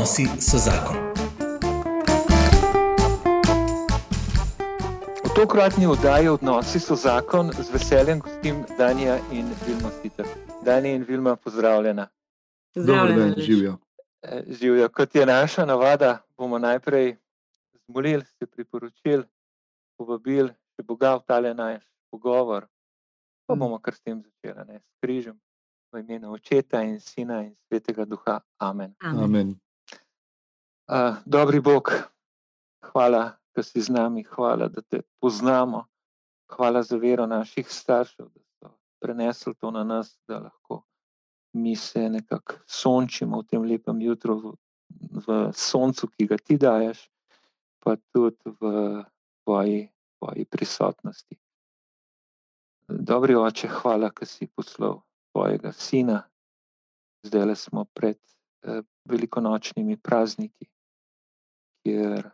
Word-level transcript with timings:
Odnosi 0.00 0.24
so 0.40 0.56
zakon. 0.56 0.96
V 5.24 5.28
tokratni 5.36 5.86
oddaji 5.86 6.28
Odnosi 6.28 6.80
so 6.80 6.96
zakon 6.96 7.52
z 7.52 7.68
veseljem 7.72 8.20
gostim 8.20 8.64
Danja 8.78 9.18
in 9.32 9.52
Vilma 9.66 9.90
Sitar. 10.02 10.26
Danja 10.64 10.94
in 10.94 11.04
Vilma, 11.04 11.36
pozdravljena. 11.36 12.08
Dobro, 12.74 13.12
da 13.12 13.42
živijo. 13.42 13.76
Eh, 14.22 14.42
živijo. 14.48 14.88
Kot 14.88 15.14
je 15.14 15.26
naša 15.26 15.66
navada, 15.66 16.18
bomo 16.36 16.58
najprej 16.58 17.16
zmolili, 17.84 18.24
se 18.24 18.46
priporočili, 18.46 19.24
povabili 19.98 20.48
še 20.48 20.82
Boga 20.82 21.16
v 21.16 21.22
tale 21.26 21.54
naš 21.54 21.84
pogovor. 22.10 22.64
Pa 23.46 23.54
bomo 23.54 23.78
kar 23.78 23.94
s 23.94 24.00
tem 24.00 24.22
začeli, 24.22 24.64
ne? 24.64 24.80
s 24.80 25.00
križem, 25.04 25.40
v 25.92 26.00
imenu 26.00 26.32
Očeta 26.32 26.80
in 26.82 27.00
Sina 27.00 27.42
in 27.42 27.52
Svetega 27.68 28.04
Duha. 28.04 28.40
Amen. 28.58 28.94
Amen. 29.04 29.24
Amen. 29.24 29.60
Uh, 30.90 31.16
dobri 31.24 31.60
Bog, 31.60 31.92
hvala, 32.82 33.36
da 33.54 33.62
si 33.62 33.80
z 33.80 33.88
nami, 33.88 34.24
hvala, 34.26 34.66
da 34.68 34.82
te 34.82 35.02
poznamo, 35.20 35.84
hvala 36.50 36.82
za 36.82 36.96
vero 36.96 37.26
naših 37.26 37.68
staršev, 37.70 38.26
da 38.26 38.40
so 38.58 38.70
prenesli 38.98 39.54
to 39.54 39.70
na 39.70 39.84
nas, 39.84 40.18
da 40.28 40.38
lahko 40.38 40.82
mi 41.52 41.76
se 41.76 42.08
nekako 42.10 42.54
sončimo 42.66 43.38
v 43.40 43.46
tem 43.46 43.62
lepem 43.62 44.00
jutru, 44.02 44.34
v, 44.34 44.54
v 45.26 45.36
soncu, 45.54 46.08
ki 46.10 46.26
ga 46.26 46.38
ti 46.42 46.58
daješ, 46.58 47.04
pa 47.78 47.94
tudi 48.10 48.50
v 48.60 49.04
tvoji, 49.44 49.86
tvoji 50.18 50.44
prisotnosti. 50.44 51.38
Dobri 52.88 53.38
oče, 53.38 53.70
hvala, 53.78 54.10
da 54.10 54.26
si 54.26 54.50
poslal 54.50 54.98
svojega 55.30 55.72
sina. 55.72 56.18
Zdaj 57.22 57.46
le 57.46 57.56
smo 57.56 57.86
pred 57.94 58.18
eh, 58.18 58.82
velikonočnimi 59.04 59.96
prazniki, 59.96 60.66
kjer 61.84 62.30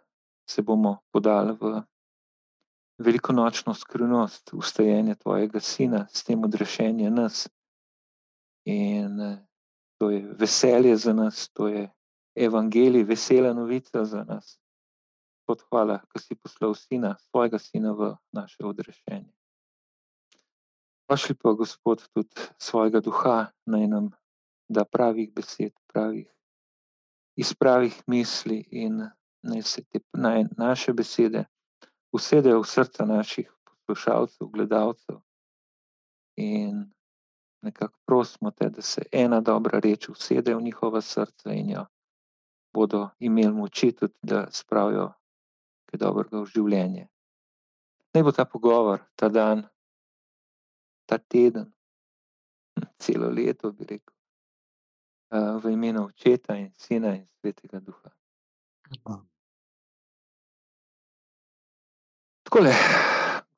se 0.49 0.63
bomo 0.63 0.99
podali 1.13 1.57
v 1.61 1.83
velikonočno 2.99 3.75
skrivnost 3.75 4.51
ustajenja 4.53 5.15
tvojega 5.15 5.61
sina, 5.61 6.07
s 6.09 6.25
tem 6.25 6.45
odrešenje 6.45 7.11
nas. 7.11 7.49
In 8.65 9.19
to 9.99 10.11
je 10.11 10.35
veselje 10.39 10.97
za 10.97 11.13
nas, 11.13 11.49
to 11.53 11.69
je 11.69 11.91
evangelij, 12.35 13.05
vesela 13.05 13.53
novica 13.53 14.05
za 14.05 14.25
nas. 14.25 14.59
Pod 15.47 15.63
hvala, 15.71 16.01
da 16.15 16.21
si 16.21 16.35
poslal 16.35 16.75
sina, 16.75 17.17
svojega 17.31 17.59
sina 17.59 17.93
v 17.93 18.17
naše 18.33 18.65
odrešenje. 18.65 19.33
Pošli 21.07 21.35
pa, 21.35 21.53
Gospod, 21.53 22.09
tudi 22.15 22.35
svojega 22.59 23.01
duha 23.01 23.47
naj 23.67 23.87
nam 23.87 24.11
da 24.69 24.85
pravih 24.85 25.33
besed, 25.33 25.73
pravih, 25.87 26.27
iz 27.37 27.55
pravih 27.55 28.03
misli 28.07 28.65
in 28.71 29.07
naj 29.43 29.63
se 29.63 29.85
te 29.85 30.01
naj 30.13 30.45
naše 30.57 30.93
besede 30.93 31.45
usedejo 32.13 32.61
v 32.61 32.67
srca 32.67 33.05
naših 33.05 33.53
poslušalcev, 33.65 34.49
gledalcev. 34.49 35.21
In 36.37 36.93
nekako 37.63 37.99
prosimo 38.07 38.51
te, 38.51 38.69
da 38.69 38.83
se 38.83 39.03
ena 39.13 39.41
dobra 39.41 39.81
reč 39.81 40.09
usede 40.09 40.55
v 40.55 40.63
njihova 40.63 41.01
srca 41.01 41.53
in 41.53 41.71
jo 41.71 41.87
bodo 42.73 43.09
imeli 43.19 43.53
moči 43.53 43.93
tudi, 43.93 44.15
da 44.23 44.47
spravijo 44.51 45.13
kaj 45.87 45.99
dobrega 45.99 46.41
v 46.41 46.51
življenje. 46.53 47.07
Naj 48.15 48.23
bo 48.23 48.33
ta 48.33 48.45
pogovor, 48.45 49.01
ta 49.17 49.29
dan, 49.29 49.65
ta 51.09 51.19
teden, 51.19 51.73
celo 53.01 53.31
leto, 53.33 53.73
bi 53.73 53.85
rekel, 53.85 54.13
v 55.63 55.73
imenu 55.73 56.07
Očeta 56.07 56.57
in 56.57 56.71
Sina 56.77 57.15
in 57.17 57.27
Svetega 57.41 57.81
Duha. 57.81 58.16
Tako 62.47 62.61
le, 62.61 62.73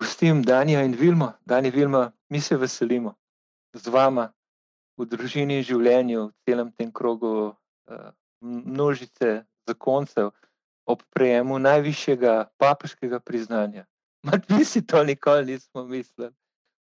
gostim 0.00 0.43
Danijo 0.43 0.81
in 0.81 0.97
Vilmo, 0.97 1.33
Dani 1.44 1.71
Vilma, 1.71 2.12
mi 2.28 2.41
se 2.41 2.56
veselimo 2.56 3.15
z 3.75 3.88
vama 3.93 4.33
v 4.97 5.06
družini 5.06 5.61
in 5.61 5.65
življenju, 5.65 6.28
v 6.28 6.49
celem 6.49 6.72
tem 6.72 6.93
krogu 6.93 7.55
množice 8.41 9.44
zakoncev 9.69 10.33
ob 10.88 11.03
prejemu 11.12 11.59
najvišjega 11.59 12.49
papeškega 12.56 13.21
priznanja. 13.21 13.84
Mi 14.49 14.65
si 14.65 14.81
to 14.87 15.05
nikoli 15.05 15.44
nismo 15.44 15.84
mislili 15.84 16.33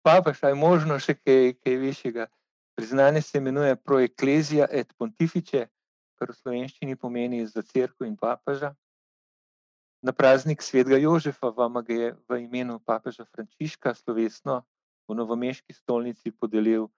papež, 0.06 0.38
je 0.44 0.56
možno 0.56 1.00
še 1.02 1.18
kaj, 1.18 1.56
kaj 1.66 1.78
višjega. 1.82 2.28
Priznanje 2.76 3.22
se 3.22 3.38
imenuje 3.38 3.76
Proeklezija 3.76 4.68
et 4.70 4.92
Pontifice, 5.00 5.66
kar 6.20 6.32
v 6.32 6.38
slovenščini 6.40 6.96
pomeni 6.96 7.46
za 7.48 7.62
crkvo 7.62 8.08
in 8.08 8.16
papeža. 8.18 8.74
Na 10.06 10.14
praznik 10.14 10.62
svetega 10.62 10.98
Jožefa 11.02 11.50
vam 11.50 11.82
ga 11.82 11.94
je 11.94 12.10
v 12.30 12.44
imenu 12.46 12.80
papeža 12.80 13.26
Frančiška 13.26 13.96
slovesno 13.98 14.64
v 15.08 15.16
Novomeški 15.16 15.74
stolnici 15.74 16.32
podelil 16.32 16.90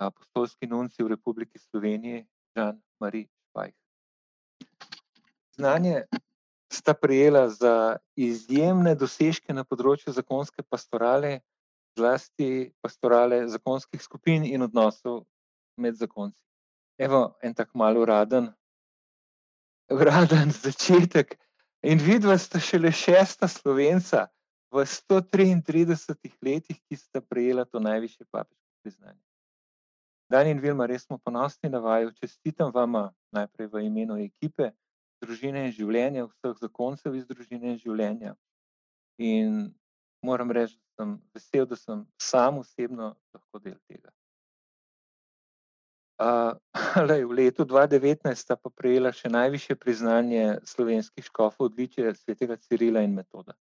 apostolski 0.00 0.66
nunci 0.66 1.02
v 1.02 1.14
Republiki 1.14 1.58
Sloveniji, 1.58 2.26
Žan 2.56 2.80
Marie 3.00 3.28
Špajh. 3.48 3.76
Znanje 5.56 6.04
sta 6.72 6.94
prijela 6.94 7.48
za 7.48 7.96
izjemne 8.16 8.94
dosežke 8.96 9.52
na 9.52 9.64
področju 9.64 10.12
zakonske 10.16 10.64
pastorale, 10.64 11.40
zlasti 11.96 12.72
pastorale 12.80 13.44
zakonskih 13.52 14.00
skupin 14.00 14.44
in 14.48 14.64
odnosov 14.64 15.24
med 15.76 16.00
zakonci. 16.00 16.40
Evo, 16.98 17.36
en 17.42 17.54
tak 17.54 17.74
malo 17.74 18.02
uraden, 18.02 18.52
uraden 19.90 20.50
začetek. 20.66 21.38
In 21.82 21.98
vidva 21.98 22.36
sta 22.38 22.60
šele 22.62 22.92
šesta 22.94 23.48
slovenca 23.48 24.28
v 24.70 24.84
133 24.86 26.38
letih, 26.42 26.78
ki 26.88 26.96
sta 26.96 27.20
prejela 27.20 27.64
to 27.64 27.80
najvišje 27.80 28.26
papeško 28.30 28.70
priznanje. 28.82 29.20
Dan 30.30 30.46
in 30.48 30.60
Vilma, 30.60 30.86
res 30.86 31.04
smo 31.04 31.18
ponosni 31.18 31.68
na 31.68 31.78
vaju, 31.78 32.12
čestitam 32.16 32.70
vama 32.72 33.10
najprej 33.34 33.68
v 33.68 33.82
imenu 33.84 34.16
ekipe, 34.22 34.70
družine 35.20 35.66
in 35.66 35.74
življenja, 35.76 36.24
vseh 36.30 36.56
zakoncev 36.62 37.18
iz 37.18 37.26
družine 37.28 37.74
in 37.74 37.78
življenja. 37.82 38.32
In 39.20 39.74
moram 40.24 40.50
reči, 40.50 40.78
da 40.78 41.02
sem 41.02 41.12
vesel, 41.34 41.66
da 41.66 41.76
sem 41.76 42.06
sam 42.16 42.62
osebno 42.62 43.12
lahko 43.34 43.60
del 43.60 43.76
tega. 43.90 44.08
Uh, 46.22 46.54
lej, 47.08 47.26
v 47.26 47.32
letu 47.34 47.66
2019 47.66 48.30
sta 48.38 48.54
pa 48.54 48.70
prejela 48.70 49.10
še 49.10 49.26
najvišje 49.26 49.74
priznanje 49.74 50.60
slovenskih 50.62 51.24
škofov, 51.26 51.66
odličje 51.66 52.14
svetega 52.14 52.54
Cirila 52.62 53.02
in 53.02 53.16
metoda. 53.18 53.56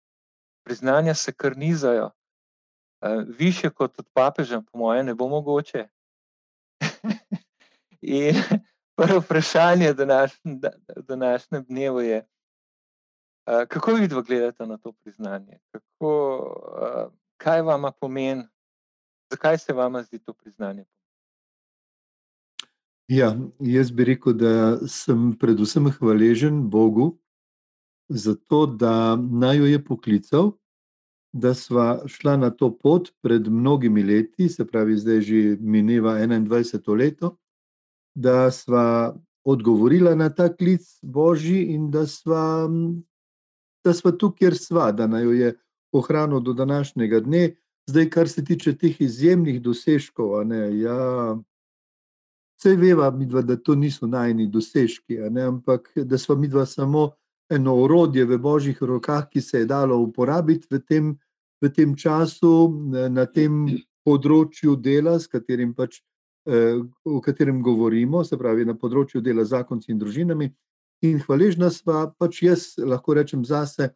Priznanja 0.61 1.15
se 1.17 1.33
kar 1.33 1.57
nizajo, 1.57 2.11
uh, 2.11 3.25
više 3.25 3.73
kot 3.73 3.97
od 3.97 4.05
papeža, 4.13 4.61
po 4.61 4.77
mojem, 4.77 5.09
ne 5.09 5.17
bo 5.17 5.25
mogoče. 5.31 5.87
in 8.21 8.37
prvo 8.99 9.19
vprašanje 9.25 9.93
današnjem 11.07 11.65
dnevu 11.65 12.01
je, 12.01 12.21
kako 13.67 13.97
vi 13.97 14.07
dva 14.07 14.21
gledate 14.21 14.65
na 14.69 14.77
to 14.77 14.91
priznanje? 14.91 15.57
Kako, 15.73 16.11
kaj 17.41 17.61
vama 17.61 17.91
pomeni, 17.91 18.45
zakaj 19.33 19.57
se 19.57 19.73
vama 19.73 20.03
zdi 20.03 20.19
to 20.19 20.33
priznanje? 20.33 20.85
Ja, 23.11 23.35
jaz 23.59 23.89
bi 23.91 24.05
rekel, 24.07 24.37
da 24.39 24.79
sem 24.87 25.33
predvsem 25.35 25.89
hvaležen 25.91 26.61
Bogu 26.71 27.17
za 28.07 28.37
to, 28.47 28.65
da 28.65 29.17
naj 29.19 29.57
jo 29.57 29.65
je 29.67 29.81
poklical, 29.83 30.51
da 31.33 31.51
sva 31.53 32.05
šla 32.07 32.37
na 32.37 32.49
to 32.55 32.69
pot 32.71 33.11
pred 33.21 33.49
mnogimi 33.51 34.03
leti, 34.03 34.47
se 34.49 34.63
pravi, 34.67 34.95
zdaj 34.95 35.21
že 35.27 35.41
mineva 35.59 36.15
21 36.23 36.97
leto, 36.97 37.35
da 38.15 38.47
sva 38.51 39.11
odgovorila 39.43 40.15
na 40.15 40.29
ta 40.29 40.47
klic 40.47 40.87
Božji 41.03 41.65
in 41.75 41.91
da 41.91 42.07
sva 42.07 42.69
da 43.83 43.93
smo 43.93 44.11
tu, 44.11 44.31
kjer 44.31 44.55
smo, 44.55 44.91
da 44.91 45.07
naj 45.07 45.23
jo 45.23 45.31
je 45.31 45.55
ohranil 45.91 46.39
do 46.39 46.53
današnjega 46.53 47.19
dne. 47.19 47.55
Zdaj, 47.89 48.09
kar 48.09 48.29
se 48.29 48.45
tiče 48.45 48.77
teh 48.77 49.01
izjemnih 49.01 49.61
dosežkov, 49.61 50.45
ne, 50.47 50.79
ja, 50.79 51.35
vse 52.61 52.75
veva, 52.77 53.09
midva, 53.11 53.41
da 53.41 53.57
to 53.57 53.75
niso 53.75 54.07
najni 54.07 54.47
dosežki, 54.47 55.17
ampak 55.47 55.89
da 55.95 56.17
smo 56.17 56.35
mi 56.35 56.47
dva 56.47 56.65
samo 56.65 57.11
eno 57.49 57.75
orodje 57.75 58.25
v 58.25 58.37
božjih 58.37 58.77
rokah, 58.81 59.25
ki 59.29 59.41
se 59.41 59.59
je 59.59 59.65
dalo 59.65 59.97
uporabiti 59.97 60.67
v 60.69 60.79
tem, 60.79 61.17
v 61.61 61.69
tem 61.69 61.95
času, 61.95 62.69
na 63.09 63.25
tem 63.25 63.65
področju 64.05 64.75
dela, 64.77 65.17
katerim 65.31 65.73
pač, 65.73 66.01
eh, 66.47 66.77
o 67.05 67.21
katerem 67.21 67.61
govorimo, 67.61 68.23
se 68.23 68.37
pravi 68.37 68.65
na 68.65 68.73
področju 68.73 69.21
dela 69.21 69.43
z 69.43 69.57
zakonci 69.57 69.91
in 69.91 69.99
družinami. 69.99 70.53
In 71.01 71.19
hvaležna 71.19 71.71
sva, 71.71 72.13
pač 72.13 72.43
jaz 72.43 72.77
lahko 72.77 73.13
rečem 73.13 73.43
zase, 73.45 73.91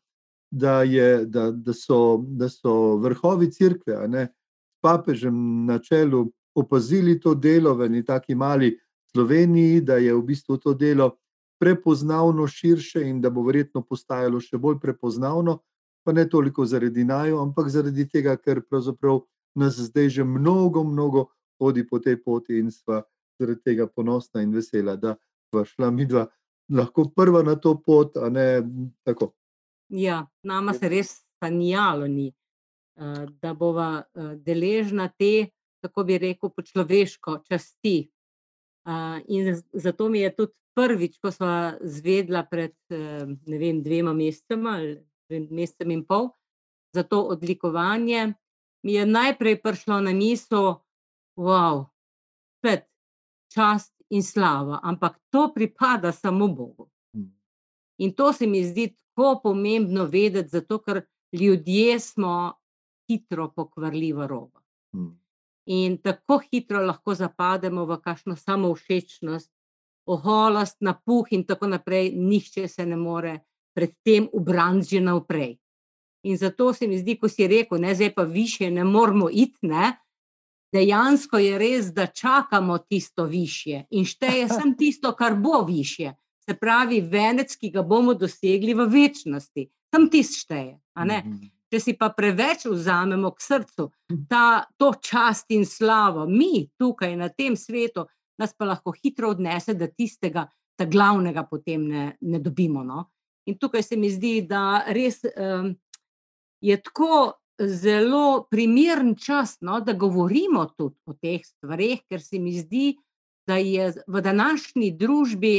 da, 0.51 0.81
je, 0.83 1.25
da, 1.25 1.51
da, 1.51 1.73
so, 1.73 2.17
da 2.17 2.49
so 2.49 2.97
vrhovi 2.97 3.51
crkve, 3.51 3.93
s 3.93 4.81
papežem 4.81 5.65
na 5.65 5.79
čelu, 5.79 6.31
opazili 6.55 7.19
to 7.19 7.35
delo 7.35 7.75
v 7.75 7.89
neki 7.89 8.05
taki 8.05 8.35
mali 8.35 8.79
Sloveniji, 9.11 9.81
da 9.81 9.95
je 9.97 10.13
v 10.13 10.21
bistvu 10.21 10.57
to 10.57 10.73
delo 10.73 11.17
prepoznavno 11.59 12.47
širše 12.47 13.01
in 13.07 13.21
da 13.21 13.29
bo 13.29 13.43
verjetno 13.43 13.81
postajalo 13.81 14.41
še 14.43 14.57
bolj 14.57 14.79
prepoznavno, 14.79 15.59
pa 16.03 16.11
ne 16.11 16.27
toliko 16.29 16.65
zaradi 16.65 17.03
najo, 17.03 17.39
ampak 17.41 17.69
zaradi 17.71 18.07
tega, 18.09 18.35
ker 18.37 18.61
pravzaprav 18.69 19.23
nas 19.55 19.79
zdaj 19.79 20.09
že 20.09 20.23
mnogo, 20.23 20.83
mnogo 20.83 21.29
hodi 21.59 21.87
po 21.87 21.99
tej 21.99 22.19
poti 22.23 22.59
in 22.59 22.71
sva 22.71 23.03
zaradi 23.39 23.61
tega 23.63 23.87
ponosna 23.87 24.43
in 24.43 24.51
vesela, 24.51 24.95
da 24.95 25.15
sva 25.49 25.63
šla 25.65 25.91
mi 25.91 26.05
dva 26.05 26.27
lahko 26.69 27.09
prva 27.15 27.43
na 27.43 27.55
to 27.55 27.75
pot, 27.77 28.17
a 28.17 28.29
ne 28.29 28.63
tako. 29.03 29.31
Ja, 29.89 30.25
nama 30.43 30.73
se 30.73 30.89
res 30.89 31.21
sanjalo 31.39 32.07
ni, 32.07 32.31
da 33.41 33.53
bova 33.53 34.03
deležna 34.15 35.07
te, 35.07 35.49
kako 35.85 36.03
bi 36.03 36.17
rekel, 36.17 36.49
po 36.49 36.65
človeško 36.65 37.39
časti. 37.45 38.09
In 39.29 39.53
zato 39.73 40.09
mi 40.09 40.19
je 40.25 40.33
tudi 40.35 40.53
prvič, 40.75 41.19
ko 41.23 41.31
sva 41.31 41.77
zvedla 41.81 42.43
pred, 42.43 42.75
ne 42.89 43.57
vem, 43.57 43.79
dvema 43.81 44.13
mesecema 44.13 44.75
ali 44.81 45.47
mesecem 45.49 45.93
in 45.95 46.03
pol 46.05 46.33
za 46.93 47.03
to 47.03 47.21
odlikovanje, 47.31 48.33
mi 48.83 48.93
je 48.93 49.05
najprej 49.05 49.61
prišlo 49.63 50.01
na 50.05 50.13
misel, 50.13 50.75
spet 52.59 52.85
čast 53.51 53.91
in 54.09 54.23
slava, 54.23 54.79
ampak 54.83 55.17
to 55.29 55.49
pripada 55.55 56.11
samo 56.11 56.47
Bogu. 56.47 56.89
In 57.97 58.13
to 58.13 58.33
se 58.33 58.47
mi 58.47 58.63
zdi 58.63 58.91
tako 59.15 59.39
pomembno 59.43 60.05
vedeti, 60.05 60.49
zato 60.49 60.79
ker 60.83 61.01
ljudje 61.31 61.99
smo 61.99 62.53
hitro 63.07 63.49
pokvarljiva 63.55 64.27
roba. 64.27 64.59
In 65.65 65.97
tako 65.97 66.39
hitro 66.45 66.81
lahko 66.85 67.15
zapademo 67.17 67.85
v 67.85 67.97
kakšno 67.97 68.35
samovšečnost, 68.37 69.49
oholost, 70.05 70.77
napuh 70.81 71.31
in 71.33 71.43
tako 71.43 71.67
naprej, 71.67 72.11
nihče 72.13 72.67
se 72.67 72.85
ne 72.85 72.95
more 72.95 73.39
pred 73.75 73.95
tem 74.05 74.29
ubraniti 74.33 74.95
že 74.95 75.01
naprej. 75.01 75.57
In 76.25 76.37
zato 76.37 76.73
se 76.73 76.87
mi 76.87 76.97
zdi, 76.97 77.17
ko 77.19 77.29
si 77.29 77.47
rekel, 77.47 77.81
ne, 77.81 77.95
zdaj 77.95 78.13
pa 78.13 78.23
višje 78.23 78.71
ne 78.71 78.83
moramo 78.83 79.29
iti, 79.29 79.67
ne, 79.67 79.93
dejansko 80.73 81.37
je 81.37 81.57
res, 81.57 81.91
da 81.93 82.07
čakamo 82.07 82.77
tisto 82.77 83.25
višje 83.25 83.85
in 83.91 84.05
šteje 84.05 84.47
samo 84.55 84.73
tisto, 84.77 85.13
kar 85.17 85.35
bo 85.35 85.63
višje. 85.65 86.13
Se 86.45 86.53
pravi, 86.53 87.01
venec, 87.01 87.55
ki 87.57 87.71
ga 87.73 87.81
bomo 87.81 88.13
dosegli 88.13 88.73
v 88.77 88.85
večnosti, 88.85 89.65
tam 89.89 90.09
tisto 90.13 90.45
šteje. 90.45 90.77
Če 91.75 91.81
si 91.83 91.93
pa 91.99 92.07
preveč 92.15 92.61
vzamemo 92.71 93.33
k 93.35 93.43
srcu 93.43 93.89
ta, 94.31 94.63
to 94.79 94.93
čast 95.03 95.49
in 95.51 95.65
slavo, 95.67 96.23
mi 96.23 96.69
tukaj 96.79 97.11
na 97.19 97.27
tem 97.27 97.57
svetu, 97.59 98.05
nas 98.39 98.53
pa 98.55 98.69
lahko 98.69 98.93
hitro 98.95 99.33
odnese, 99.35 99.75
da 99.75 99.89
tistega 99.91 100.45
glavnega 100.79 101.43
potem 101.43 101.83
ne, 101.83 102.05
ne 102.21 102.39
dobimo. 102.39 102.83
No. 102.87 103.09
In 103.51 103.57
tukaj 103.59 103.83
se 103.83 103.99
mi 103.99 104.07
zdi, 104.07 104.37
da 104.47 104.85
res 104.87 105.19
um, 105.35 105.73
je 106.63 106.77
tako 106.79 107.35
zelo 107.59 108.47
primeren 108.47 109.17
čas, 109.19 109.57
no, 109.59 109.81
da 109.83 109.91
govorimo 109.99 110.63
tudi 110.77 110.95
o 111.11 111.19
teh 111.19 111.43
stvareh, 111.43 112.07
ker 112.07 112.23
se 112.23 112.39
mi 112.39 112.55
zdi, 112.55 112.93
da 113.43 113.59
je 113.59 113.91
v 114.07 114.21
današnji 114.23 114.93
družbi 114.95 115.57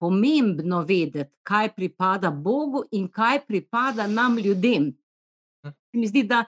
pomembno 0.00 0.80
vedeti, 0.88 1.28
kaj 1.44 1.74
pripada 1.76 2.30
Bogu 2.30 2.86
in 2.96 3.08
kaj 3.12 3.44
pripada 3.44 4.08
nam 4.08 4.40
ljudem. 4.40 4.94
Se 5.64 5.98
mi 5.98 6.06
zdi, 6.06 6.22
da 6.22 6.44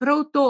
prav 0.00 0.24
to 0.32 0.44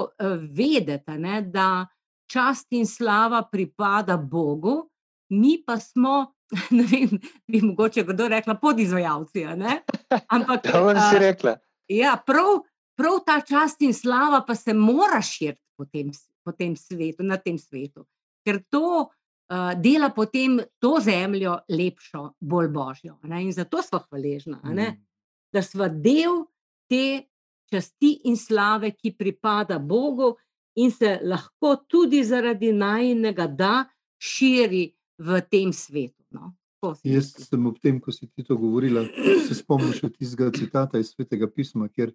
vedeti, 0.51 1.19
ne, 1.19 1.43
da 1.43 1.87
čast 2.31 2.73
in 2.73 2.87
slava 2.87 3.43
pripada 3.53 4.17
Bogu, 4.17 4.91
mi 5.29 5.63
pa 5.67 5.79
smo. 5.81 6.35
Ne 6.75 6.83
vem, 6.83 7.13
bi 7.47 7.61
mogoče 7.63 8.03
kdo 8.09 8.27
rekla, 8.29 8.57
podizvajalci. 8.59 9.45
Ampak, 10.29 10.63
kako 10.67 10.95
si 11.11 11.19
rekla? 11.19 11.53
Ja, 11.89 12.17
prav, 12.27 12.65
prav 12.99 13.21
ta 13.27 13.37
čast 13.47 13.83
in 13.87 13.95
slava 13.95 14.43
pa 14.47 14.55
se 14.55 14.75
mora 14.75 15.23
širiti 15.23 15.63
po 15.79 15.85
tem, 15.85 16.11
po 16.45 16.53
tem 16.53 16.75
svetu, 16.77 17.23
na 17.23 17.39
tem 17.39 17.59
svetu, 17.59 18.03
ker 18.47 18.59
to 18.71 19.07
uh, 19.07 19.73
dela 19.79 20.11
potem 20.11 20.59
to 20.83 20.97
zemljo 21.01 21.55
lepšo, 21.71 22.33
bolj 22.41 22.69
božjo. 22.75 23.19
Ne? 23.23 23.45
In 23.47 23.53
zato 23.55 23.83
smo 23.83 24.03
hvaležni, 24.09 24.59
mm. 24.59 24.99
da 25.55 25.63
smo 25.63 25.89
del 25.89 26.45
te 26.91 27.30
časti 27.71 28.21
in 28.29 28.37
slave, 28.37 28.93
ki 28.93 29.15
pripada 29.19 29.79
Bogu, 29.79 30.35
in 30.77 30.91
se 30.91 31.19
lahko 31.23 31.77
tudi 31.89 32.25
zaradi 32.25 32.73
najnega 32.73 33.47
da 33.47 33.85
širi 34.19 34.91
v 35.19 35.41
tem 35.51 35.73
svetu. 35.73 36.25
No? 36.31 36.55
Jaz 37.05 37.35
sem 37.37 37.67
ob 37.67 37.77
tem, 37.81 37.99
ko 38.01 38.13
si 38.13 38.27
ti 38.27 38.45
to 38.45 38.57
govorila, 38.57 39.03
se 39.47 39.55
spomnil 39.59 39.93
še 39.93 40.09
tistega 40.15 40.49
citata 40.55 41.01
iz 41.01 41.13
svetega 41.13 41.51
pisma, 41.53 41.91
kjer 41.93 42.15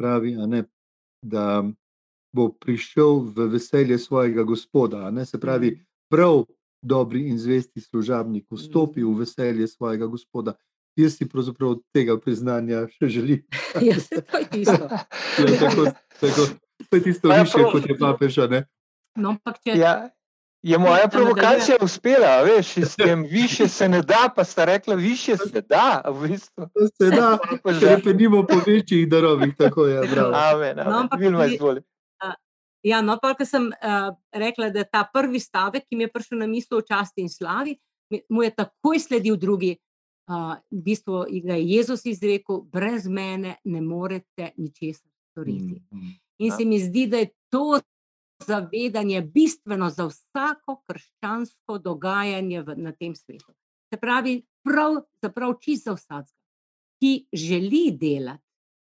pravi, 0.00 0.34
ne, 0.50 0.64
da 1.22 1.62
bo 2.34 2.48
prišel 2.50 3.20
v 3.34 3.46
veselje 3.54 3.98
svojega 3.98 4.42
gospoda. 4.42 5.06
Se 5.24 5.38
pravi, 5.38 5.70
mhm. 5.76 5.84
prav 6.10 6.44
dobri 6.82 7.28
in 7.28 7.38
zvesti 7.38 7.80
služabnik 7.80 8.46
vstopi 8.50 9.04
v 9.04 9.10
mhm. 9.10 9.18
veselje 9.20 9.68
svojega 9.68 10.06
gospoda. 10.06 10.56
Jaz 11.00 11.16
si 11.18 11.28
pravzaprav 11.28 11.78
tega 11.94 12.18
priznanja 12.20 12.86
še 12.96 13.08
želim. 13.08 13.42
Ja, 13.86 13.96
to 14.32 14.38
je 14.38 14.46
tisto. 14.50 14.88
ja, 14.90 15.58
tako, 15.60 15.84
tako, 16.20 16.46
to 16.90 16.96
je 16.96 17.02
tisto 17.02 17.28
više, 17.28 17.66
kot 17.72 17.88
je 17.88 17.98
papež. 17.98 18.38
No, 19.16 19.36
če... 19.64 19.76
ja, 19.78 20.10
Je 20.62 20.78
moja 20.78 21.08
provokacija 21.08 21.76
uspela, 21.80 22.42
veš, 22.42 22.76
s 22.76 22.96
tem 22.96 23.22
više 23.22 23.68
se 23.68 23.88
ne 23.88 24.02
da, 24.02 24.28
pa 24.36 24.44
sta 24.44 24.64
rekla, 24.64 24.94
više 24.94 25.36
se 25.36 25.60
da. 25.60 26.02
V 26.06 26.28
bistvu. 26.28 26.66
Se 26.96 27.10
da, 27.10 27.38
če 27.80 27.96
pa 28.04 28.12
nimo 28.12 28.42
po 28.46 28.60
večjih 28.66 29.08
darovih, 29.08 29.54
tako 29.56 29.86
je. 29.86 29.98
Amen, 29.98 30.34
amen. 30.34 30.76
No, 30.76 30.98
ampak, 30.98 31.20
Vilma, 31.20 31.46
Ja, 32.82 33.02
no, 33.04 33.18
pa, 33.20 33.34
ker 33.36 33.44
sem 33.44 33.68
uh, 33.68 34.08
rekla, 34.32 34.70
da 34.72 34.86
ta 34.88 35.04
prvi 35.12 35.40
stavek, 35.40 35.84
ki 35.84 35.96
mi 35.96 36.06
je 36.06 36.12
prišel 36.12 36.40
na 36.40 36.46
misel 36.48 36.78
o 36.78 36.84
časti 36.84 37.20
in 37.20 37.28
slavi, 37.28 37.74
mu 38.32 38.44
je 38.44 38.54
takoj 38.56 39.00
sledil 39.00 39.36
drugi. 39.36 39.74
Uh, 40.30 40.54
v 40.70 40.82
bistvu 40.86 41.24
je 41.26 41.56
Jezus 41.66 42.04
izrekel: 42.06 42.60
brez 42.70 43.08
mene 43.08 43.56
ne 43.64 43.80
morete 43.80 44.52
ničesar 44.56 45.10
storiti. 45.30 45.82
Mm, 45.90 46.12
in 46.38 46.52
se 46.54 46.64
mi 46.64 46.78
zdi, 46.78 47.06
da 47.06 47.18
je 47.18 47.30
to 47.50 47.80
zavedanje 48.46 49.22
bistveno 49.22 49.90
za 49.90 50.06
vsako 50.06 50.82
krščansko 50.86 51.78
dogajanje 51.78 52.62
v, 52.62 52.76
na 52.76 52.92
tem 52.92 53.14
svetu. 53.14 53.52
Se 53.90 53.98
pravi, 53.98 54.36
prav, 54.62 55.00
prav 55.34 55.56
čisto 55.60 55.90
za 55.90 55.96
vsakega, 55.96 56.38
ki 57.00 57.12
želi 57.32 57.90
delati 58.00 58.44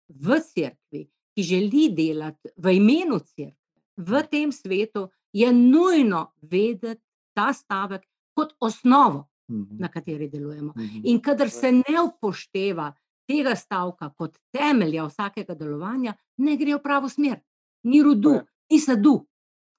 v 0.10 0.40
cerkvi, 0.42 1.04
ki 1.36 1.44
želi 1.44 1.90
delati 1.94 2.50
v 2.58 2.76
imenu 2.80 3.20
cerkve, 3.20 3.82
v 3.98 4.24
tem 4.32 4.52
svetu, 4.52 5.10
je 5.34 5.54
nujno 5.54 6.32
vedeti 6.42 7.04
ta 7.36 7.52
stavek 7.54 8.08
kot 8.34 8.56
osnovo, 8.60 9.28
mhm. 9.50 9.78
na 9.80 9.88
kateri 9.88 10.30
delujemo. 10.30 10.74
Mhm. 10.76 11.02
In 11.04 11.22
kadar 11.22 11.50
se 11.50 11.72
ne 11.72 12.02
upošteva 12.04 12.94
tega 13.28 13.56
stavka 13.56 14.10
kot 14.16 14.38
temelja 14.52 15.06
vsakega 15.06 15.56
delovanja, 15.56 16.16
ne 16.38 16.56
gre 16.58 16.78
v 16.78 16.84
pravo 16.84 17.10
smer, 17.10 17.40
ni 17.84 18.02
rodu, 18.04 18.40
ni 18.72 18.80
sadu, 18.80 19.20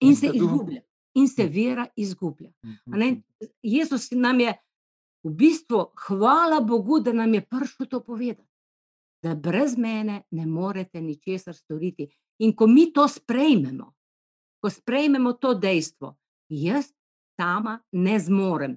in 0.05 0.17
se 0.17 0.31
izgublja, 0.35 0.83
in 1.15 1.29
se 1.29 1.47
vera 1.49 1.87
izgublja. 1.97 2.51
Jezus 3.63 4.11
nam 4.13 4.41
je 4.41 4.55
v 5.25 5.33
bistvu, 5.35 5.87
hvala 6.07 6.61
Bogu, 6.61 7.01
da 7.01 7.13
nam 7.13 7.35
je 7.35 7.47
prišel 7.47 7.87
to 7.87 8.01
povedati, 8.05 8.49
da 9.23 9.35
brez 9.35 9.77
mene 9.79 10.23
ne 10.31 10.47
morete 10.47 11.01
ničesar 11.01 11.55
storiti. 11.55 12.09
In 12.39 12.55
ko 12.57 12.67
mi 12.67 12.93
to 12.93 13.09
sprejmemo, 13.09 13.93
ko 14.63 14.71
sprejmemo 14.71 15.33
to 15.33 15.55
dejstvo, 15.55 16.15
jaz 16.49 16.93
sama 17.41 17.81
ne 17.93 18.19
zmorem, 18.19 18.77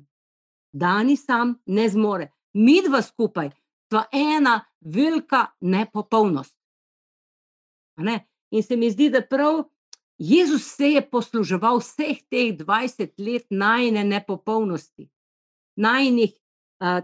Dani 0.72 1.18
sam 1.18 1.56
ne 1.66 1.90
zmore, 1.90 2.32
mi 2.54 2.82
dva 2.86 3.02
skupaj, 3.02 3.50
pa 3.92 4.06
ena 4.12 4.62
velika 4.80 5.46
nepopolnost. 5.62 6.56
Ne? 7.98 8.28
In 8.52 8.64
se 8.64 8.76
mi 8.76 8.90
zdi, 8.92 9.10
da 9.10 9.22
prav 9.22 9.64
Jezus 10.18 10.68
se 10.76 10.92
je 10.92 11.02
posluževal 11.02 11.80
vseh 11.82 12.22
teh 12.30 12.54
20 12.58 13.18
let 13.18 13.46
najne 13.50 14.04
nepopolnosti, 14.04 15.10
najnih 15.76 16.36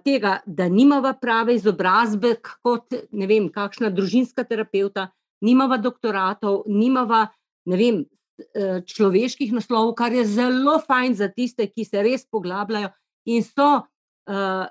tega, 0.04 0.40
da 0.46 0.68
nimava 0.70 1.14
prave 1.14 1.56
izobrazbe, 1.56 2.36
kot 2.64 2.94
ne 3.12 3.28
vem, 3.30 3.50
kakšna 3.54 3.90
družinska 3.94 4.46
terapeuta, 4.48 5.12
nimava 5.42 5.78
doktoratov, 5.78 6.64
nimava 6.68 7.28
ne 7.70 7.78
vem, 7.78 8.00
e, 8.38 8.82
človeških 8.86 9.54
naslovov, 9.54 9.94
kar 9.98 10.14
je 10.14 10.26
zelo 10.26 10.80
fajn 10.82 11.18
za 11.18 11.28
tiste, 11.30 11.68
ki 11.70 11.86
se 11.86 12.02
res 12.06 12.26
poglabljajo 12.26 12.90
in 13.28 13.44
so 13.44 13.84
uh, 13.84 14.66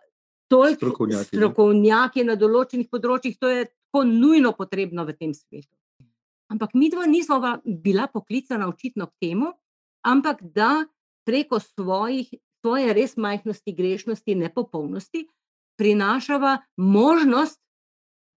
toliko 0.49 1.07
strokovnjaki 1.29 2.25
na 2.25 2.37
določenih 2.39 2.89
področjih, 2.91 3.37
to 3.41 3.51
je 3.51 3.67
tako 3.69 4.05
nujno 4.09 4.53
potrebno 4.57 5.05
v 5.07 5.17
tem 5.17 5.35
svetu. 5.35 5.73
Ampak 6.53 6.77
mi 6.79 6.91
dva 6.91 7.07
nismo 7.11 7.41
bila 7.65 8.07
poklicana 8.07 8.69
očitno 8.71 9.09
k 9.11 9.27
temu, 9.27 9.51
ampak 10.07 10.43
da 10.55 10.87
preko 11.27 11.59
svojih, 11.59 12.31
svoje 12.63 12.95
res 12.95 13.17
majhnosti, 13.19 13.75
grešnosti, 13.75 14.39
nepopolnosti, 14.39 15.27
prinašava 15.77 16.61
možnost, 16.79 17.59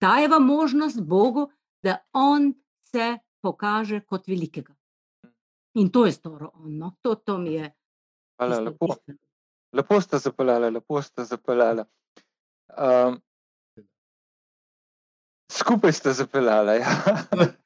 dajeva 0.01 0.39
možnost 0.39 1.01
Bogu, 1.01 1.49
da 1.83 2.01
On 2.13 2.53
se 2.91 3.17
pokaže 3.41 4.01
kot 4.01 4.27
velikega. 4.27 4.73
In 5.79 5.89
to 5.93 6.05
je 6.05 6.11
storo 6.11 6.51
on. 6.53 6.77
No? 6.77 6.95
To, 7.01 7.15
to 7.15 7.37
mi 7.37 7.53
je. 7.53 7.71
Hvala, 8.39 8.59
lepo. 8.59 8.97
Lepo 9.73 10.01
ste 10.01 10.17
zapeljali, 10.17 10.71
lepo 10.71 11.01
ste 11.01 11.23
zapeljali. 11.23 11.83
Um, 12.77 13.21
skupaj 15.51 15.93
ste 15.93 16.13
zapeljali. 16.13 16.79
Ja. 16.79 16.89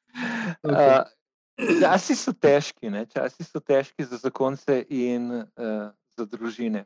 okay. 0.62 1.00
uh, 1.00 1.80
časi 1.80 2.16
so 2.16 2.32
težki, 2.32 2.90
ne? 2.90 3.06
časi 3.06 3.44
so 3.44 3.60
težki 3.60 4.04
za 4.04 4.16
zakonce 4.16 4.84
in 4.88 5.30
uh, 5.32 5.88
za 6.16 6.26
družine. 6.26 6.84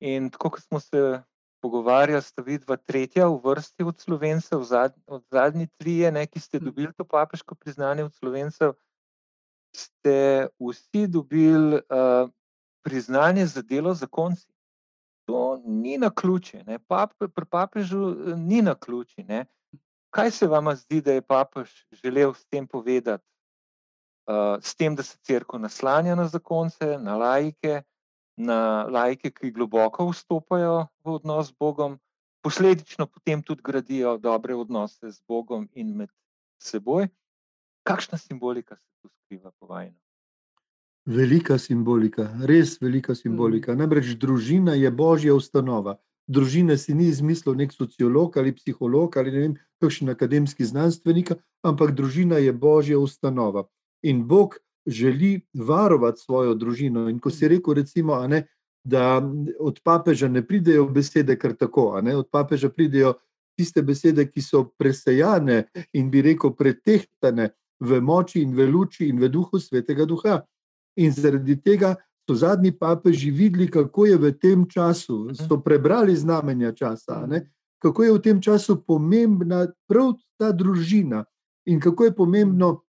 In 0.00 0.30
tako, 0.30 0.56
kot 0.56 0.64
smo 0.64 0.80
se 0.80 1.20
pogovarjali, 1.60 2.22
sta 2.22 2.42
vidva 2.42 2.76
tretja 2.76 3.28
v 3.28 3.36
vrsti 3.44 3.84
od 3.84 4.00
slovencev, 4.00 4.62
zad, 4.64 4.96
od 5.06 5.24
zadnji 5.30 5.68
trije, 5.76 6.12
ne, 6.12 6.24
ki 6.26 6.40
ste 6.40 6.58
hm. 6.58 6.64
dobili 6.64 6.92
to 6.96 7.04
papeško 7.04 7.54
priznanje 7.54 8.04
od 8.04 8.14
slovencev, 8.14 8.72
ste 9.76 10.48
vsi 10.58 11.06
dobili 11.06 11.76
uh, 11.76 12.30
priznanje 12.82 13.46
za 13.46 13.62
delo 13.62 13.94
za 13.94 14.06
konci. 14.06 14.48
To 15.24 15.62
ni 15.64 15.98
na 15.98 16.10
ključi, 16.10 16.64
Pap, 16.88 17.12
pri 17.18 17.44
papežu 17.50 18.10
eh, 18.10 18.36
ni 18.36 18.62
na 18.62 18.74
ključi. 18.74 19.22
Ne? 19.22 19.44
Kaj 20.10 20.30
se 20.30 20.46
vam 20.46 20.76
zdi, 20.76 21.00
da 21.00 21.12
je 21.12 21.22
papež 21.22 21.70
želel 21.92 22.34
s 22.34 22.44
tem 22.44 22.66
povedati? 22.66 23.24
Uh, 24.30 24.62
s 24.62 24.74
tem, 24.74 24.94
da 24.94 25.02
se 25.02 25.18
crkva 25.18 25.58
naslanja 25.58 26.14
na 26.14 26.26
zakonce, 26.28 26.98
na 26.98 27.16
laike, 27.16 27.82
na 28.36 28.86
laike, 28.86 29.30
ki 29.30 29.50
globoko 29.50 30.06
vstopajo 30.10 30.86
v 31.04 31.14
odnos 31.14 31.48
z 31.48 31.56
Bogom, 31.58 31.98
posledično 32.42 33.06
potem 33.06 33.42
tudi 33.42 33.62
gradijo 33.62 34.18
dobre 34.18 34.54
odnose 34.54 35.10
z 35.10 35.22
Bogom 35.28 35.68
in 35.72 35.96
med 35.96 36.12
seboj. 36.62 37.08
Kakšna 37.82 38.18
simbolika 38.18 38.76
se 38.76 38.86
tu 39.02 39.08
skriva 39.08 39.50
po 39.58 39.66
vajnu? 39.66 39.96
Velika 41.06 41.58
simbolika, 41.58 42.28
res 42.44 42.76
velika 42.80 43.14
simbolika. 43.14 43.72
Mm. 43.72 43.78
Namreč 43.78 44.14
družina 44.20 44.74
je 44.76 44.90
božja 44.90 45.34
ustanova. 45.34 45.96
Družina 46.30 46.76
si 46.78 46.94
ni 46.94 47.08
izmislil 47.10 47.56
nek 47.58 47.72
sociolog 47.72 48.36
ali 48.36 48.52
psiholog 48.54 49.16
ali 49.16 49.32
ne 49.32 49.40
vem, 49.40 49.54
kakšen 49.82 50.12
akademski 50.12 50.64
znanstvenik, 50.64 51.32
ampak 51.66 51.94
družina 51.96 52.38
je 52.38 52.52
božja 52.52 52.98
ustanova. 52.98 53.64
In 54.02 54.26
Bog 54.28 54.58
želi 54.86 55.40
varovati 55.54 56.20
svojo 56.20 56.54
družino. 56.54 57.08
In 57.08 57.18
ko 57.18 57.30
si 57.30 57.48
rekel, 57.48 57.74
recimo, 57.74 58.20
ne, 58.28 58.44
da 58.84 59.22
od 59.60 59.80
papeža 59.84 60.28
ne 60.28 60.46
pridejo 60.46 60.86
besede 60.88 61.36
kar 61.38 61.56
tako, 61.56 62.00
od 62.16 62.28
papeža 62.32 62.68
pridejo 62.68 63.14
tiste 63.58 63.82
besede, 63.82 64.24
ki 64.30 64.42
so 64.42 64.64
presejane 64.78 65.64
in 65.92 66.10
bi 66.10 66.22
rekel 66.22 66.54
pretehtane 66.56 67.50
v 67.80 68.00
moči 68.00 68.42
in 68.42 68.54
v 68.56 68.68
luči 68.70 69.08
in 69.08 69.20
v 69.20 69.28
duhu 69.28 69.60
svetega 69.60 70.04
duha. 70.04 70.40
In 71.00 71.12
zaradi 71.16 71.56
tega 71.56 71.94
so 72.28 72.36
zadnji 72.36 72.72
papeži 72.72 73.30
videli, 73.30 73.70
kako 73.70 74.06
je 74.06 74.16
v 74.16 74.32
tem 74.38 74.66
času, 74.68 75.32
so 75.34 75.60
prebrali 75.64 76.16
znamenja 76.16 76.72
časa, 76.72 77.24
ne? 77.26 77.48
kako 77.80 78.04
je 78.04 78.12
v 78.12 78.20
tem 78.20 78.40
času 78.42 78.76
pomembna 78.86 79.66
prav 79.88 80.12
ta 80.38 80.52
družina 80.52 81.24
in 81.66 81.80
kako 81.80 82.04
je 82.04 82.14
pomembno, 82.14 82.82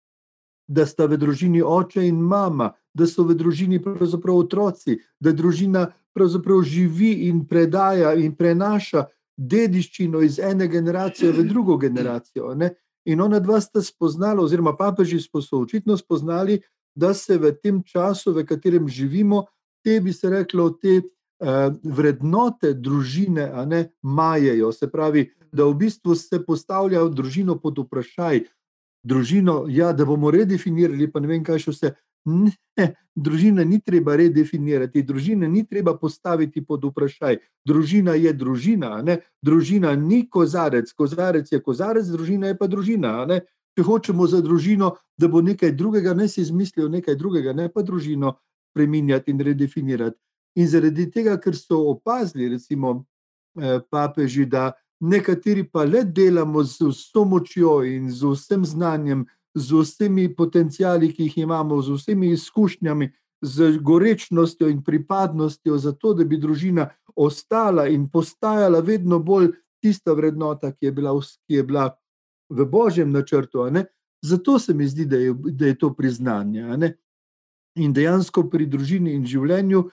da 0.69 0.87
sta 0.87 1.07
v 1.09 1.17
družini 1.17 1.63
oče 1.65 2.05
in 2.05 2.21
mama, 2.21 2.73
da 2.95 3.07
so 3.07 3.25
v 3.25 3.37
družini 3.37 3.81
pravzaprav 3.81 4.37
otroci, 4.37 4.99
da 5.21 5.33
družina 5.33 5.87
pravzaprav 6.13 6.63
živi 6.63 7.29
in 7.29 7.47
predaja 7.49 8.13
in 8.15 8.35
prenaša 8.37 9.07
dediščino 9.37 10.21
iz 10.21 10.39
ene 10.39 10.69
generacije 10.69 11.33
v 11.33 11.47
drugo 11.49 11.77
generacijo. 11.77 12.53
Ne? 12.55 12.75
In 13.09 13.21
ona 13.25 13.41
dva 13.41 13.61
sta 13.61 13.81
spoznala, 13.83 14.43
oziroma 14.43 14.75
papeži 14.77 15.21
so 15.21 15.63
očitno 15.63 15.97
spoznali, 15.97 16.59
da 16.95 17.15
se 17.15 17.39
v 17.39 17.53
tem 17.63 17.83
času, 17.83 18.33
v 18.33 18.45
katerem 18.47 18.89
živimo, 18.89 19.47
te 19.85 20.01
bi 20.01 20.13
se 20.13 20.31
reklo, 20.31 20.71
te 20.71 21.01
uh, 21.01 21.75
vrednote 21.83 22.75
družine, 22.75 23.49
ne 23.67 23.85
majejo. 24.03 24.73
Se 24.73 24.91
pravi, 24.91 25.29
da 25.53 25.65
v 25.65 25.75
bistvu 25.75 26.15
se 26.15 26.43
postavlja 26.45 27.05
družino 27.09 27.59
pod 27.59 27.79
vprašaj. 27.79 28.45
Družino, 29.07 29.65
ja, 29.71 29.93
da 29.93 30.05
bomo 30.05 30.31
redefinirali, 30.31 31.11
pa 31.13 31.21
ne 31.21 31.31
vem, 31.31 31.45
kaj 31.47 31.63
še 31.65 31.75
vse. 31.75 31.95
Ne, 32.29 32.95
družina 33.17 33.65
ni 33.65 33.79
treba 33.81 34.17
redefinirati, 34.19 35.03
družina 35.07 35.49
ni 35.49 35.65
treba 35.67 35.95
postaviti 35.97 36.61
pod 36.65 36.85
vprašaj. 36.91 37.39
Družina 37.67 38.15
je 38.19 38.33
družina, 38.37 38.99
ne? 39.03 39.21
družina 39.43 39.95
ni 39.97 40.27
kozarec, 40.29 40.91
kozarec 40.93 41.53
je 41.53 41.61
kozarec, 41.63 42.11
družina 42.11 42.53
je 42.53 42.59
pa 42.59 42.69
družina. 42.69 43.15
Ne? 43.31 43.41
Če 43.79 43.85
hočemo 43.87 44.27
za 44.27 44.41
družino, 44.43 44.97
da 45.15 45.29
bo 45.31 45.39
nekaj 45.39 45.71
drugega, 45.79 46.11
ne 46.19 46.27
si 46.29 46.43
izmislijo 46.43 46.89
nekaj 46.91 47.15
drugega, 47.15 47.53
ne 47.55 47.69
pa 47.71 47.85
družino 47.87 48.35
spremenjati 48.73 49.31
in 49.31 49.45
redefinirati. 49.47 50.19
In 50.59 50.67
zaradi 50.67 51.07
tega, 51.15 51.37
ker 51.39 51.55
so 51.55 51.85
opazili, 51.93 52.49
recimo, 52.57 53.05
eh, 53.55 53.79
papeži, 53.91 54.49
da 54.51 54.73
nekateri 54.99 55.63
pa 55.63 55.85
le 55.87 56.03
delamo 56.05 56.65
z 56.65 56.91
vso 56.91 57.23
močjo 57.25 57.85
in 57.87 58.11
z 58.11 58.33
vsem 58.35 58.65
znanjem, 58.67 59.23
z 59.55 59.79
vsemi 59.79 60.27
potencijali, 60.35 61.13
ki 61.15 61.29
jih 61.29 61.39
imamo, 61.47 61.79
z 61.83 61.95
vsemi 61.95 62.33
izkušnjami, 62.35 63.13
z 63.43 63.79
gorečnostjo 63.79 64.69
in 64.69 64.83
pripadnostjo, 64.83 65.79
zato 65.79 66.15
da 66.19 66.25
bi 66.25 66.37
družina 66.43 66.89
ostala 67.15 67.87
in 67.87 68.09
postajala 68.11 68.81
vedno 68.81 69.23
bolj 69.23 69.53
tista 69.83 70.13
vrednota, 70.13 70.73
ki 70.73 70.91
je 70.91 70.93
bila, 70.93 71.15
ki 71.47 71.55
je 71.55 71.63
bila 71.63 71.93
v 72.49 72.65
božjem 72.65 73.13
načrtu. 73.13 73.67
Zato 74.23 74.59
se 74.59 74.75
mi 74.75 74.87
zdi, 74.87 75.05
da 75.05 75.17
je, 75.17 75.35
da 75.35 75.67
je 75.67 75.79
to 75.79 75.95
priznanje. 75.95 76.95
In 77.79 77.93
dejansko 77.93 78.49
pri 78.51 78.67
družini 78.67 79.15
in 79.15 79.27
življenju, 79.27 79.85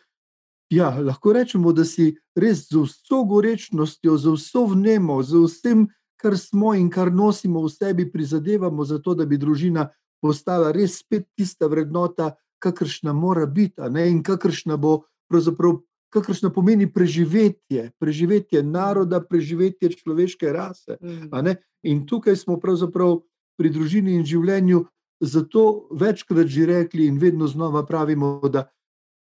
ja, 0.73 0.89
lahko 0.99 1.33
rečemo, 1.33 1.73
da 1.73 1.85
si 1.85 2.15
res 2.35 2.65
z 2.69 2.81
vso 2.81 3.23
gorečnostjo, 3.29 4.17
z 4.17 4.33
vso 4.33 4.65
vnemo, 4.73 5.21
z 5.23 5.43
vsem, 5.45 5.85
kar 6.17 6.37
smo 6.37 6.73
in 6.73 6.89
kar 6.89 7.13
nosimo 7.13 7.61
v 7.61 7.69
sebi, 7.69 8.07
prizadevamo 8.11 8.85
za 8.85 8.97
to, 8.99 9.13
da 9.13 9.25
bi 9.25 9.37
družina 9.37 9.91
postala 10.21 10.71
res 10.73 10.99
spet 11.03 11.27
tista 11.37 11.69
vrednota, 11.69 12.33
kakršna 12.59 13.13
mora 13.13 13.45
biti 13.45 13.81
in 14.09 14.23
kakršna 14.23 14.77
bo 14.77 15.03
pravzaprav 15.29 15.77
kakršno 16.15 16.49
pomeni 16.53 16.87
preživetje, 16.93 17.89
preživetje 17.99 18.63
naroda, 18.63 19.19
preživetje 19.21 19.91
človeške 19.99 20.51
rase. 20.51 20.97
Mm. 21.01 21.55
In 21.83 22.05
tukaj 22.07 22.35
smo 22.35 22.57
pravzaprav 22.59 23.19
pri 23.59 23.69
družini 23.69 24.15
in 24.15 24.23
življenju 24.25 24.85
zato 25.19 25.87
večkrat 25.91 26.47
že 26.47 26.65
rekli 26.65 27.07
in 27.07 27.19
vedno 27.19 27.47
znova 27.47 27.85
pravimo, 27.85 28.39
da, 28.49 28.65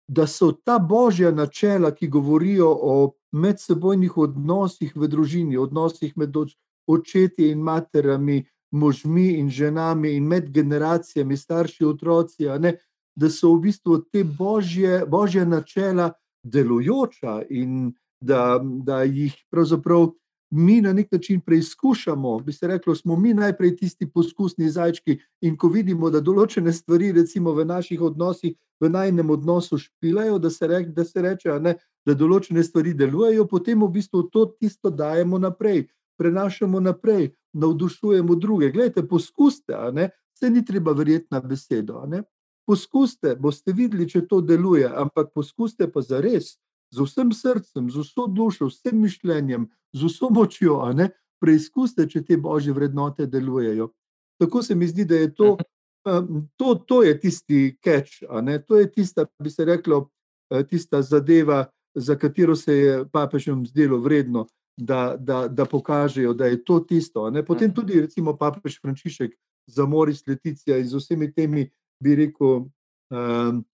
da 0.07 0.27
so 0.27 0.51
ta 0.51 0.79
božja 0.79 1.31
načela, 1.31 1.91
ki 1.91 2.07
govorijo 2.07 2.69
o 2.71 3.13
medsebojnih 3.31 4.17
odnosih 4.17 4.95
v 4.95 5.07
družini, 5.07 5.57
odnosih 5.57 6.13
med 6.17 6.35
očeti 6.87 7.51
in 7.51 7.61
materami, 7.61 8.45
možmi 8.71 9.37
in 9.39 9.49
ženami 9.49 10.15
in 10.15 10.27
med 10.27 10.51
generacijami, 10.51 11.37
starši, 11.37 11.85
otroci, 11.85 12.47
da 13.17 13.29
so 13.29 13.53
v 13.55 13.61
bistvu 13.67 14.01
te 14.11 14.23
božje, 14.23 15.05
božje 15.05 15.45
načela 15.45 16.13
delujoča 16.49 17.41
in 17.49 17.91
da, 18.21 18.59
da 18.63 19.03
jih 19.03 19.35
pravzaprav 19.51 20.09
mi 20.49 20.81
na 20.81 20.93
nek 20.93 21.11
način 21.11 21.41
preizkušamo. 21.41 22.39
Bi 22.39 22.53
se 22.53 22.67
reklo, 22.67 22.95
smo 22.95 23.15
mi 23.15 23.33
najprej 23.33 23.75
tisti 23.75 24.11
poskusni 24.11 24.69
zajčki 24.69 25.17
in 25.41 25.57
ko 25.57 25.67
vidimo, 25.67 26.09
da 26.09 26.21
določene 26.21 26.73
stvari, 26.73 27.11
recimo 27.11 27.51
v 27.53 27.65
naših 27.65 28.01
odnosih, 28.01 28.55
v 28.79 28.89
najnem 28.89 29.29
odnosu 29.29 29.77
špilajo, 29.77 30.39
da 30.39 30.49
se, 30.49 30.67
rek, 30.67 30.93
da 30.95 31.03
se 31.05 31.21
reče, 31.21 31.59
ne, 31.59 31.75
da 32.05 32.15
določene 32.15 32.63
stvari 32.63 32.93
delujejo, 32.93 33.47
potem 33.47 33.83
v 33.83 33.91
bistvu 33.99 34.23
to 34.31 34.45
tisto 34.59 34.89
dajemo 34.89 35.39
naprej, 35.39 35.87
prenašamo 36.17 36.79
naprej, 36.79 37.33
navdušujemo 37.53 38.35
druge. 38.35 38.71
Glejte, 38.71 39.03
poskuste, 39.07 39.75
se 40.37 40.49
ni 40.49 40.65
treba 40.65 40.93
verjeti 40.93 41.27
na 41.31 41.41
besedo. 41.41 42.05
Poskuste, 42.67 43.35
boste 43.39 43.71
videli, 43.71 44.09
če 44.09 44.25
to 44.27 44.41
deluje, 44.43 44.87
ampak 44.87 45.31
poskuste 45.35 45.87
pa 45.87 46.03
za 46.03 46.19
res, 46.19 46.57
z 46.91 47.03
vsem 47.03 47.31
srcem, 47.31 47.87
z 47.87 48.03
vso 48.03 48.27
dušo, 48.27 48.67
z 48.67 48.81
vsem 48.81 48.99
mišljenjem, 49.05 49.69
z 49.95 50.09
vso 50.09 50.29
močjo, 50.29 50.81
preizkuste, 51.39 52.07
če 52.09 52.23
te 52.25 52.37
božje 52.37 52.73
vrednote 52.73 53.27
delujejo. 53.27 53.91
Tako 54.41 54.63
se 54.63 54.75
mi 54.75 54.87
zdi, 54.87 55.05
da 55.05 55.15
je 55.15 55.33
to, 55.33 55.55
to, 56.57 56.75
to 56.75 57.03
je 57.03 57.19
tisti 57.19 57.77
catch, 57.83 58.23
to 58.67 58.77
je 58.77 58.91
tista, 58.91 59.25
bi 59.43 59.49
se 59.49 59.65
reklo, 59.65 60.09
eh, 60.51 60.63
tista 60.63 61.01
zadeva, 61.01 61.65
za 61.95 62.15
katero 62.15 62.55
se 62.55 62.73
je 62.73 63.05
papežem 63.09 63.65
zdelo 63.65 63.97
vredno, 63.97 64.47
da, 64.77 65.15
da, 65.19 65.47
da 65.47 65.65
pokažejo, 65.65 66.33
da 66.33 66.45
je 66.45 66.63
to 66.63 66.79
tisto. 66.79 67.31
Potem 67.47 67.73
tudi, 67.73 68.01
recimo, 68.01 68.37
papež 68.37 68.79
Frančišek 68.81 69.33
za 69.67 69.85
Moris 69.85 70.21
Leticija 70.27 70.77
in 70.77 70.87
z 70.87 70.95
vsemi 70.95 71.31
temi 71.33 71.69
bi 71.99 72.15
rekel, 72.15 72.47
um, 73.09 73.65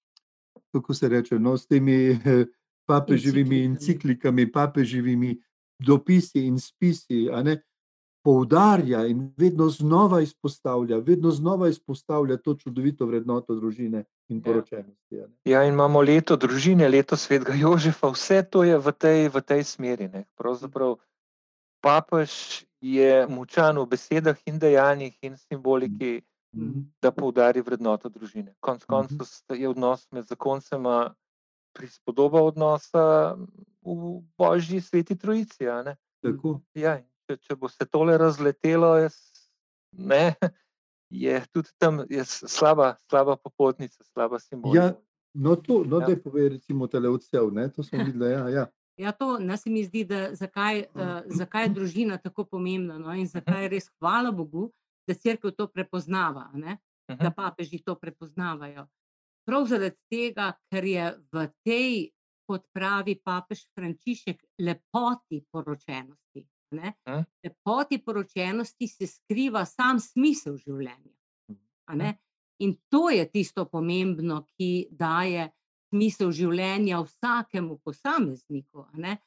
kako 0.71 0.93
se 0.93 1.09
reče, 1.09 1.39
no, 1.39 1.57
s 1.57 1.67
temi 1.67 2.19
papeživimi 2.87 3.63
enciklikami, 3.65 4.51
papeživimi 4.51 5.37
dopisi 5.79 6.39
in 6.41 6.59
spisi, 6.59 7.29
ne, 7.43 7.61
poudarja 8.23 9.05
in 9.05 9.33
vedno 9.37 9.69
znova 9.69 10.21
izpostavlja, 10.21 10.97
vedno 10.97 11.31
znova 11.31 11.67
izpostavlja 11.67 12.37
to 12.37 12.55
čudovito 12.55 13.05
vrednoto 13.05 13.55
družine 13.55 14.03
in 14.29 14.37
Ja. 14.37 14.43
poročenosti. 14.43 15.13
a 15.13 15.27
ne. 15.27 15.33
Ja, 15.45 15.63
in 15.63 15.73
imamo 15.73 16.01
leto 16.01 16.37
družine, 16.37 16.87
leto 16.87 17.15
svetega 17.15 17.53
Jožefa, 17.53 18.07
vse 18.09 18.43
to 18.43 18.63
je 18.63 18.77
v 18.77 18.91
tej, 18.93 19.27
v 19.29 19.41
tej 19.41 19.63
smeri. 19.63 20.07
Ne. 20.07 20.25
Pravzaprav 20.35 20.95
papež 21.81 22.31
je 22.81 23.27
močan 23.27 23.77
v 23.77 23.85
besedah 23.85 24.37
in 24.45 24.59
dejanjih 24.59 25.17
in 25.21 25.37
simboliki, 25.37 26.11
Mhm. 26.13 26.32
Da 27.01 27.11
poudari 27.11 27.61
vrednoto 27.61 28.09
družine. 28.09 28.55
Konec 28.59 28.85
koncev 28.85 29.57
je 29.57 29.69
odnos 29.69 30.07
med 30.11 30.25
zakoncema 30.29 31.13
prispodoba 31.73 32.41
odnosa 32.41 33.35
v 33.81 34.21
Božji 34.37 34.81
sveti 34.81 35.17
trojici. 35.17 35.67
a 35.67 35.81
ne. 35.83 35.95
Tako. 36.23 36.61
Ja, 36.73 36.99
če, 37.27 37.37
če 37.37 37.55
bo 37.55 37.69
se 37.69 37.85
tole 37.85 38.17
razletelo, 38.17 38.93
jaz, 39.01 39.17
ne, 39.91 40.35
je 41.09 41.41
tudi 41.51 41.73
tam 41.77 42.03
je 42.09 42.23
slaba, 42.25 42.95
slaba 43.09 43.35
popotnica, 43.35 44.03
slaba 44.13 44.39
simbolika. 44.39 44.85
Ja, 44.85 44.93
no, 45.33 45.55
to, 45.55 45.83
no, 45.83 45.99
Ja. 45.99 46.07
da 46.07 46.21
povej, 46.21 46.49
recimo, 46.49 46.87
tele 46.87 47.09
odsev, 47.09 47.51
ne, 47.51 47.67
to 47.69 47.83
smo 47.83 48.03
videli, 48.05 48.31
ja, 48.31 48.47
ja. 48.49 48.65
Ja, 48.97 49.11
to 49.11 49.39
ne 49.39 49.57
se 49.57 49.69
mi 49.69 49.83
zdi, 49.83 50.03
da 50.05 50.35
zakaj, 50.37 50.85
uh, 50.93 51.25
zakaj 51.25 51.63
je 51.65 51.69
družina 51.73 52.17
tako 52.21 52.45
pomembna 52.45 52.99
no? 53.01 53.13
in 53.17 53.25
zakaj 53.27 53.67
res 53.67 53.89
hvala 53.97 54.31
Bogu, 54.31 54.69
da 55.07 55.13
crkva 55.15 55.51
to 55.51 55.67
prepoznava, 55.67 56.49
ne? 56.53 56.77
da 57.07 57.15
Mhm. 57.15 57.33
papeži 57.35 57.83
to 57.83 57.95
prepoznavajo. 57.95 58.87
Prav 59.45 59.65
zaradi 59.65 59.97
tega, 60.09 60.53
ker 60.71 60.85
je 60.85 61.05
v 61.31 61.47
tej, 61.63 62.11
kot 62.45 62.65
pravi 62.73 63.15
papež 63.15 63.67
Frančišek, 63.75 64.43
lepoti 64.59 65.43
poročenosti. 65.51 66.47
Ne? 66.71 66.93
Mhm. 67.07 67.23
Lepoti 67.43 67.97
poročenosti 67.97 68.87
se 68.87 69.07
skriva 69.07 69.65
sam 69.65 69.99
smisel 69.99 70.57
življenja. 70.57 71.13
ne. 71.89 72.09
Mhm. 72.09 72.17
In 72.59 72.77
to 72.89 73.09
je 73.09 73.25
tisto 73.31 73.65
pomembno, 73.65 74.45
ki 74.47 74.87
daje 74.91 75.51
smisel 75.89 76.31
življenja 76.31 77.01
vsakemu 77.01 77.79
posamezniku. 77.79 78.85
ne. 78.93 79.17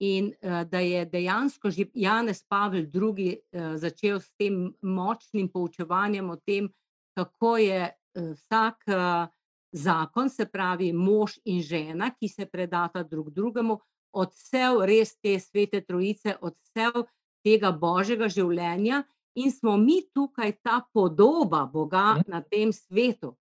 In 0.00 0.32
uh, 0.40 0.64
da 0.64 0.80
je 0.80 1.04
dejansko 1.04 1.70
že 1.70 1.84
Janez 1.94 2.42
Pavel 2.48 2.86
II. 2.88 3.36
Uh, 3.52 3.76
začel 3.76 4.20
s 4.20 4.30
tem 4.38 4.72
močnim 4.82 5.48
poučevanjem 5.48 6.30
o 6.30 6.36
tem, 6.36 6.70
kako 7.16 7.56
je 7.56 7.82
uh, 7.84 8.32
vsak 8.32 8.76
uh, 8.88 9.28
zakon, 9.72 10.30
se 10.30 10.46
pravi 10.46 10.92
mož 10.92 11.38
in 11.44 11.60
žena, 11.62 12.10
ki 12.10 12.28
se 12.28 12.46
predata 12.46 13.02
drug 13.02 13.30
drugemu, 13.30 13.78
odsev 14.12 14.80
res 14.82 15.14
te 15.20 15.38
svete 15.38 15.80
trojice, 15.80 16.34
odsev 16.40 17.04
tega 17.44 17.70
božjega 17.72 18.28
življenja, 18.28 19.04
in 19.36 19.52
smo 19.52 19.76
mi 19.76 20.02
tukaj 20.14 20.56
ta 20.62 20.80
podoba 20.92 21.66
Boga 21.66 22.16
Mhm. 22.18 22.24
na 22.26 22.40
tem 22.40 22.72
svetu. 22.72 23.36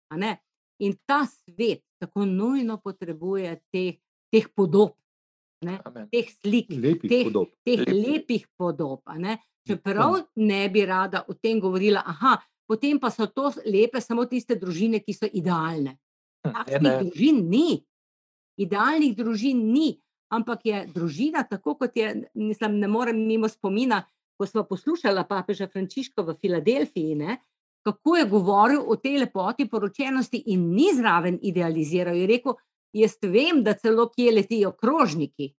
In 0.79 0.93
ta 1.05 1.25
svet 1.25 1.81
tako 1.99 2.25
nujno 2.25 2.77
potrebuje 2.77 3.61
teh, 3.71 3.95
teh 4.31 4.45
podob, 4.55 4.93
ne, 5.65 5.79
Amen. 5.85 6.07
teh 6.11 6.27
slik, 6.29 6.69
Lepih 6.69 7.09
teh, 7.09 7.23
podob. 7.25 7.49
teh 7.65 7.79
Lepih. 7.79 7.93
lepih 7.93 8.43
podob. 8.57 9.01
a 9.05 9.17
ne. 9.17 9.37
Čeprav 9.67 10.21
ne 10.35 10.69
bi 10.69 10.85
rada 10.85 11.25
o 11.27 11.33
tem 11.33 11.59
govorila, 11.59 11.99
aha, 12.05 12.37
potem 12.67 12.99
pa 12.99 13.09
so 13.11 13.27
to 13.27 13.51
lepe 13.65 13.99
samo 13.99 14.23
tiste 14.25 14.55
družine, 14.55 15.01
ki 15.03 15.13
so 15.13 15.27
idealne. 15.27 15.97
Hm, 16.45 16.53
Takšnih 16.55 16.81
ne. 16.81 16.93
družin 17.03 17.41
ni, 17.49 17.83
idealnih 18.57 19.15
družin 19.17 19.59
ni, 19.73 19.97
ampak 20.31 20.63
je 20.65 20.85
družina, 20.93 21.43
tako 21.43 21.75
kot 21.75 21.95
je, 21.99 22.29
mislim, 22.35 22.79
ne 22.79 22.87
morem 22.87 23.19
mimo 23.27 23.49
spomina, 23.51 24.05
ko 24.39 24.45
smo 24.45 24.63
poslušali 24.63 25.23
papeža 25.27 25.67
Frančiška 25.67 26.21
v 26.23 26.35
Filadelfiji, 26.39 27.15
ne, 27.15 27.37
kako 27.83 28.15
je 28.15 28.25
govoril 28.29 28.81
o 28.87 28.95
tej 28.95 29.19
lepoti 29.25 29.67
poročenosti 29.67 30.43
in 30.53 30.69
ni 30.75 30.91
zraven 30.95 31.39
idealiziral. 31.41 32.15
Je 32.15 32.27
rekel, 32.27 32.55
jaz 32.97 33.17
vem, 33.23 33.61
da 33.61 33.73
celo 33.73 34.09
kje 34.09 34.31
letijo 34.33 34.71
krožniki, 34.73 35.51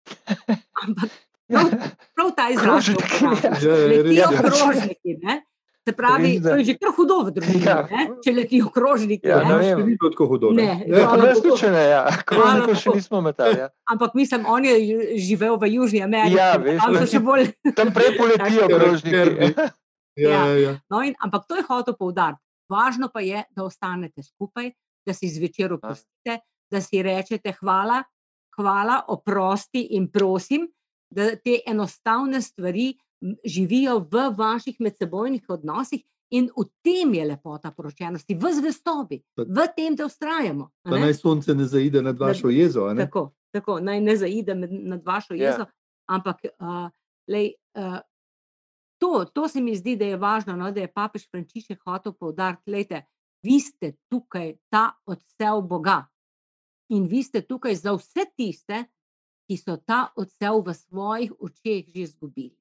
ampak 0.79 1.11
prav, 1.47 1.69
prav 2.15 2.33
ta 2.33 2.49
izraz 2.51 2.89
je 2.89 2.95
Krožniki. 2.95 3.65
Ja, 3.65 3.77
ja, 4.15 4.27
je. 4.27 4.39
krožniki. 4.39 5.15
Ne? 5.23 5.43
Se 5.81 5.93
pravi, 5.93 6.35
Res, 6.35 6.43
to 6.43 6.55
je 6.55 6.65
že 6.65 6.75
kar 6.77 6.93
hudo 6.93 7.23
v 7.25 7.31
družini, 7.33 7.65
Ja. 7.65 7.77
ne? 7.89 8.03
če 8.21 8.33
letijo 8.35 8.69
krožniki. 8.69 9.25
Ja, 9.25 9.39
ne. 9.41 9.57
ne 9.57 9.71
vem. 9.75 9.95
bilo 9.95 10.11
tako 10.11 10.27
hudo. 10.27 10.51
Ne, 10.53 10.85
Ja. 10.85 11.07
bogu. 11.09 11.41
tudi 11.41 11.57
še 11.57 11.71
ne, 11.71 11.85
ja. 11.87 12.03
Krožnikov 12.23 12.75
še 12.77 12.89
nismo 12.93 13.21
metali. 13.21 13.57
Ja. 13.57 13.69
Ampak 13.87 14.13
mislim, 14.13 14.45
on 14.47 14.65
je 14.65 14.75
živel 15.17 15.57
v 15.57 15.71
Južni 15.71 16.03
Ameriki. 16.03 16.37
Ja, 16.37 16.51
ne, 16.53 16.65
veš, 16.67 16.77
tam 16.79 16.93
so 16.93 17.01
leti- 17.01 17.11
še 17.11 17.21
bolj. 17.21 17.45
Tam 17.73 17.89
prej 17.91 18.11
poletijo 18.17 18.69
krožniki. 18.75 19.55
Ja, 20.19 20.29
ja, 20.45 20.55
ja. 20.59 20.73
No, 20.89 21.01
in, 21.01 21.17
ampak 21.19 21.47
to 21.47 21.57
je 21.57 21.65
hotel 21.65 21.95
poudariti. 21.95 22.43
Važno 22.69 23.09
pa 23.09 23.23
je, 23.23 23.41
da 23.49 23.65
ostanete 23.65 24.21
skupaj, 24.21 24.69
da 25.01 25.15
si 25.15 25.25
zvečer 25.27 25.73
opustite, 25.73 26.43
da 26.71 26.81
si 26.81 27.03
rečete 27.03 27.53
hvala, 27.61 28.03
hvala, 28.57 29.03
oprosti 29.09 29.87
in 29.97 30.11
prosim, 30.11 30.69
da 31.11 31.31
te 31.37 31.61
enostavne 31.67 32.43
stvari 32.43 32.93
živijo 33.45 33.99
v 34.11 34.29
vaših 34.37 34.77
medsebojnih 34.81 35.45
odnosih. 35.49 36.05
In 36.31 36.51
v 36.53 36.67
tem 36.85 37.15
je 37.15 37.25
lepota 37.25 37.71
poročenosti, 37.73 38.35
v 38.37 38.51
zvestobi, 38.53 39.23
Pa- 39.35 39.47
v 39.49 39.65
tem, 39.77 39.95
da 39.97 40.05
ustrajamo. 40.05 40.71
Pa 40.85 40.99
naj 41.01 41.15
sonce 41.15 41.55
ne 41.55 41.65
zaide 41.65 42.03
nad 42.03 42.19
vašo 42.21 42.51
jezo. 42.53 42.85
Tako, 42.97 43.31
tako, 43.51 43.79
naj 43.81 44.01
ne 44.01 44.17
zaide 44.17 44.55
med, 44.55 44.73
nad 44.73 45.01
vašo 45.07 45.35
Ja. 45.35 45.51
jezo, 45.51 45.65
ampak 46.05 46.45
uh, 46.45 46.91
lej, 47.29 47.55
uh, 47.81 48.01
to, 49.01 49.25
to 49.25 49.49
se 49.49 49.61
mi 49.61 49.77
zdi, 49.77 49.97
da 49.97 50.05
je 50.05 50.17
važno, 50.17 50.57
no, 50.57 50.69
da 50.71 50.81
je 50.81 50.93
papež 50.93 51.25
Frančišek 51.31 51.81
hotel 51.87 52.13
poudariti, 52.13 52.85
da 52.91 53.01
vi 53.43 53.61
ste 53.61 53.95
tukaj 54.11 54.57
ta 54.69 54.91
odsev 55.07 55.63
Boga 55.63 56.05
in 56.89 57.07
vi 57.07 57.23
ste 57.23 57.43
tukaj 57.43 57.75
za 57.75 57.93
vse 57.97 58.25
tiste, 58.37 58.85
ki 59.49 59.57
so 59.57 59.77
ta 59.77 60.13
odsev 60.17 60.61
v 60.65 60.75
svojih 60.75 61.33
očeh 61.41 61.89
že 61.89 62.01
izgubili. 62.01 62.57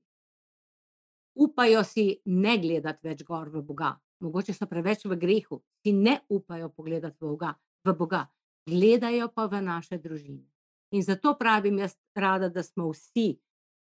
Upajo 1.35 1.83
si 1.83 2.21
ne 2.25 2.57
gledati 2.57 3.07
več 3.07 3.23
gor 3.23 3.49
v 3.49 3.61
Boga, 3.61 3.91
mogoče 4.23 4.53
so 4.53 4.65
preveč 4.65 5.05
v 5.05 5.17
grehu, 5.19 5.61
si 5.83 5.93
ne 5.93 6.21
upajo 6.29 6.69
pogledati 6.69 7.17
v 7.21 7.27
Boga, 7.27 7.53
v 7.85 7.93
Boga 7.93 8.23
gledajo 8.67 9.29
pa 9.31 9.47
v 9.47 9.61
naše 9.61 9.97
družine. 9.97 10.47
In 10.91 11.03
zato 11.03 11.35
pravim 11.35 11.79
jaz 11.79 11.95
rada, 12.15 12.49
da 12.49 12.63
smo 12.63 12.89
vsi, 12.91 13.35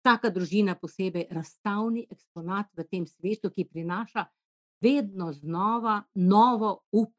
vsaka 0.01 0.29
družina 0.29 0.75
posebej, 0.77 1.27
razstavni 1.33 2.05
eksponat 2.09 2.69
v 2.77 2.85
tem 2.85 3.05
svetu, 3.05 3.49
ki 3.49 3.65
prinaša 3.65 4.25
vedno 4.81 5.33
znova 5.33 6.01
novo 6.15 6.85
upanje. 6.91 7.17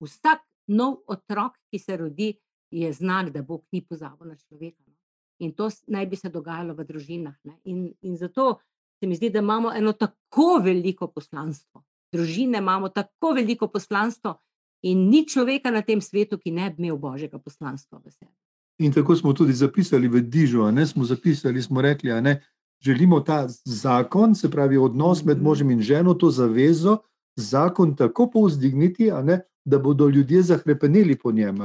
Vsak 0.00 0.42
nov 0.66 0.96
otrok, 1.06 1.58
ki 1.70 1.78
se 1.78 1.96
rodi, 1.96 2.34
je 2.70 2.92
znak, 2.92 3.30
da 3.30 3.42
Bog 3.42 3.64
ni 3.72 3.80
pozabil 3.80 4.28
na 4.28 4.36
človeka. 4.36 4.82
no. 4.86 4.94
In 5.38 5.52
to 5.52 5.68
naj 5.86 6.06
bi 6.06 6.16
se 6.16 6.28
dogajalo 6.28 6.74
v 6.74 6.84
družinah. 6.84 7.34
Ne? 7.44 7.58
In, 7.64 7.92
in 8.02 8.16
zato 8.16 8.58
se 9.00 9.06
mi 9.06 9.14
zdi, 9.14 9.30
da 9.30 9.38
imamo 9.38 9.72
eno 9.72 9.92
tako 9.92 10.60
veliko 10.64 11.06
poslanstvo. 11.08 11.82
Družine 12.12 12.58
imamo 12.58 12.88
tako 12.88 13.32
veliko 13.34 13.68
poslanstvo, 13.68 14.38
in 14.82 15.08
ni 15.08 15.26
človeka 15.28 15.70
na 15.70 15.82
tem 15.82 16.00
svetu, 16.00 16.38
ki 16.38 16.50
ne 16.50 16.70
bi 16.70 16.82
imel 16.82 16.96
božjega 16.96 17.38
poslanstva 17.38 17.98
v 18.04 18.10
sebi. 18.10 18.32
In 18.78 18.92
tako 18.92 19.16
smo 19.16 19.32
tudi 19.32 19.52
zapisali 19.52 20.08
v 20.08 20.20
Dižu, 20.20 20.70
ne 20.70 20.86
smo 20.86 21.04
zapisali, 21.04 21.62
smo 21.62 21.80
rekli, 21.80 22.12
a 22.12 22.20
ne, 22.20 22.42
želimo 22.82 23.20
ta 23.20 23.46
zakon, 23.64 24.34
se 24.34 24.50
pravi 24.50 24.76
odnos 24.76 25.24
med 25.24 25.36
Mhm. 25.36 25.44
možem 25.44 25.70
in 25.70 25.80
ženo, 25.80 26.14
to 26.14 26.30
zavezo, 26.30 26.98
zakon 27.36 27.96
tako 27.96 28.30
povzdigniti, 28.30 29.10
ne, 29.24 29.40
da 29.64 29.78
bodo 29.78 30.08
ljudje 30.08 30.42
zahrepeneli 30.42 31.16
po 31.18 31.32
njem. 31.32 31.56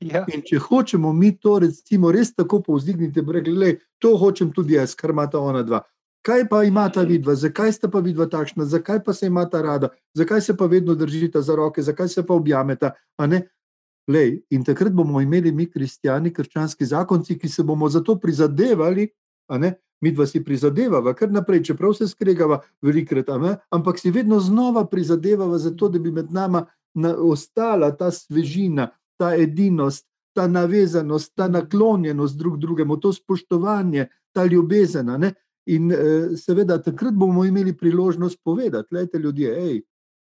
Ja. 0.00 0.24
In 0.34 0.42
če 0.46 0.58
hočemo 0.58 1.12
mi 1.12 1.36
to 1.36 1.58
recimo 1.58 2.12
res 2.12 2.34
tako 2.34 2.62
povzdigniti, 2.62 3.20
rekli, 3.20 3.54
"Glej, 3.54 3.78
to 3.98 4.16
hočem 4.16 4.52
tudi 4.52 4.74
jaz, 4.74 4.94
kar 4.94 5.10
imata 5.10 5.38
ona 5.38 5.62
dva. 5.62 5.82
Kaj 6.22 6.48
pa 6.48 6.64
imata 6.64 7.02
vidva, 7.02 7.34
zakaj 7.34 7.72
sta 7.72 7.88
pa 7.88 7.98
vidva 7.98 8.26
takšna, 8.26 8.64
zakaj 8.64 9.04
pa 9.04 9.12
se 9.12 9.26
imata 9.26 9.62
rada, 9.62 9.88
zakaj 10.14 10.40
se 10.40 10.56
pa 10.56 10.66
vedno 10.66 10.94
držita 10.94 11.42
za 11.42 11.54
roke, 11.54 11.82
zakaj 11.82 12.08
se 12.08 12.26
pa 12.26 12.34
objameta. 12.34 12.92
Lej, 14.08 14.42
in 14.50 14.64
takrat 14.64 14.92
bomo 14.92 15.20
imeli 15.20 15.52
mi, 15.52 15.66
kristijani, 15.70 16.32
krščanski 16.32 16.84
zakonci, 16.84 17.38
ki 17.38 17.48
se 17.48 17.62
bomo 17.62 17.88
za 17.88 18.00
to 18.00 18.16
prizadevali, 18.18 19.08
mi 20.00 20.12
dva 20.12 20.26
si 20.26 20.44
prizadevava, 20.44 21.14
kar 21.14 21.30
naprej, 21.30 21.62
čeprav 21.62 21.92
se 21.94 22.08
skregava 22.08 22.60
velikrat, 22.82 23.28
ampak 23.70 23.98
si 23.98 24.10
vedno 24.10 24.40
znova 24.40 24.86
prizadevava 24.86 25.58
za 25.58 25.76
to, 25.76 25.88
da 25.88 25.98
bi 25.98 26.10
med 26.10 26.32
nama 26.32 26.58
na, 26.58 26.66
ostala 27.06 27.90
ta 27.96 28.10
svežina, 28.10 28.90
ta 29.16 29.34
edinost, 29.36 30.06
ta 30.34 30.46
navezanost, 30.46 31.32
ta 31.34 31.48
naklonjenost 31.48 32.38
drug 32.38 32.58
drugemu, 32.58 32.96
to 32.96 33.12
spoštovanje, 33.12 34.08
ta 34.32 34.44
ljubezen. 34.44 35.10
In 35.66 35.92
eh, 35.92 36.36
seveda 36.36 36.78
takrat 36.82 37.14
bomo 37.14 37.44
imeli 37.44 37.76
priložnost 37.76 38.38
povedati, 38.44 38.88
gledajte 38.90 39.18
ljudje, 39.18 39.54
hej, 39.54 39.82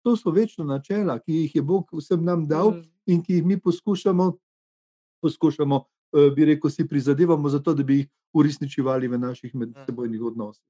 to 0.03 0.15
so 0.17 0.31
večna 0.31 0.65
načela, 0.65 1.19
ki 1.19 1.33
jih 1.33 1.55
je 1.55 1.61
Bog 1.61 1.89
vsem 1.93 2.23
nam 2.23 2.47
dal 2.47 2.71
Mm. 2.71 2.83
in 3.05 3.23
ki 3.23 3.33
jih 3.33 3.45
mi 3.45 3.59
poskušamo, 3.59 4.37
poskušamo 5.21 5.83
eh, 6.13 6.29
bi 6.35 6.45
rekel, 6.45 6.69
si 6.69 6.87
prizadevamo 6.87 7.49
za 7.49 7.59
to, 7.59 7.73
da 7.73 7.83
bi 7.83 7.97
jih 7.97 8.07
uresničevali 8.33 9.07
v 9.07 9.17
naših 9.17 9.55
medsebojnih 9.55 10.21
odnosih. 10.21 10.65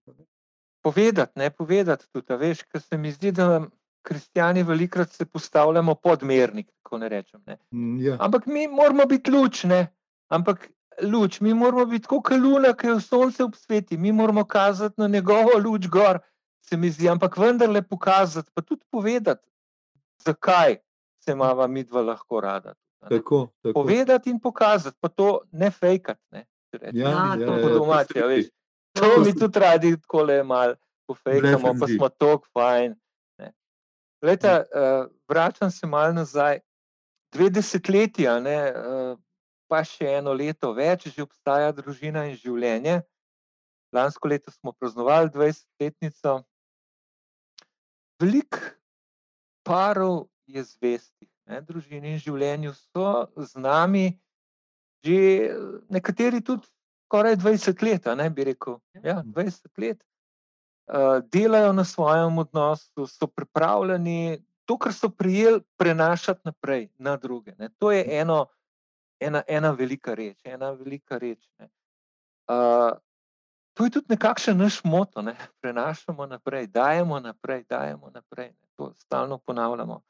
Povedati, 0.84 1.40
ne 1.40 1.50
povedati 1.50 2.06
tudi, 2.12 2.36
veš, 2.38 2.64
ker 2.64 2.82
se 2.82 2.98
mi 2.98 3.12
zdi, 3.12 3.32
da 3.32 3.68
kristijani 4.04 4.64
velikrat 4.64 5.12
se 5.12 5.26
postavljamo 5.26 5.96
podmernik, 5.96 6.68
tako 6.84 6.98
ne 6.98 7.10
rečem. 7.10 7.42
Ne. 7.46 7.58
Mm, 7.72 8.02
ja. 8.02 8.18
Ampak 8.20 8.46
mi 8.46 8.68
moramo 8.68 9.06
biti 9.06 9.32
lučne, 9.32 9.88
ampak 10.28 10.70
luč, 11.02 11.40
mi 11.40 11.54
moramo 11.54 11.86
biti 11.86 12.08
kot 12.08 12.32
luna, 12.32 12.74
ki 12.74 12.88
je 12.88 12.94
v 12.94 13.02
sonce 13.02 13.44
ob 13.44 13.56
sveti, 13.56 13.98
mi 13.98 14.12
moramo 14.12 14.46
kazati 14.46 15.02
na 15.02 15.08
njegovo 15.08 15.58
luč 15.64 15.88
gor, 15.88 16.20
se 16.62 16.78
mi 16.78 16.90
zdi, 16.90 17.10
ampak 17.10 17.38
vendarle 17.38 17.82
pokazati, 17.82 18.52
pa 18.54 18.62
tudi 18.62 18.86
povedati, 18.92 19.48
zakaj 20.26 20.78
se 21.20 21.32
imamo 21.32 21.68
mi 21.68 21.84
dva 21.84 22.02
lahko 22.02 22.42
rada. 22.42 22.74
Tako, 23.10 23.48
tako. 23.62 23.74
Povedati 23.74 24.30
in 24.30 24.40
pokazati, 24.40 24.98
pa 25.00 25.10
to 25.10 25.40
ne 25.52 25.72
fejkati. 25.72 26.22
Ne, 26.32 26.46
Ja, 26.74 27.10
Ja, 27.10 27.36
ja, 27.40 27.46
to 27.46 27.54
ja, 27.54 27.62
to 27.62 27.70
domače, 27.70 28.20
ja, 28.20 28.26
veš. 28.26 28.46
To 28.94 29.22
mi 29.26 29.34
tudi 29.40 29.60
radi 29.60 30.02
tako 30.02 30.24
le 30.24 30.44
malo 30.44 30.76
pofejkamo, 31.06 31.74
pa 31.80 31.88
smo 31.88 32.10
tako 32.10 32.48
fajn. 32.54 32.96
Ne. 34.24 34.28
Glejte, 34.28 34.54
uh, 34.64 35.12
vračam 35.28 35.72
se 35.72 35.88
malo 35.88 36.14
nazaj. 36.14 36.60
Dve 37.34 37.50
desetletji, 37.50 38.28
a 38.28 38.40
ne, 38.40 38.58
uh, 38.72 39.18
pa 39.68 39.82
še 39.84 40.06
eno 40.20 40.34
leto 40.38 40.70
več, 40.74 41.10
že 41.10 41.26
obstaja 41.26 41.72
družina 41.74 42.28
in 42.30 42.38
življenje. 42.38 43.02
Lansko 43.94 44.30
leto 44.30 44.52
smo 44.54 44.74
praznovali 44.74 45.30
20-letnico. 45.34 46.44
Veliko 48.22 48.62
parov 49.66 50.28
je 50.48 50.64
zvestih, 50.64 51.30
ne, 51.50 51.62
družini 51.66 52.14
in 52.14 52.22
življenju 52.22 52.74
so 52.78 53.28
z 53.38 53.60
nami, 53.60 54.06
že 55.04 55.20
eh, 55.50 55.58
nekateri 55.94 56.42
tudi 56.46 56.70
skoraj 57.08 57.38
20 57.42 57.86
let, 57.86 58.10
ne 58.18 58.30
bi 58.30 58.48
rekel. 58.52 58.80
Ja, 59.04 59.22
20 59.26 59.70
let. 59.84 60.02
Uh, 60.84 61.24
delajo 61.32 61.74
na 61.74 61.84
svojem 61.84 62.38
odnosu, 62.38 63.08
so 63.08 63.28
pripravljeni 63.28 64.44
to, 64.66 64.78
kar 64.78 64.94
so 64.94 65.10
prijeli, 65.10 65.62
prenašati 65.78 66.42
naprej 66.46 66.90
na 66.98 67.18
druge. 67.18 67.56
Ne. 67.58 67.70
To 67.80 67.92
je 67.92 68.04
eno, 68.20 68.46
ena, 69.20 69.42
ena 69.48 69.72
velika 69.72 70.14
reč. 70.14 70.40
Ena 70.44 70.72
velika 70.72 71.18
reč 71.18 71.48
ne. 71.60 71.70
uh, 72.52 72.98
to 73.74 73.86
je 73.86 73.90
tudi 73.90 74.06
nekakšen 74.10 74.58
naš 74.58 74.84
moto, 74.84 75.22
ne. 75.22 75.36
prenašamo 75.62 76.26
naprej, 76.26 76.68
dajemo 76.68 77.20
naprej, 77.20 77.64
dajemo 77.70 78.10
naprej. 78.14 78.48
Ne. 78.48 78.68
To 78.76 78.94
stalno 78.98 79.38
ponavljamo. 79.38 80.02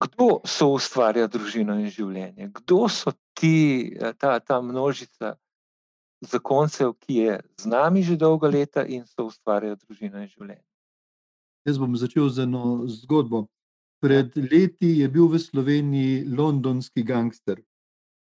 Kdo 0.00 0.40
so 0.44 0.74
ustvarja 0.76 1.26
družino 1.26 1.78
in 1.80 1.88
življenje? 1.88 2.50
Kdo 2.52 2.88
so 2.88 3.12
ti, 3.32 3.96
eh, 4.00 4.12
ta, 4.12 4.38
ta 4.40 4.60
množica 4.60 5.36
zakoncev, 6.20 6.94
ki 7.00 7.14
je 7.14 7.40
z 7.60 7.66
nami 7.66 8.02
že 8.02 8.16
dolga 8.16 8.48
leta 8.48 8.84
in 8.84 9.04
so 9.06 9.26
ustvarjajo 9.26 9.76
družino 9.84 10.22
in 10.22 10.28
življenje? 10.28 10.64
Jaz 11.66 11.78
bom 11.82 11.96
začel 11.98 12.30
z 12.30 12.46
eno 12.46 12.86
zgodbo. 12.86 13.46
Pred 14.00 14.36
leti 14.36 15.00
je 15.00 15.08
bil 15.08 15.26
v 15.26 15.40
Sloveniji 15.40 16.24
londonski 16.30 17.02
gangster. 17.02 17.58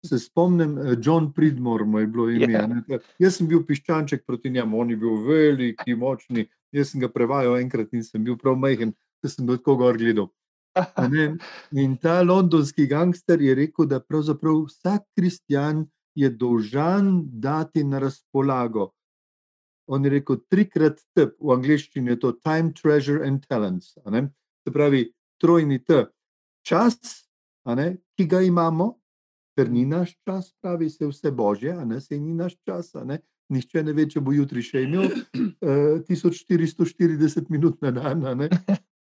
Se 0.06 0.18
spomnim, 0.22 0.76
eh, 0.78 0.94
John 1.02 1.32
Pridmore 1.32 1.84
mu 1.84 1.98
je 1.98 2.06
bilo 2.06 2.30
ime. 2.30 2.52
Ja. 2.52 2.64
a 2.64 2.66
ne. 2.66 3.00
Jaz 3.18 3.40
sem 3.40 3.48
bil 3.48 3.64
piščanček 3.66 4.22
proti 4.26 4.50
njemu, 4.50 4.78
on 4.78 4.90
je 4.90 4.96
bil 4.96 5.16
veliki, 5.26 5.96
močni. 5.96 6.46
Jaz 6.72 6.92
sem 6.92 7.00
ga 7.00 7.08
prevajal 7.08 7.58
enkrat 7.58 7.92
in 7.92 8.04
sem 8.04 8.22
bil 8.22 8.36
prav 8.36 8.54
majhen, 8.54 8.94
da 9.22 9.28
sem 9.28 9.46
tako 9.48 9.76
gor 9.76 9.98
gledal. 9.98 10.30
In 11.72 11.96
ta 11.96 12.20
londonski 12.22 12.86
gangster 12.86 13.40
je 13.40 13.54
rekel, 13.54 13.86
da 13.88 14.00
pravzaprav 14.00 14.66
vsak 14.68 15.06
kristjan 15.16 15.86
je 16.16 16.30
dolžan 16.30 17.22
dati 17.28 17.84
na 17.84 17.98
razpolago. 17.98 18.90
On 19.86 20.04
je 20.04 20.10
rekel 20.10 20.40
trikrat 20.50 21.00
T, 21.14 21.28
v 21.38 21.52
angleščini 21.54 22.14
je 22.14 22.20
to 22.24 22.32
time, 22.42 22.72
treasure 22.74 23.22
and 23.26 23.46
talents. 23.46 23.94
Se 23.94 24.72
pravi, 24.72 25.04
trojni 25.40 25.78
T. 25.84 26.06
Čas, 26.66 26.98
ne, 27.68 27.92
ki 28.18 28.26
ga 28.26 28.40
imamo, 28.42 28.96
ker 29.56 29.70
ni 29.70 29.86
naš 29.86 30.16
čas, 30.26 30.50
pravi 30.60 30.90
se 30.90 31.06
vse 31.06 31.30
božje, 31.30 31.72
a 31.72 31.84
ne 31.84 32.00
se 32.00 32.18
ni 32.18 32.34
naš 32.34 32.56
čas. 32.66 32.92
Ne. 33.04 33.20
Nihče 33.52 33.84
ne 33.86 33.92
ve, 33.94 34.08
če 34.10 34.20
bo 34.26 34.34
jutri 34.34 34.64
še 34.66 34.82
imel 34.88 35.06
uh, 35.62 36.02
1440 36.08 37.46
minut 37.54 37.78
na 37.84 37.92
dan. 37.94 38.24
A 38.26 38.34
ne. 38.34 38.50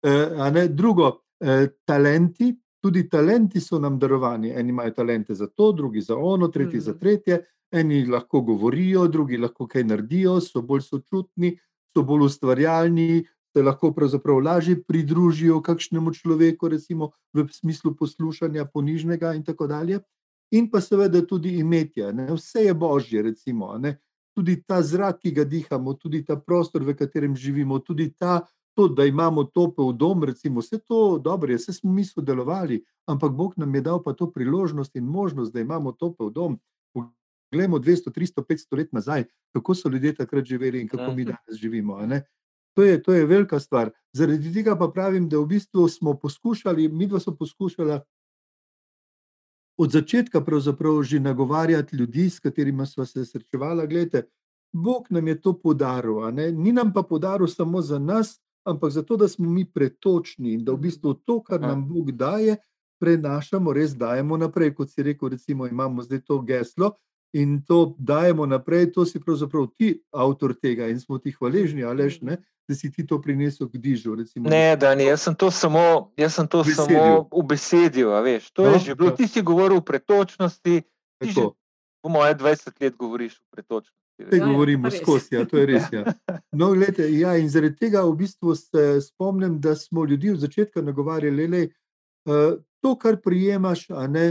Uh, 0.06 0.38
a 0.38 0.50
ne. 0.54 0.68
Drugo, 0.68 1.10
uh, 1.42 1.66
talenti, 1.84 2.52
tudi 2.80 3.08
talenti 3.08 3.60
so 3.60 3.78
nam 3.78 3.98
darovani. 3.98 4.50
Eni 4.50 4.68
imajo 4.68 4.90
talente 4.90 5.34
za 5.34 5.46
to, 5.46 5.72
drugi 5.72 6.00
za 6.00 6.16
ono, 6.16 6.48
tretji 6.48 6.76
mm. 6.76 6.80
za 6.80 6.92
Mhm. 6.92 7.00
tretje. 7.00 7.44
Eni 7.70 8.06
lahko 8.06 8.40
govorijo, 8.40 9.08
drugi 9.08 9.36
lahko 9.36 9.66
kaj 9.66 9.84
naredijo, 9.84 10.40
so 10.40 10.62
bolj 10.62 10.80
sočutni, 10.80 11.58
so 11.94 12.02
bolj 12.02 12.24
ustvarjalni, 12.26 13.24
se 13.52 13.62
lahko 13.62 13.92
pravzaprav 13.92 14.38
lažje 14.38 14.82
pridružijo 14.82 15.60
kakšnemu 15.62 16.14
človeku, 16.14 16.68
recimo 16.68 17.10
v 17.32 17.46
smislu 17.52 17.94
poslušanja 17.96 18.64
ponižnega 18.64 19.34
in 19.34 19.44
tako 19.44 19.66
dalje. 19.66 20.00
In 20.50 20.70
pa 20.70 20.80
seveda 20.80 21.22
tudi 21.26 21.58
imetje. 21.58 22.12
Ne? 22.12 22.26
Vse 22.34 22.60
je 22.60 22.74
božje, 22.74 23.22
recimo. 23.22 23.78
Ne? 23.78 23.98
Tudi 24.34 24.62
ta 24.66 24.82
zrak, 24.82 25.20
ki 25.22 25.30
ga 25.30 25.44
dihamo, 25.44 25.94
tudi 25.94 26.24
ta 26.24 26.36
prostor, 26.36 26.82
v 26.82 26.94
katerem 26.94 27.36
živimo, 27.36 27.78
tudi 27.78 28.10
ta, 28.18 28.40
to, 28.74 28.88
da 28.88 29.04
imamo 29.04 29.44
topel 29.44 29.92
dom, 29.92 30.24
recimo, 30.24 30.60
vse 30.60 30.78
to 30.78 31.18
dobro 31.18 31.52
je, 31.52 31.56
vse 31.56 31.72
smo 31.72 31.92
mi 31.92 32.04
sodelovali, 32.04 32.84
ampak 33.06 33.32
Bog 33.32 33.54
nam 33.56 33.74
je 33.74 33.80
dal 33.80 34.02
pa 34.02 34.12
to 34.12 34.30
priložnost 34.32 34.96
in 34.96 35.04
možnost, 35.04 35.52
da 35.52 35.60
imamo 35.60 35.92
topel 35.92 36.30
dom. 36.30 36.58
Poglejmo 36.94 37.78
200, 37.78 38.10
300, 38.10 38.42
500 38.42 38.76
let 38.76 38.92
nazaj, 38.92 39.24
kako 39.52 39.74
so 39.74 39.88
ljudje 39.88 40.14
takrat 40.14 40.44
živeli 40.44 40.80
in 40.80 40.88
kako 40.88 41.12
mi 41.14 41.22
Mhm. 41.22 41.30
danes 41.30 41.60
živimo. 41.60 41.98
To 42.76 42.82
je, 42.82 43.02
to 43.02 43.12
je 43.12 43.26
velika 43.26 43.60
stvar. 43.60 43.90
Zaradi 44.12 44.52
tega 44.54 44.78
pa 44.78 44.88
pravim, 44.88 45.28
da 45.28 45.38
v 45.38 45.46
bistvu 45.46 45.88
smo 45.88 46.14
poskušali, 46.14 46.88
mi 46.88 47.06
dva 47.06 47.20
smo 47.20 47.36
poskušala 47.36 48.00
od 49.78 49.90
začetka 49.90 50.44
že 51.02 51.20
nagovarjati 51.20 51.96
ljudi, 51.96 52.30
s 52.30 52.40
katerimi 52.40 52.86
smo 52.86 53.06
se 53.06 53.24
srečevali. 53.24 54.10
Bog 54.72 55.06
nam 55.10 55.28
je 55.28 55.40
to 55.40 55.52
podaril, 55.58 56.14
ni 56.52 56.72
nam 56.72 56.92
pa 56.92 57.02
podaril 57.02 57.46
samo 57.46 57.82
za 57.82 57.98
nas, 57.98 58.40
ampak 58.70 58.90
zato, 58.90 59.16
da 59.16 59.28
smo 59.28 59.48
mi 59.48 59.64
pretočni 59.64 60.52
in 60.52 60.64
da 60.64 60.72
v 60.72 60.80
bistvu 60.80 61.14
to, 61.16 61.42
kar 61.42 61.60
nam 61.60 61.88
Bog 61.88 62.12
daje, 62.12 62.56
prenašamo, 62.98 63.72
res 63.72 63.94
dajemo 63.94 64.36
naprej. 64.36 64.74
Kot 64.74 64.90
si 64.90 65.02
rekel, 65.02 65.28
recimo, 65.28 65.66
imamo 65.66 66.02
zdaj 66.02 66.20
to 66.20 66.40
geslo. 66.40 66.92
In 67.32 67.62
to 67.62 67.94
dajemo 67.96 68.46
naprej, 68.46 68.92
to 68.92 69.04
si 69.06 69.20
pravzaprav 69.20 69.68
ti 69.70 70.02
avtor 70.10 70.50
tega 70.52 70.88
in 70.88 70.98
smo 71.00 71.18
ti 71.18 71.30
hvaležni, 71.30 71.84
Aleš, 71.84 72.20
ne, 72.20 72.36
da 72.66 72.74
si 72.74 72.90
ti 72.90 73.06
to 73.06 73.20
prinesel 73.20 73.68
k 73.68 73.78
dižu. 73.78 74.14
Recimo, 74.14 74.48
Ne, 74.48 74.74
Dani, 74.76 75.04
jaz 75.04 75.22
sem 75.22 75.34
to 75.34 75.50
samo, 75.50 76.10
jaz 76.16 76.34
sem 76.34 76.46
to 76.46 76.64
Besedil. 76.64 76.98
samo 76.98 77.28
Veš, 78.20 78.50
to 78.50 78.62
No, 78.62 78.68
je 78.68 78.78
že 78.80 78.94
bilo. 78.94 79.10
ja. 79.10 79.16
Ti 79.16 79.28
si 79.28 79.42
govoril 79.42 79.78
o 79.78 79.80
pretočnosti, 79.80 80.82
ti 81.20 81.28
že 81.28 81.54
po 82.02 82.08
moje 82.08 82.34
20 82.34 82.74
let 82.80 82.94
govoriš 82.96 83.38
o 83.38 83.46
pretočnosti. 83.50 84.09
Te. 84.28 84.36
Ja, 84.36 84.46
govorimo 84.46 84.90
skozi, 84.90 85.34
ja, 85.34 85.44
to 85.48 85.58
je 85.58 85.66
res. 85.66 85.88
Ja. 85.92 86.04
No, 86.52 86.72
glede, 86.74 87.06
ja, 87.14 87.36
in 87.40 87.48
zaradi 87.48 87.76
tega 87.86 88.02
v 88.04 88.16
bistvu 88.20 88.54
se 88.58 89.00
spomnim, 89.04 89.60
da 89.60 89.74
smo 89.76 90.04
ljudi 90.04 90.34
od 90.34 90.42
začetka 90.44 90.82
nagovarjali, 90.82 91.46
le 91.48 91.62
uh, 91.66 92.58
to, 92.80 92.94
kar 92.98 93.20
prijemaš, 93.24 93.86
a 93.90 94.06
ne 94.06 94.26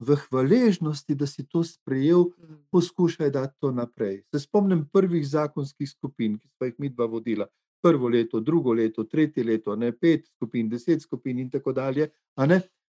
v 0.00 0.16
hvaležnosti, 0.16 1.14
da 1.14 1.28
si 1.28 1.44
to 1.46 1.62
sprejel, 1.64 2.30
poskušaj 2.72 3.30
dati 3.30 3.56
to 3.60 3.70
naprej. 3.72 4.22
Se 4.32 4.40
spomnim 4.40 4.86
prvih 4.92 5.26
zakonskih 5.28 5.90
skupin, 5.90 6.38
ki 6.38 6.48
smo 6.48 6.66
jih 6.66 6.74
mi 6.78 6.88
dva 6.88 7.06
vodila. 7.06 7.46
Prvo 7.82 8.08
leto, 8.08 8.40
drugo 8.40 8.72
leto, 8.72 9.04
tretje 9.04 9.44
leto, 9.44 9.76
ne 9.76 9.92
pet 9.92 10.26
skupin, 10.36 10.68
deset 10.68 11.02
skupin 11.02 11.38
in 11.38 11.50
tako 11.50 11.72
dalje. 11.72 12.10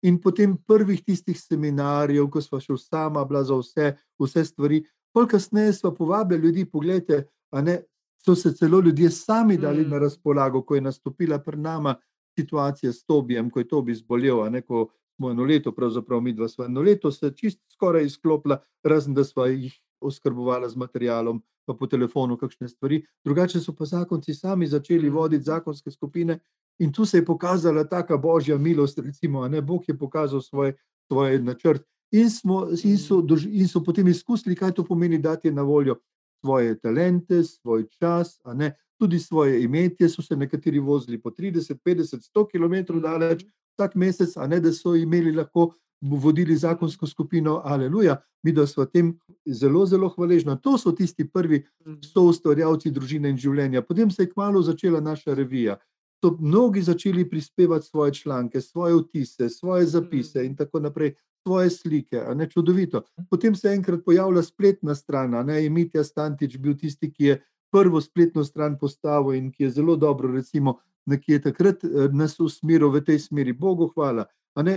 In 0.02 0.16
potem 0.20 0.56
prvih 0.66 1.02
tistih 1.04 1.36
seminarjev, 1.36 2.28
ko 2.32 2.40
smo 2.40 2.60
še 2.60 2.76
sama 2.80 3.24
bila 3.28 3.42
za 3.44 3.56
vse, 3.56 3.90
vse 4.20 4.44
stvari. 4.44 4.80
Pol 5.12 5.26
kasneje 5.26 5.72
smo 5.72 5.94
povabili 5.94 6.42
ljudi, 6.42 6.64
pogledajte, 6.64 7.24
ne, 7.52 7.82
so 8.18 8.34
se 8.34 8.52
celo 8.52 8.80
ljudje 8.80 9.10
sami 9.10 9.56
dali 9.58 9.84
Mm. 9.84 9.90
na 9.90 9.98
razpolago, 9.98 10.62
ko 10.62 10.74
je 10.74 10.80
nastopila 10.80 11.38
pred 11.38 11.58
nama 11.58 11.94
situacija 12.38 12.92
s 12.92 13.04
Tobijem, 13.04 13.50
ko 13.50 13.58
je 13.58 13.68
Tobi 13.68 13.94
zbolel, 13.94 14.42
a 14.42 14.48
ne, 14.50 14.60
ko 14.62 14.88
smo 15.16 15.30
eno 15.30 15.44
leto, 15.44 15.72
pravzaprav 15.72 16.20
mi 16.20 16.32
dva 16.32 16.48
smo 16.48 16.64
eno 16.64 16.80
leto 16.80 17.10
se 17.10 17.32
čist 17.36 17.60
skoraj 17.72 18.04
izklopila, 18.04 18.60
razen 18.82 19.14
da 19.14 19.24
smo 19.24 19.44
jih 19.46 19.72
oskrbovala 20.00 20.68
z 20.68 20.76
materialom, 20.76 21.42
pa 21.66 21.74
po 21.74 21.86
telefonu 21.86 22.36
kakšne 22.36 22.68
stvari. 22.68 23.04
Drugače 23.24 23.60
so 23.60 23.72
pa 23.72 23.84
zakonci 23.84 24.34
sami 24.34 24.66
začeli 24.66 25.10
Mm. 25.10 25.14
voditi 25.14 25.44
zakonske 25.44 25.90
skupine 25.90 26.38
in 26.78 26.92
tu 26.92 27.04
se 27.04 27.18
je 27.18 27.24
pokazala 27.24 27.84
taka 27.84 28.16
božja 28.16 28.58
milost, 28.58 28.98
recimo, 28.98 29.42
a 29.42 29.48
ne, 29.48 29.60
Bog 29.62 29.82
je 29.88 29.98
pokazal 29.98 30.40
svoj, 30.40 30.72
svoj 31.08 31.38
načrt 31.38 31.82
in, 32.12 32.30
smo, 32.30 32.68
in, 32.84 32.98
so, 32.98 33.22
dož- 33.22 33.48
in 33.52 33.68
so 33.68 33.82
potem 33.84 34.08
izkusili, 34.08 34.56
kaj 34.56 34.72
to 34.72 34.84
pomeni 34.84 35.18
dati 35.18 35.50
na 35.50 35.62
voljo 35.62 35.96
svoje 36.40 36.78
talente, 36.80 37.44
svoj 37.44 37.86
čas, 37.98 38.40
ne, 38.54 38.74
tudi 38.98 39.18
svoje 39.18 39.62
imetje, 39.64 40.08
so 40.08 40.22
se 40.22 40.36
nekateri 40.36 40.78
vozili 40.78 41.20
po 41.20 41.30
30, 41.30 41.78
50, 41.84 42.30
100 42.34 42.46
km 42.50 43.00
daleč 43.00 43.44
vsak 43.78 43.94
mesec, 43.94 44.36
a 44.36 44.46
ne 44.46 44.60
da 44.60 44.72
so 44.72 44.94
imeli 44.96 45.32
lahko 45.32 45.70
vodili 46.00 46.56
zakonsko 46.56 47.06
skupino, 47.06 47.60
aleluja, 47.64 48.16
mi 48.42 48.52
da 48.52 48.66
smo 48.66 48.84
tem 48.84 49.18
zelo, 49.46 49.86
zelo 49.86 50.08
hvaležni. 50.08 50.56
To 50.62 50.78
so 50.78 50.92
tisti 50.92 51.28
prvi 51.28 51.64
soustvarjalci 52.12 52.90
družine 52.90 53.30
in 53.30 53.36
življenja. 53.36 53.82
Potem 53.82 54.10
se 54.10 54.22
je 54.22 54.30
kmalo 54.30 54.62
začela 54.62 55.00
naša 55.00 55.34
revija. 55.34 55.76
So 56.20 56.36
mnogi 56.40 56.82
začeli 56.82 57.30
prispevati 57.30 57.86
svoje 57.86 58.12
članke, 58.14 58.60
svoje 58.60 58.94
vtise, 59.02 59.48
svoje 59.48 59.86
zapise 59.86 60.44
in 60.46 60.56
tako 60.56 60.80
naprej, 60.80 61.14
svoje 61.42 61.70
slike, 61.70 62.24
ne 62.34 62.50
čudovito. 62.50 63.02
Potem 63.30 63.54
se 63.54 63.68
je 63.68 63.74
enkrat 63.74 64.00
pojavila 64.04 64.42
spletna 64.42 64.94
stran, 64.94 65.46
ne 65.46 65.62
je 65.62 65.70
Mitja 65.70 66.04
Stantič 66.04 66.58
bil 66.58 66.76
tisti, 66.76 67.12
ki 67.12 67.24
je 67.24 67.40
prvo 67.72 68.00
spletno 68.00 68.44
stran 68.44 68.78
postavil 68.78 69.34
in 69.34 69.52
ki 69.52 69.62
je 69.62 69.70
zelo 69.70 69.96
dobro, 69.96 70.32
recimo, 70.32 70.78
nekje 71.06 71.40
takrat 71.42 71.84
eh, 71.84 72.08
nas 72.12 72.40
usmeril 72.40 72.90
v 72.90 73.04
tej 73.04 73.18
smeri. 73.18 73.52
Bogu 73.52 73.88
hvala. 73.94 74.26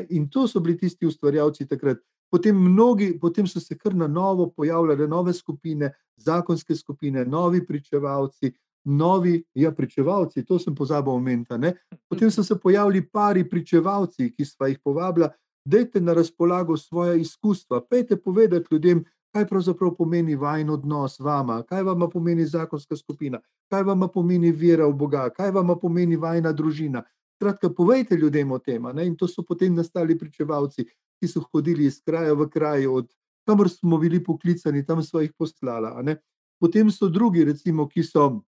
In 0.10 0.30
to 0.30 0.48
so 0.48 0.60
bili 0.60 0.78
tisti 0.78 1.06
ustvarjalci 1.06 1.68
takrat. 1.68 1.98
Potem, 2.32 2.56
mnogi, 2.56 3.20
potem 3.20 3.48
so 3.48 3.60
se 3.60 3.78
kar 3.78 3.96
na 3.96 4.08
novo 4.08 4.50
pojavljale 4.50 5.08
nove 5.08 5.34
skupine, 5.34 5.92
zakonske 6.18 6.76
skupine, 6.76 7.26
novi 7.26 7.66
pričevalci, 7.66 8.54
novi 8.86 9.44
ja, 9.54 9.72
pričevalci, 9.72 10.46
to 10.46 10.60
sem 10.60 10.76
pozabil 10.76 11.14
omeniti. 11.14 11.74
Potem 12.10 12.32
so 12.32 12.44
se 12.44 12.60
pojavili 12.60 13.08
pari 13.10 13.50
pričevalci, 13.50 14.34
ki 14.36 14.46
smo 14.46 14.68
jih 14.68 14.80
povabili, 14.84 15.28
dajte 15.66 16.02
na 16.02 16.14
razpolago 16.14 16.78
svoje 16.78 17.22
izkustva, 17.22 17.82
pejte 17.90 18.18
povedati 18.18 18.68
ljudem, 18.72 19.04
kaj 19.34 19.48
pravzaprav 19.48 19.96
pomeni 19.98 20.36
vajen 20.36 20.70
odnos 20.70 21.18
z 21.18 21.24
vama, 21.24 21.64
kaj 21.64 21.84
vam 21.84 22.10
pomeni 22.10 22.46
zakonska 22.46 22.96
skupina, 22.96 23.40
kaj 23.72 23.84
vam 23.84 24.06
pomeni 24.14 24.52
vera 24.52 24.86
v 24.88 24.94
Boga, 24.94 25.30
kaj 25.30 25.52
vam 25.52 25.74
pomeni 25.82 26.16
vajna 26.16 26.52
družina. 26.54 27.04
Skratka, 27.36 27.70
povejte 27.74 28.16
ljudem 28.16 28.52
o 28.52 28.60
tem. 28.60 28.86
In 29.00 29.16
to 29.18 29.28
so 29.28 29.44
potem 29.44 29.74
nastali 29.76 30.18
pričevalci, 30.18 30.86
ki 31.20 31.28
so 31.28 31.42
hodili 31.52 31.86
iz 31.86 32.02
kraja 32.06 32.34
v 32.34 32.48
kraj, 32.50 32.86
od 32.88 33.10
kamor 33.48 33.70
smo 33.70 33.98
bili 33.98 34.24
poklicani, 34.24 34.86
tam 34.86 35.04
smo 35.04 35.20
jih 35.20 35.34
poslali. 35.38 36.16
Potem 36.62 36.92
so 36.92 37.10
drugi, 37.10 37.44
recimo, 37.44 37.88
ki 37.88 38.04
so, 38.04 38.44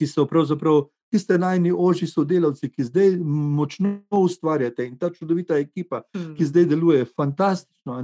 ki 0.00 0.08
so 0.08 0.24
pravzaprav 0.26 0.86
tiste 1.12 1.36
najni 1.38 1.72
oži 1.76 2.06
sodelavci, 2.06 2.70
ki 2.72 2.84
zdaj 2.88 3.16
močno 3.20 3.98
ustvarjate 4.10 4.86
in 4.86 4.96
ta 4.98 5.10
čudovita 5.12 5.58
ekipa, 5.60 6.02
ki 6.12 6.18
mm. 6.42 6.46
zdaj 6.48 6.68
deluje 6.70 7.04
fantastično. 7.04 8.00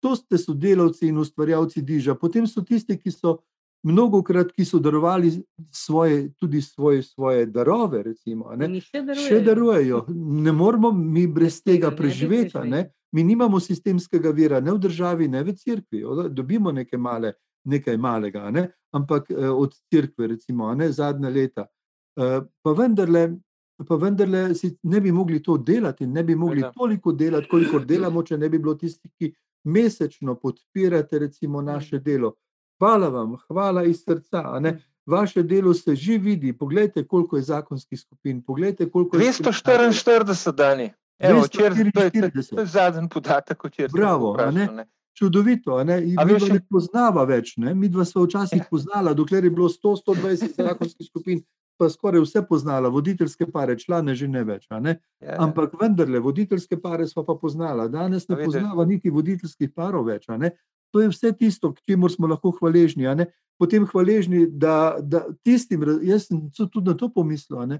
To 0.00 0.14
ste 0.16 0.38
sodelavci 0.38 1.08
in 1.08 1.18
ustvarjalci 1.18 1.82
diža. 1.82 2.14
Potem 2.14 2.46
so 2.46 2.62
tisti, 2.62 2.96
ki 2.96 3.10
so 3.10 3.40
mnogo 3.82 4.22
krat, 4.22 4.52
ki 4.52 4.64
so 4.64 4.78
darovali 4.78 5.32
svoje, 5.72 6.30
tudi 6.38 6.62
svoje, 6.62 7.02
svoje 7.02 7.46
darove, 7.46 8.02
recimo, 8.02 8.52
še, 8.54 9.02
darujejo. 9.02 9.26
še 9.26 9.42
darujejo. 9.44 10.04
Ne 10.46 10.52
moramo 10.52 10.92
mi 10.92 11.26
brez 11.26 11.60
tega 11.64 11.90
preživeti. 11.90 12.62
Ne? 12.68 12.86
Mi 13.12 13.24
nimamo 13.26 13.60
sistemskega 13.60 14.30
vira, 14.30 14.60
ne 14.60 14.72
v 14.72 14.78
državi, 14.78 15.28
ne 15.28 15.42
v 15.42 15.56
cerkvi. 15.58 16.04
Dobimo 16.30 16.72
nekaj, 16.72 17.00
male, 17.00 17.34
nekaj 17.64 17.96
malega, 17.96 18.50
ne? 18.50 18.68
ampak 18.92 19.30
eh, 19.30 19.48
od 19.48 19.74
cerkve, 19.90 20.26
recimo, 20.26 20.74
ne 20.74 20.92
zadnja 20.92 21.28
leta. 21.28 21.66
Eh, 22.16 22.40
pa 22.62 22.72
vendarle, 22.72 23.36
pa 23.88 23.96
vendarle 23.96 24.54
si 24.54 24.76
ne 24.82 25.00
bi 25.00 25.12
mogli 25.12 25.42
to 25.42 25.56
delati, 25.56 26.06
ne 26.06 26.24
bi 26.24 26.34
mogli 26.34 26.64
toliko 26.74 27.12
delati, 27.12 27.48
koliko 27.48 27.78
delamo, 27.78 28.22
če 28.22 28.38
ne 28.38 28.48
bi 28.48 28.58
bilo 28.58 28.74
tistih, 28.74 29.12
ki 29.18 29.32
mesečno 29.64 30.34
podpirate, 30.34 31.18
recimo, 31.18 31.62
naše 31.62 31.98
delo. 31.98 32.34
Hvala 32.80 33.08
vam, 33.08 33.36
hvala 33.48 33.84
iz 33.84 34.02
srca. 34.04 34.60
Vaše 35.06 35.42
delo 35.42 35.74
se 35.74 35.94
že 35.96 36.18
vidi. 36.18 36.52
Poglejte, 36.52 37.04
koliko 37.06 37.36
je 37.36 37.42
zakonskih 37.42 38.00
skupin. 38.00 38.42
Poglejte, 38.42 38.90
koliko 38.90 39.16
je 39.16 39.32
244 39.32 40.52
dni. 40.52 40.92
Evo, 41.18 41.48
čer, 41.48 41.74
to, 41.94 42.00
je, 42.00 42.30
to 42.50 42.60
je 42.60 42.66
zadnji 42.66 43.08
podatek, 43.08 43.70
če 43.70 43.82
je 43.82 43.88
Bravo, 43.92 44.36
čudovito. 45.18 45.78
Ne? 45.84 46.00
Mi 46.00 46.38
še... 46.40 46.52
ne 46.56 46.60
poznava 46.70 47.24
več. 47.28 47.54
Ne? 47.60 47.74
Mi 47.74 47.90
dva 47.92 48.06
smo 48.08 48.24
včasih 48.26 48.66
poznala, 48.70 49.14
dokler 49.16 49.46
je 49.46 49.54
bilo 49.54 49.68
100-120 49.72 50.56
zakonskih 50.56 51.08
skupin, 51.08 51.42
pa 51.80 51.88
skoraj 51.88 52.24
vse 52.24 52.42
poznala, 52.48 52.90
voditeljske 52.92 53.48
pare, 53.52 53.78
člane 53.80 54.14
že 54.18 54.28
ne 54.28 54.44
več. 54.44 54.66
Ne? 54.72 54.98
Ja, 55.20 55.34
ja. 55.34 55.38
Ampak 55.46 55.76
vendarle, 55.80 56.20
voditeljske 56.20 56.80
pare 56.80 57.08
smo 57.08 57.24
pa 57.28 57.38
poznala. 57.40 57.88
Danes 57.88 58.28
ne 58.28 58.40
poznava 58.40 58.84
niti 58.88 59.12
voditeljskih 59.12 59.72
parov 59.76 60.10
več. 60.10 60.28
To 60.90 61.00
je 61.00 61.12
vse 61.12 61.30
tisto, 61.38 61.70
k 61.72 61.92
čemu 61.92 62.10
smo 62.10 62.28
lahko 62.30 62.50
hvaležni. 62.58 63.06
Potem 63.60 63.84
hvaležni, 63.86 64.46
da, 64.48 64.96
da 65.00 65.26
tistim, 65.44 65.84
jaz 66.02 66.30
sem 66.30 66.48
tudi 66.56 66.88
na 66.88 66.96
to 66.96 67.10
pomislil. 67.12 67.78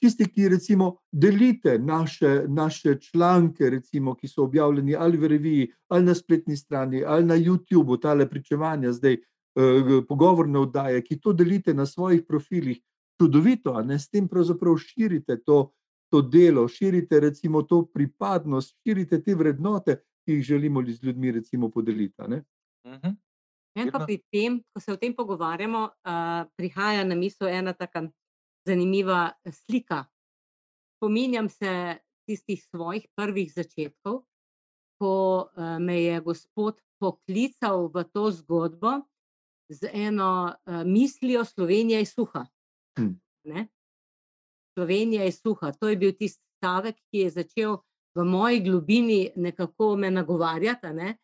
Tisti, 0.00 0.26
ki 0.28 0.48
recimo 0.48 0.96
delite 1.12 1.78
naše, 1.78 2.44
naše 2.48 2.98
članke, 3.00 3.70
recimo, 3.70 4.14
ki 4.14 4.28
so 4.28 4.44
objavljeni 4.44 4.96
ali 4.96 5.16
v 5.16 5.28
reviji, 5.28 5.70
ali 5.88 6.04
na 6.04 6.14
spletni 6.14 6.56
strani, 6.56 7.04
ali 7.04 7.24
na 7.24 7.34
YouTubu, 7.34 8.00
tale 8.00 8.28
pričevanja, 8.30 8.92
zdaj 8.92 9.12
eh, 9.12 9.22
pogovorne 10.08 10.58
oddaje, 10.58 11.00
ki 11.02 11.20
to 11.20 11.32
delite 11.32 11.74
na 11.74 11.86
svojih 11.86 12.26
profilih, 12.28 12.80
čudovito, 13.20 13.72
a 13.72 13.82
ne 13.82 13.98
s 13.98 14.10
tem 14.10 14.28
pravzaprav 14.28 14.76
širite 14.76 15.38
to, 15.44 15.70
to 16.12 16.22
delo, 16.22 16.68
širite 16.68 17.20
recimo 17.20 17.62
to 17.62 17.86
pripadnost, 17.86 18.76
širite 18.84 19.22
te 19.22 19.34
vrednote, 19.34 20.00
ki 20.26 20.32
jih 20.32 20.42
želimo 20.44 20.82
z 20.82 21.02
ljudmi 21.02 21.32
recimo 21.32 21.70
podeliti. 21.70 22.22
Mhm. 22.86 23.16
En 23.76 23.90
pa 23.92 24.06
pri 24.06 24.22
tem, 24.32 24.62
ko 24.72 24.80
se 24.80 24.92
o 24.92 24.96
tem 24.96 25.12
pogovarjamo, 25.14 25.82
uh, 25.84 26.48
prihaja 26.56 27.04
na 27.04 27.14
misel 27.14 27.48
ena 27.48 27.72
tako 27.72 28.08
zanimiva 28.66 29.32
slika. 29.50 30.04
Spominjam 30.96 31.48
se 31.48 31.98
tistih 32.26 32.64
svojih 32.64 33.06
prvih 33.14 33.52
začetkov, 33.52 34.24
ko 34.98 35.14
uh, 35.44 35.78
me 35.80 36.00
je 36.02 36.20
Gospod 36.20 36.80
poklical 36.98 37.90
v 37.94 38.04
to 38.12 38.30
zgodbo 38.30 39.00
z 39.68 39.90
eno 39.92 40.50
uh, 40.50 40.82
mislijo: 40.84 41.44
Slovenija 41.44 41.98
je 41.98 42.06
suha. 42.06 42.46
Hmm. 42.98 43.20
Slovenija 44.74 45.24
je 45.24 45.32
suha. 45.32 45.72
To 45.72 45.88
je 45.88 45.96
bil 45.96 46.12
tisti 46.12 46.46
stavek, 46.56 46.96
ki 47.10 47.18
je 47.18 47.30
začel 47.30 47.78
v 48.16 48.24
moji 48.24 48.60
globini 48.60 49.30
nekako 49.36 49.96
me 49.96 50.10
nagovarjati. 50.10 50.86
Ne? 50.86 51.16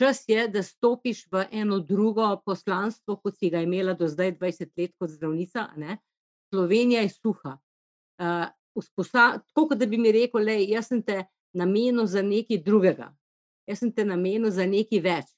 Čas 0.00 0.24
je, 0.28 0.48
da 0.48 0.62
stopiš 0.62 1.26
v 1.32 1.44
eno 1.50 1.78
drugo 1.78 2.40
poslanstvo, 2.46 3.16
kot 3.16 3.36
si 3.36 3.50
ga 3.50 3.60
imela 3.60 3.94
do 3.94 4.08
zdaj 4.08 4.38
20 4.38 4.70
let 4.76 4.94
kot 4.98 5.10
zdravnica. 5.10 5.68
Ne? 5.76 5.98
Slovenija 6.50 7.02
je 7.02 7.08
suha. 7.08 7.58
Uh, 8.18 8.46
tako 9.54 9.74
da 9.74 9.86
bi 9.86 9.98
mi 9.98 10.12
rekel, 10.12 10.44
da 10.44 10.52
jaz 10.52 10.88
sem 10.88 11.02
te 11.02 11.24
namenil 11.52 12.06
za 12.06 12.22
nekaj 12.22 12.60
drugega, 12.62 13.08
jaz 13.66 13.78
sem 13.78 13.92
te 13.92 14.04
namenil 14.04 14.50
za 14.50 14.66
nekaj 14.66 15.00
več. 15.02 15.32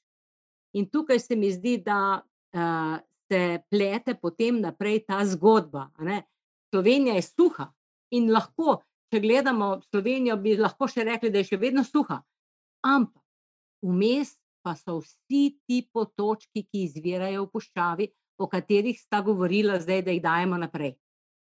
In 0.77 0.87
tukaj 0.89 1.19
se 1.19 1.35
mi 1.35 1.51
zdi, 1.51 1.77
da 1.81 2.21
uh, 2.21 2.99
se 3.31 3.63
plete 3.69 4.15
potem 4.15 4.59
naprej 4.61 5.05
ta 5.07 5.25
zgodba. 5.25 5.89
Slovenija 6.71 7.15
je 7.15 7.25
suha 7.25 7.71
in 8.11 8.31
lahko, 8.31 8.81
če 9.11 9.19
gledamo 9.19 9.81
Slovenijo, 9.89 10.37
bi 10.37 10.57
lahko 10.57 10.87
še 10.87 11.03
rekli, 11.07 11.31
da 11.31 11.41
je 11.41 11.51
še 11.51 11.59
vedno 11.59 11.83
suha. 11.83 12.21
Ampak 12.87 13.23
vmes 13.81 14.35
pa 14.61 14.75
so 14.77 14.99
vsi 15.01 15.57
ti 15.65 15.81
potočki, 15.93 16.63
ki 16.67 16.85
izvirajo 16.85 17.47
v 17.47 17.51
puščavi, 17.55 18.07
o 18.41 18.49
katerih 18.49 18.99
sta 18.99 19.21
govorila 19.21 19.79
zdaj, 19.79 20.01
da 20.01 20.11
jih 20.11 20.21
dajemo 20.23 20.57
naprej. 20.57 20.95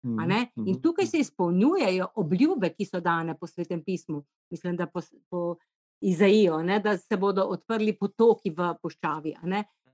Mhm, 0.06 0.30
in 0.30 0.74
mhm, 0.74 0.80
tukaj 0.82 1.04
mhm. 1.04 1.10
se 1.10 1.18
izpolnjujejo 1.18 2.06
obljube, 2.14 2.70
ki 2.74 2.84
so 2.84 3.00
dane 3.00 3.34
po 3.38 3.46
svetem 3.46 3.82
pismu, 3.84 4.22
mislim, 4.50 4.76
da 4.76 4.86
po, 4.86 5.00
po 5.30 5.56
Izaijo, 6.00 6.62
ne? 6.62 6.78
da 6.80 6.98
se 6.98 7.16
bodo 7.16 7.42
odprli 7.42 7.96
potoki 7.98 8.50
v 8.50 8.74
puščavi 8.82 9.34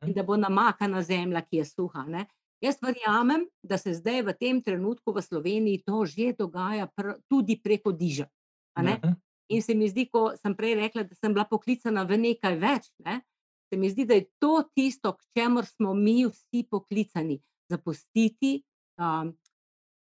in 0.04 0.12
da 0.12 0.22
bo 0.22 0.36
namakana 0.36 1.02
zemlja, 1.02 1.40
ki 1.40 1.62
je 1.62 1.64
suha. 1.64 2.04
Ne? 2.08 2.26
Jaz 2.60 2.76
verjamem, 2.82 3.46
da 3.62 3.78
se 3.78 3.94
zdaj 3.94 4.22
v 4.22 4.34
tem 4.40 4.62
trenutku 4.62 5.12
v 5.12 5.22
Sloveniji 5.22 5.82
to 5.86 6.04
že 6.04 6.34
dogaja 6.38 6.86
pr 6.86 7.16
tudi 7.28 7.56
preko 7.56 7.92
diža. 7.92 8.28
In 9.48 9.62
se 9.62 9.74
mi 9.74 9.88
zdi, 9.88 10.08
ko 10.08 10.32
sem 10.40 10.54
prej 10.56 10.74
rekla, 10.74 11.02
da 11.04 11.14
sem 11.14 11.32
bila 11.32 11.44
poklicana 11.44 12.04
v 12.04 12.16
nekaj 12.16 12.56
več, 12.56 12.88
ne? 13.04 13.20
Se 13.74 13.78
mi 13.78 13.90
zdi, 13.90 14.04
da 14.04 14.14
je 14.14 14.24
to 14.38 14.62
tisto, 14.74 15.12
k 15.12 15.22
čemur 15.34 15.66
smo 15.66 15.94
mi 15.94 16.26
vsi 16.26 16.66
poklicani, 16.70 17.40
zapustiti 17.68 18.62
um, 18.98 19.34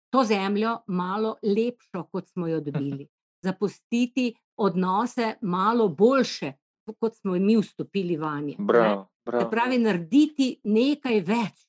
to 0.09 0.23
zemljo 0.23 0.77
malo 0.87 1.37
lepšo, 1.43 2.03
kot 2.11 2.27
smo 2.27 2.47
jo 2.47 2.59
dobili, 2.61 3.07
zapustiti 3.43 4.33
odnose 4.57 5.35
malo 5.41 5.87
boljše, 5.87 6.53
kot 6.99 7.15
smo 7.15 7.31
mi 7.39 7.57
vstopili 7.57 8.17
vanje. 8.17 8.55
Bravo, 8.59 9.07
bravo. 9.25 9.49
Pravi, 9.49 9.77
narediti 9.77 10.59
nekaj 10.63 11.21
več. 11.21 11.65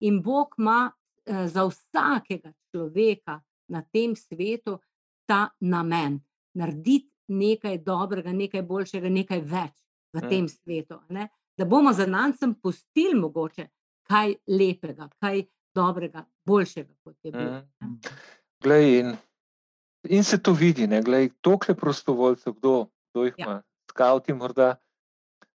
In 0.00 0.22
Bog 0.22 0.54
ima 0.58 0.90
eh, 1.26 1.46
za 1.48 1.64
vsakega 1.66 2.52
človeka 2.70 3.40
na 3.68 3.82
tem 3.82 4.16
svetu 4.16 4.78
ta 5.26 5.48
namen, 5.60 6.20
narediti 6.54 7.10
nekaj 7.28 7.78
dobrega, 7.78 8.32
nekaj 8.32 8.62
boljšega, 8.62 9.08
nekaj 9.08 9.40
več 9.40 9.78
v 10.18 10.24
mm. 10.24 10.28
tem 10.28 10.48
svetu. 10.48 11.00
Ne? 11.08 11.28
Da 11.58 11.64
bomo 11.64 11.92
za 11.92 12.06
nancem 12.06 12.54
pustili 12.54 13.14
mogoče 13.18 13.68
kaj 14.08 14.34
lepega, 14.48 15.08
kaj 15.20 15.44
dobrega, 15.74 16.24
boljšega, 16.46 16.94
kot 17.04 17.16
je 17.22 17.32
bilo. 17.32 17.62
Mm. 17.82 17.96
Glej, 18.62 18.98
in, 19.00 19.16
in 20.08 20.24
se 20.24 20.42
to 20.42 20.52
vidi, 20.52 20.86
da 20.86 20.96
je 20.96 21.30
toliko 21.40 21.74
prostovoljcev, 21.74 22.52
kdo, 22.52 22.86
kdo 23.10 23.24
jih 23.24 23.34
ja. 23.38 23.44
ima. 23.46 23.62
skavti 23.90 24.32
morda 24.32 24.76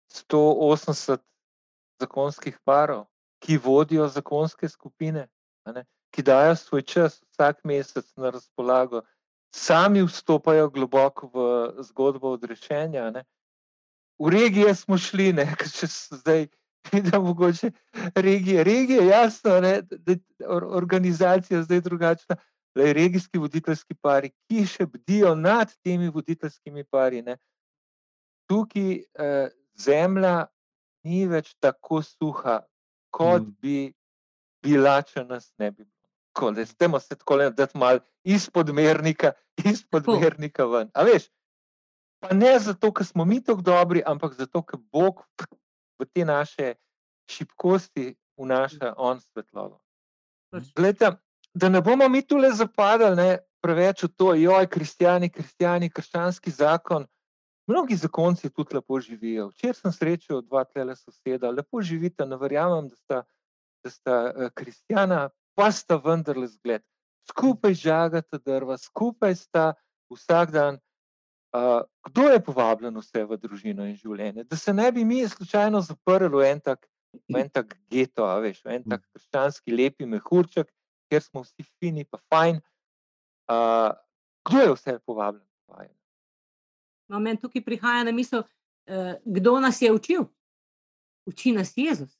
180 0.09 1.17
zakonskih 1.99 2.57
parov, 2.63 3.05
ki 3.39 3.57
vodijo 3.57 4.07
zakonske 4.07 4.69
skupine, 4.69 5.27
ki 6.11 6.23
dajo 6.23 6.55
svoj 6.55 6.81
čas 6.81 7.21
vsak 7.31 7.63
mesec 7.63 8.05
na 8.17 8.29
razpolago, 8.29 9.01
sami 9.55 10.03
vstopajo 10.03 10.69
globoko 10.69 11.29
v 11.33 11.83
zgodbo 11.83 12.31
odrešenja. 12.31 13.09
Ne? 13.11 13.23
V 14.19 14.29
regije 14.29 14.75
smo 14.75 14.97
šli, 14.97 15.33
ne, 15.33 15.45
če 15.77 15.87
se 15.87 16.19
zdaj 16.19 16.47
vidimo, 16.91 17.23
mogoče 17.23 17.71
regije, 18.15 18.63
regije, 18.63 19.05
jasno, 19.05 19.59
ne, 19.61 19.81
da 19.81 20.11
je 20.11 20.19
organizacija 20.49 21.63
zdaj 21.63 21.81
drugačna. 21.81 22.35
Da 22.75 22.83
je 22.83 22.93
regijski 22.93 23.37
voditeljski 23.37 23.95
pari, 23.97 24.29
ki 24.47 24.65
še 24.69 24.85
bdijo 24.85 25.33
nad 25.35 25.71
temi 25.83 26.09
voditeljskimi 26.13 26.83
pari. 26.85 27.21
Ne. 27.25 27.37
Tukaj 28.45 28.91
eh, 28.93 29.49
zemlja 29.73 30.45
ni 31.03 31.25
več 31.27 31.55
tako 31.59 32.01
suha, 32.05 32.59
kot 33.09 33.41
mm. 33.41 33.55
bi 33.61 33.93
bila, 34.63 34.99
če 35.01 35.25
nas 35.25 35.49
ne 35.57 35.71
bi 35.71 35.83
bilo. 35.83 36.51
Da 36.55 36.65
ste 36.65 36.87
se 36.99 37.15
tako 37.17 37.35
le, 37.35 37.49
da 37.51 37.67
smo 37.67 37.79
malo 37.79 37.99
izpod 38.23 38.69
mernika, 38.69 39.31
izpod 39.65 40.07
oh. 40.07 40.21
mernika 40.21 40.65
ven. 40.65 40.91
A 40.93 41.03
veš, 41.03 41.25
pa 42.19 42.33
ne 42.33 42.59
zato, 42.59 42.91
ker 42.93 43.05
smo 43.05 43.25
mi 43.25 43.39
tako 43.43 43.61
dobri, 43.61 44.03
ampak 44.05 44.33
zato, 44.33 44.61
ker 44.63 44.79
Bog 44.91 45.23
v 45.99 46.05
te 46.05 46.25
naše 46.25 46.73
šibkosti 47.29 48.15
vnaša 48.37 48.93
on 48.97 49.19
svetlobo. 49.21 49.79
Glede, 50.75 51.11
da 51.53 51.69
ne 51.69 51.81
bomo 51.81 52.09
mi 52.09 52.21
tu 52.21 52.37
le 52.37 52.51
zapadali 52.51 53.15
ne, 53.15 53.29
preveč 53.61 54.03
v 54.03 54.09
to, 54.15 54.33
joj, 54.33 54.67
kristijani, 54.67 55.29
kristijani, 55.29 55.89
krščanski 55.89 56.51
zakon. 56.51 57.05
Mnogi 57.69 57.95
zakonci 57.95 58.49
tudi 58.49 58.75
lepo 58.75 58.99
živijo. 58.99 59.49
Včeraj 59.49 59.73
sem 59.77 59.93
srečal 59.93 60.41
dva 60.41 60.63
tele 60.65 60.95
soseda, 60.95 61.51
lepo 61.51 61.81
živite, 61.81 62.25
ne 62.25 62.37
verjamem, 62.39 62.87
da 62.89 62.95
sta, 62.95 63.19
da 63.83 63.91
sta 63.93 64.15
uh, 64.25 64.47
kristjana, 64.55 65.27
pa 65.53 65.69
sta 65.71 65.99
vendarle 66.01 66.47
zgled. 66.47 66.81
Skupaj 67.29 67.75
žagate 67.77 68.39
drva, 68.41 68.77
skupaj 68.77 69.35
sta 69.35 69.73
vsak 70.09 70.55
dan. 70.55 70.79
Uh, 71.49 71.81
kdo 72.05 72.29
je 72.29 72.43
povabljen 72.45 72.97
vse 73.01 73.23
v 73.25 73.37
družino 73.41 73.85
in 73.89 73.95
življenje? 73.97 74.43
Da 74.45 74.57
se 74.57 74.73
ne 74.73 74.91
bi 74.93 75.05
mi 75.05 75.23
slučajno 75.27 75.81
zaprli 75.81 76.29
v 76.29 76.43
en 76.45 76.59
tak, 76.61 76.85
v 77.25 77.41
en 77.41 77.49
tak 77.49 77.73
geto, 77.89 78.27
veš, 78.43 78.61
v 78.65 78.75
en 78.77 78.85
tak 78.85 79.01
krščanski 79.09 79.73
lepi 79.73 80.05
mehurček, 80.05 80.69
kjer 81.09 81.25
smo 81.25 81.41
vsi 81.41 81.65
fini, 81.65 82.05
pa 82.05 82.21
fajn. 82.29 82.61
Uh, 83.49 83.97
kdo 84.45 84.61
je 84.61 84.75
vse 84.75 84.97
povabljen? 85.09 85.45
No, 87.09 87.17
meni 87.17 87.41
tukaj 87.41 87.65
prihaja 87.65 88.05
na 88.05 88.13
misel, 88.13 88.45
uh, 88.45 89.17
kdo 89.25 89.57
nas 89.59 89.81
je 89.81 89.89
učil. 89.89 90.29
Uči 91.25 91.51
nas 91.51 91.73
Jezus. 91.77 92.13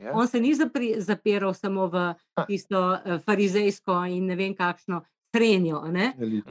Ja. 0.00 0.16
On 0.16 0.28
se 0.28 0.40
ni 0.40 0.54
zapiral 0.98 1.52
samo 1.54 1.86
v 1.92 2.14
tisto 2.48 2.80
uh, 2.80 3.20
farizejsko 3.20 4.00
in 4.08 4.32
ne 4.32 4.36
vem 4.36 4.56
kakšno 4.56 5.04
trenjo. 5.32 5.82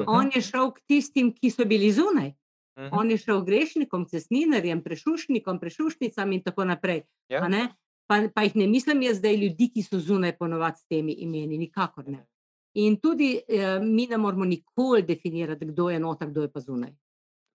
On 0.08 0.30
je 0.36 0.42
šel 0.42 0.72
k 0.72 0.82
tistim, 0.88 1.34
ki 1.36 1.52
so 1.52 1.66
bili 1.66 1.92
zunaj. 1.92 2.32
Uh 2.32 2.84
mhm. 2.84 2.94
-huh. 2.94 3.00
On 3.00 3.12
je 3.12 3.18
šel 3.18 3.42
grešnikom, 3.42 4.06
cesninarjem, 4.06 4.84
prešušnikom, 4.84 5.60
prešušnicam 5.60 6.32
in 6.32 6.44
tako 6.44 6.66
naprej. 6.66 7.02
Ja. 7.30 7.70
Pa, 8.08 8.28
pa 8.36 8.44
jih 8.44 8.56
ne 8.56 8.68
mislim 8.68 9.02
jaz 9.02 9.18
zdaj 9.18 9.36
ljudi, 9.36 9.70
ki 9.74 9.84
so 9.84 10.00
zunaj 10.00 10.38
ponovadi 10.38 10.78
s 10.78 10.88
temi 10.88 11.14
imeni, 11.14 11.58
nikakor 11.58 12.08
ne. 12.10 12.26
In 12.74 12.98
tudi 13.00 13.42
eh, 13.48 13.80
mi 13.80 14.08
ne 14.08 14.18
moramo 14.18 14.46
nikoli 14.46 15.02
definirati, 15.02 15.66
kdo 15.66 15.90
je 15.90 16.00
noter, 16.00 16.30
kdo 16.30 16.42
je 16.42 16.52
pa 16.52 16.60
zunaj. 16.60 16.92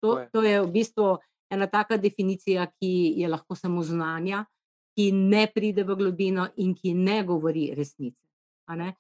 To, 0.04 0.26
to 0.32 0.42
je 0.44 0.62
v 0.62 0.72
bistvu 0.72 1.18
ena 1.50 1.68
taka 1.68 1.98
definicija, 1.98 2.66
ki 2.66 3.14
je 3.18 3.28
lahko 3.28 3.56
samo 3.56 3.84
znanja, 3.84 4.46
ki 4.96 5.12
ne 5.12 5.48
pride 5.54 5.84
v 5.84 5.96
globino 5.96 6.48
in 6.58 6.76
ki 6.76 6.94
ne 6.94 7.24
govori 7.24 7.74
resnice. 7.76 8.22
Ne? 8.76 8.94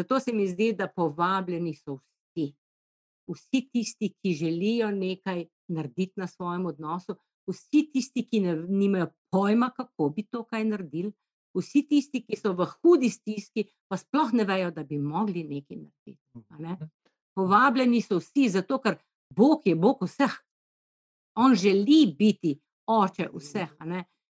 Zato 0.00 0.20
se 0.20 0.32
mi 0.32 0.48
zdi, 0.48 0.72
da 0.72 0.88
povabljeni 0.88 1.74
so 1.74 1.98
vsi. 2.00 2.46
Vsi 3.28 3.60
tisti, 3.72 4.14
ki 4.22 4.32
želijo 4.34 4.90
nekaj 4.90 5.44
narediti 5.68 6.12
na 6.16 6.26
svojem 6.26 6.66
odnosu, 6.66 7.14
vsi 7.46 7.90
tisti, 7.92 8.24
ki 8.26 8.40
ne, 8.40 8.54
nimajo 8.68 9.10
pojma, 9.30 9.70
kako 9.76 10.08
bi 10.08 10.24
to 10.26 10.44
kaj 10.44 10.64
naredili, 10.64 11.12
vsi 11.54 11.82
tisti, 11.88 12.22
ki 12.24 12.36
so 12.36 12.54
v 12.56 12.66
hudi 12.70 13.10
stiski, 13.10 13.66
pa 13.90 13.98
sploh 14.00 14.32
ne 14.32 14.46
vejo, 14.48 14.70
da 14.70 14.84
bi 14.84 14.98
mogli 14.98 15.44
nekaj 15.44 15.76
narediti. 15.76 16.18
Ne? 16.58 16.72
Mhm. 16.72 16.90
Povabljeni 17.36 18.00
so 18.02 18.18
vsi, 18.18 18.48
zato 18.48 18.80
ker 18.80 18.96
Bog 19.36 19.66
je 19.68 19.76
Bog 19.76 20.00
vseh. 20.02 20.32
On 21.36 21.54
želi 21.54 22.06
biti 22.18 22.56
oče 22.86 23.28
vseh. 23.34 23.76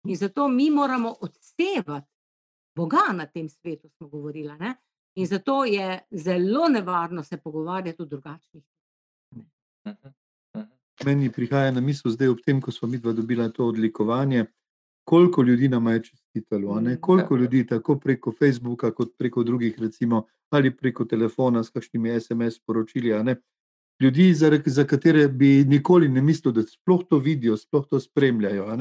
In 0.04 0.16
zato 0.16 0.48
mi 0.48 0.70
moramo 0.70 1.16
odsevati 1.22 2.12
Boga 2.76 3.14
na 3.14 3.26
tem 3.26 3.50
svetu, 3.50 3.90
smo 3.90 4.08
govorili. 4.08 4.52
In 5.16 5.28
zato 5.28 5.66
je 5.66 6.00
zelo 6.12 6.68
nevarno 6.70 7.24
se 7.24 7.38
pogovarjati 7.38 8.02
o 8.02 8.06
drugačnih. 8.06 8.64
Meni 11.06 11.32
prihaja 11.32 11.72
na 11.72 11.82
misel, 11.82 12.12
zdaj 12.12 12.28
ob 12.28 12.42
tem, 12.46 12.62
ko 12.62 12.72
smo 12.72 12.88
mi 12.88 12.98
dva 12.98 13.14
dobila 13.14 13.50
to 13.50 13.66
odlikovanje, 13.66 14.46
koliko 15.04 15.42
ljudi 15.42 15.68
nam 15.70 15.88
je 15.88 16.04
čestitalo, 16.04 16.82
mm, 16.82 16.98
koliko 17.02 17.36
ljudi 17.36 17.68
tako 17.68 18.00
preko 18.00 18.32
Facebooka, 18.40 18.92
kot 18.92 19.18
preko 19.18 19.44
drugih, 19.44 19.80
recimo, 19.80 20.26
ali 20.50 20.78
preko 20.78 21.06
telefona 21.06 21.64
s 21.64 21.70
kakšnimi 21.70 22.20
SMS 22.20 22.60
poročili 22.60 23.12
ljudi, 24.00 24.34
za, 24.34 24.60
za 24.66 24.84
katere 24.84 25.28
bi 25.28 25.64
nikoli 25.68 26.10
ne 26.10 26.22
mislil, 26.22 26.54
da 26.54 26.64
sploh 26.64 27.02
to 27.10 27.18
vidijo, 27.18 27.58
sploh 27.58 27.88
to 27.90 28.00
spremljajo. 28.00 28.78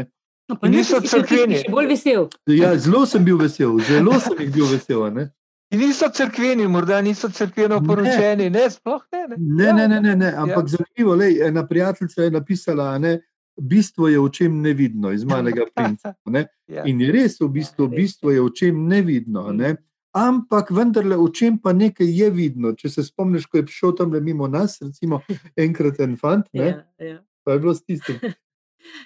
No, 0.49 0.59
niso 0.63 1.01
crkveni. 1.01 1.63
Ja, 2.47 2.79
zelo 2.79 3.07
sem 3.07 3.25
bil 3.25 3.39
vesel, 3.39 3.79
zelo 3.89 4.21
sem 4.21 4.41
jih 4.41 4.53
bil 4.55 4.67
vesel. 4.67 5.29
Niso 5.73 6.07
crkveni, 6.13 6.69
morda 6.69 7.01
niso 7.01 7.31
crkveno 7.33 7.81
poročeni, 7.87 8.51
ne, 8.51 8.71
sploh 8.71 9.03
ne. 9.13 9.37
Ne, 9.37 9.73
ne, 9.73 9.73
ne, 9.73 9.89
ne, 9.89 10.01
ne, 10.01 10.17
ne. 10.17 10.33
ampak 10.37 10.67
ja. 10.69 10.77
zanimivo, 10.77 11.15
lej, 11.15 11.39
ena 11.49 11.67
prijateljica 11.67 12.23
je 12.23 12.31
napisala, 12.31 12.99
ne, 12.99 13.21
bistvo 13.57 14.09
je 14.09 14.21
v 14.21 14.31
čem 14.31 14.61
nevidno, 14.61 15.13
iz 15.13 15.25
malega 15.25 15.65
princa. 15.75 16.15
Ja. 16.69 16.85
In 16.85 17.01
je 17.01 17.13
res, 17.13 17.41
v 17.41 17.49
bistvu, 17.49 17.89
bistvo 17.89 18.31
je 18.31 18.43
v 18.43 18.53
čem 18.57 18.85
nevidno. 18.89 19.49
Ne. 19.53 19.77
Ampak 20.13 20.71
vendarle 20.71 21.17
v 21.17 21.31
čem 21.33 21.57
pa 21.59 21.73
nekaj 21.73 22.09
je 22.09 22.29
vidno. 22.31 22.75
Če 22.77 22.91
se 22.93 23.05
spomniš, 23.07 23.47
ko 23.49 23.61
je 23.61 23.67
prišel 23.69 23.97
tam 23.97 24.13
le 24.13 24.21
mimo 24.21 24.49
nas, 24.49 24.77
recimo 24.83 25.23
enkrat 25.65 26.01
en 26.05 26.19
fant, 26.21 26.49
ne, 26.53 26.69
ja, 26.69 27.07
ja. 27.07 27.19
pa 27.45 27.57
je 27.57 27.65
bilo 27.65 27.75
s 27.75 27.85
tistim. 27.85 28.21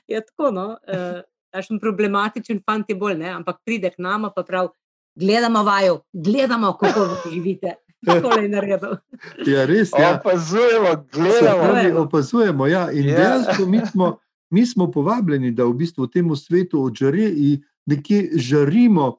Ja, 0.08 0.22
tako, 0.24 0.48
no, 0.56 0.62
uh, 0.88 1.76
problematičen 1.82 2.62
fant 2.64 2.88
je 2.88 2.94
bolj, 2.96 3.18
ne, 3.20 3.28
ampak 3.36 3.58
pride 3.60 3.90
k 3.92 4.00
nama, 4.00 4.30
pa 4.32 4.40
prav, 4.40 4.70
gledamo 5.16 5.62
vaju, 5.62 5.98
gledamo, 6.12 6.72
kako 6.72 7.08
živite. 7.32 7.72
Ja, 9.46 9.64
res 9.66 9.90
je. 9.90 10.02
Ja. 10.02 10.20
Opazujemo, 10.20 11.06
gledamo. 11.12 11.62
Pravi, 11.62 11.92
opazujemo, 11.92 12.66
ja. 12.66 12.90
In 12.92 13.08
ja. 13.08 13.16
dejansko 13.16 13.66
mi 13.66 13.80
smo, 13.90 14.18
mi 14.50 14.66
smo 14.66 14.90
povabljeni, 14.90 15.50
da 15.50 15.64
v 15.64 15.72
bistvu 15.72 16.06
temu 16.06 16.36
svetu 16.36 16.82
odžari 16.82 17.24
in 17.26 17.62
nekje 17.86 18.30
žarimo 18.34 19.16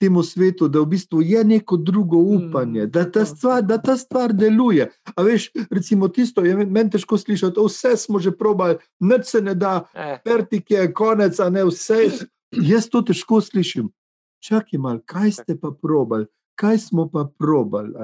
temu 0.00 0.22
svetu, 0.22 0.68
da 0.68 0.80
v 0.80 0.86
bistvu 0.86 1.22
je 1.22 1.44
neko 1.44 1.76
drugo 1.76 2.16
upanje, 2.16 2.86
mm, 2.86 2.90
da, 2.90 3.04
ta 3.12 3.24
stvar, 3.24 3.62
da 3.62 3.78
ta 3.78 3.96
stvar 3.96 4.32
deluje. 4.32 4.88
A 5.16 5.22
veš, 5.22 5.50
recimo 5.70 6.08
tisto 6.08 6.44
je 6.44 6.56
meni 6.56 6.90
težko 6.90 7.18
slišati, 7.18 7.60
vse 7.60 7.96
smo 7.96 8.18
že 8.18 8.32
probali, 8.32 8.78
nič 9.00 9.26
se 9.26 9.42
ne 9.44 9.54
da, 9.54 9.84
eh. 9.94 10.16
vertik 10.24 10.70
je 10.70 10.92
konec, 10.92 11.40
a 11.40 11.50
ne 11.50 11.64
vse. 11.68 12.08
Jaz 12.50 12.88
to 12.90 13.02
težko 13.02 13.40
slišim. 13.40 13.90
Čakaj 14.40 14.80
mal, 14.80 15.00
kaj 15.04 15.32
ste 15.40 15.56
pa 15.60 15.70
probali? 15.70 16.26
Kaj 16.56 16.78
smo 16.90 17.08
pa 17.08 17.24
probali? 17.38 17.94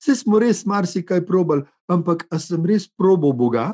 Vse 0.00 0.16
smo 0.24 0.38
res 0.38 0.64
marsikaj 0.66 1.24
probali, 1.26 1.64
ampak 1.88 2.26
a 2.30 2.38
sem 2.38 2.64
res 2.64 2.88
probal 2.88 3.32
Boga? 3.32 3.72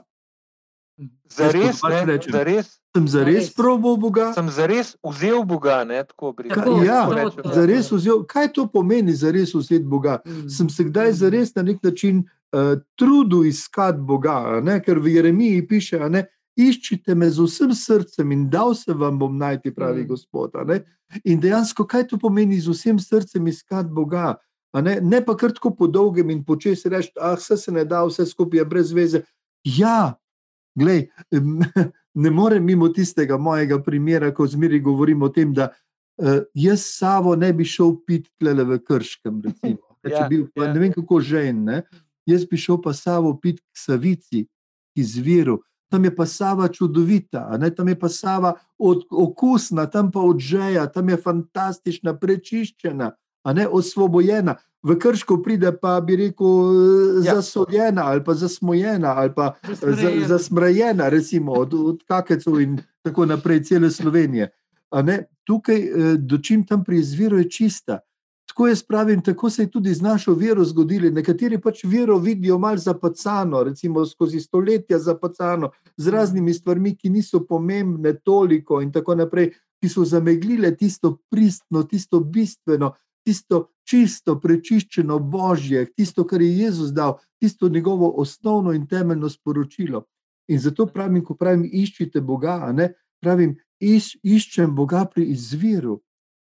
Zares, 1.31 1.81
ne, 1.83 2.19
zares. 2.33 2.81
Sem 2.97 3.07
zares 3.09 3.55
probil 3.55 3.97
Boga. 3.97 4.33
Sem 4.35 4.49
zares 4.51 4.97
vzel 5.07 5.45
Boga. 5.45 5.85
Ne, 5.85 6.03
tako 6.05 6.35
tako, 6.49 6.83
ja, 6.85 7.07
zares 7.55 7.89
vzel. 7.93 8.25
Kaj 8.29 8.51
to 8.53 8.67
pomeni, 8.67 9.15
zares 9.15 9.55
vzeti 9.55 9.87
Boga? 9.87 10.19
Mm. 10.27 10.49
Sem 10.51 10.69
se 10.69 10.85
kdaj 10.85 11.13
zares 11.23 11.55
na 11.55 11.63
nek 11.63 11.79
način 11.83 12.25
uh, 12.53 12.75
trudil 12.99 13.47
iskati 13.47 14.03
Boga, 14.03 14.61
ne? 14.61 14.81
ker 14.83 14.99
v 14.99 15.15
Jeremiji 15.15 15.67
piše, 15.69 16.03
ne? 16.11 16.27
Iščite 16.57 17.15
me 17.15 17.31
z 17.31 17.47
vsem 17.47 17.75
srcem 17.77 18.33
in 18.33 18.49
dal 18.51 18.75
se 18.75 18.95
vam 18.95 19.19
bom 19.19 19.37
najti, 19.39 19.75
pravi 19.75 20.05
mm. 20.05 20.09
Gospod. 20.09 20.57
In 21.25 21.41
dejansko, 21.41 21.87
kaj 21.87 22.09
to 22.11 22.19
pomeni 22.19 22.61
z 22.61 22.73
vsem 22.75 22.99
srcem 22.99 23.47
iskati 23.47 23.91
Boga? 23.93 24.37
Ne? 24.75 25.01
ne 25.03 25.19
pa 25.25 25.35
kar 25.35 25.51
tako 25.53 25.73
po 25.75 25.87
dolgem 25.91 26.31
in 26.31 26.45
počasi 26.47 26.89
reči, 26.89 27.11
ah, 27.19 27.35
vse 27.35 27.57
se 27.59 27.73
ne 27.75 27.85
da, 27.85 28.05
vse 28.07 28.27
skupaj 28.27 28.63
je 28.63 28.65
brez 28.65 28.93
veze. 28.95 29.23
Ja, 29.67 30.21
Glej, 30.75 31.09
ne 32.25 32.31
morem 32.31 32.65
mimo 32.65 32.89
tistega 32.89 33.39
mojega 33.39 33.83
primera, 33.83 34.35
ko 34.35 34.47
zmeri 34.47 34.81
govorim 34.81 35.23
o 35.23 35.29
tem, 35.29 35.53
da 35.55 35.71
uh, 35.71 36.43
jaz 36.55 36.85
sabo 36.95 37.35
ne 37.37 37.53
bi 37.53 37.65
šel 37.65 37.97
pit 38.07 38.29
tle 38.39 38.55
v 38.55 38.79
Krškem. 38.79 39.43
Recimo, 39.45 39.97
ja, 40.15 40.29
bil, 40.29 40.47
pa, 40.55 40.69
ja. 40.69 40.75
Ne 40.75 40.81
vem, 40.81 40.95
kako 40.95 41.21
že 41.21 41.49
en. 41.51 41.83
Jaz 42.29 42.47
bi 42.47 42.61
šel 42.61 42.79
pa 42.83 42.95
sabo 42.95 43.35
pit 43.41 43.59
k 43.61 43.83
Savici, 43.83 44.47
ki 44.95 45.05
zviru, 45.05 45.61
tam 45.91 46.05
je 46.05 46.15
pa 46.17 46.27
Sava 46.27 46.69
čudovita, 46.69 47.51
tam 47.77 47.89
je 47.89 47.99
pa 47.99 48.09
Sava 48.09 48.55
od, 48.79 49.03
okusna, 49.11 49.87
tam 49.91 50.11
pa 50.11 50.21
odžeja, 50.21 50.87
tam 50.87 51.09
je 51.09 51.17
fantastična, 51.17 52.15
prečiščena, 52.15 53.11
osvobojena. 53.71 54.55
V 54.83 54.97
krško 54.97 55.43
pride 55.45 55.75
pa, 55.77 55.99
bi 56.01 56.17
rekel, 56.17 56.47
ja. 57.25 57.35
zasoljena 57.35 58.07
ali 58.09 58.25
pa 58.25 58.35
zasmojena 58.35 59.13
ali 59.13 59.35
pa 59.35 59.53
zasmrajena, 60.27 61.09
recimo 61.09 61.53
od, 61.53 61.75
od 61.75 61.99
kakecov 62.09 62.61
in 62.61 62.79
tako 63.03 63.27
naprej, 63.27 63.65
cele 63.65 63.91
Slovenije. 63.91 64.49
Tukaj, 65.45 65.77
eh, 65.77 66.17
dočim 66.17 66.65
tam 66.67 66.85
pri 66.85 66.99
izviru 67.01 67.39
je 67.39 67.51
čista. 67.51 67.99
Tako 68.51 68.67
jaz 68.67 68.83
pravim, 68.83 69.21
tako 69.23 69.51
se 69.51 69.63
je 69.63 69.71
tudi 69.71 69.95
z 69.95 70.03
našo 70.03 70.35
vero 70.35 70.65
zgodilo. 70.65 71.11
Nekateri 71.11 71.61
pač 71.63 71.85
vero 71.85 72.17
vidijo 72.19 72.59
malo 72.59 72.83
zapacano, 72.83 73.63
recimo 73.63 74.03
skozi 74.07 74.41
stoletja 74.41 74.99
zapacano, 74.99 75.71
z 75.97 76.11
raznimi 76.11 76.55
stvarmi, 76.55 76.97
ki 76.97 77.13
niso 77.15 77.45
pomembne 77.47 78.17
toliko 78.25 78.81
in 78.83 78.91
tako 78.93 79.15
naprej, 79.15 79.53
ki 79.81 79.89
so 79.89 80.05
zameglile 80.05 80.75
tisto 80.77 81.21
pristno, 81.31 81.85
tisto 81.87 82.21
bistveno, 82.21 82.91
tisto 83.23 83.69
čisto, 83.87 84.35
prečiščeno 84.41 85.19
božje, 85.19 85.87
tisto, 85.95 86.27
kar 86.27 86.43
je 86.43 86.51
Jezus 86.59 86.91
dal, 86.91 87.21
tisto 87.39 87.69
njegovo 87.69 88.11
osnovno 88.19 88.73
in 88.73 88.87
temeljno 88.87 89.29
sporočilo. 89.29 90.05
In 90.51 90.59
zato 90.59 90.87
pravim, 90.87 91.23
ko 91.25 91.39
pravim, 91.39 91.69
iščite 91.73 92.21
Boga, 92.21 92.73
ne, 92.75 92.93
pravim, 93.23 93.55
iš, 93.79 94.17
iščem 94.23 94.75
Boga 94.75 95.05
pri 95.07 95.31
izviru, 95.31 96.01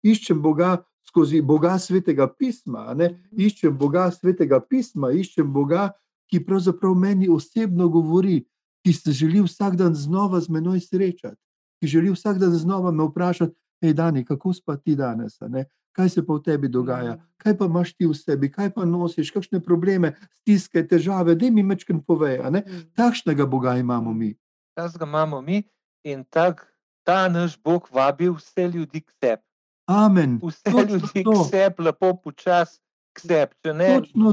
iščem 0.05 0.41
Boga 0.41 0.83
skozi 1.15 1.41
Boga 1.41 1.77
svetega 1.79 2.27
pisma, 2.27 2.93
ne, 2.93 3.13
iščem 3.31 3.77
Boga 3.77 4.09
svetega 4.11 4.59
pisma, 4.59 5.13
iščem 5.15 5.47
Boga, 5.47 5.93
ki 6.27 6.41
pravzaprav 6.43 6.91
meni 6.99 7.29
osebno 7.31 7.87
govori, 7.89 8.41
ki 8.83 8.93
se 8.93 9.13
želi 9.15 9.39
vsak 9.45 9.77
dan 9.79 9.95
znova 9.95 10.41
z 10.43 10.51
menoj 10.51 10.81
srečati, 10.83 11.39
ki 11.79 11.87
želi 11.87 12.11
vsak 12.11 12.41
dan 12.41 12.51
znova 12.51 12.91
me 12.91 13.07
vprašati, 13.07 13.55
hej, 13.81 13.93
Dani, 13.93 14.25
kako 14.25 14.53
spa 14.53 14.75
ti 14.75 14.95
danes, 14.95 15.39
ne? 15.47 15.65
kaj 15.95 16.09
se 16.09 16.25
pa 16.25 16.35
v 16.35 16.43
tebi 16.43 16.67
dogaja, 16.67 17.15
kaj 17.39 17.55
pa 17.57 17.71
imaš 17.71 17.95
ti 17.95 18.03
v 18.03 18.11
sebi, 18.11 18.51
kaj 18.51 18.73
pa 18.75 18.83
nosiš, 18.83 19.31
kakšne 19.31 19.63
probleme, 19.63 20.17
stiske, 20.41 20.83
težave, 20.83 21.37
da 21.39 21.47
mi 21.47 21.63
mečken 21.63 22.03
povejo. 22.03 22.51
Takšnega 22.99 23.47
Boga 23.47 23.77
imamo 23.79 24.11
mi. 24.13 24.33
Takšnega 24.75 25.07
imamo 25.07 25.41
mi 25.41 25.63
in 26.03 26.27
tak, 26.27 26.67
ta 27.07 27.29
naš 27.31 27.55
Bog 27.63 27.87
vabi 27.91 28.27
vse 28.27 28.67
ljudi 28.67 28.99
k 28.99 29.11
sebi. 29.23 29.54
Amen. 29.85 30.39
Vse 30.43 30.63
Točno 30.63 30.81
ljudi 30.81 31.23
to. 31.23 31.31
k 31.31 31.49
sebi, 31.49 31.83
lepo 31.83 32.13
počasi 32.15 32.79
k 33.13 33.19
sebi, 33.19 33.55
če 33.63 33.73
ne, 33.73 33.89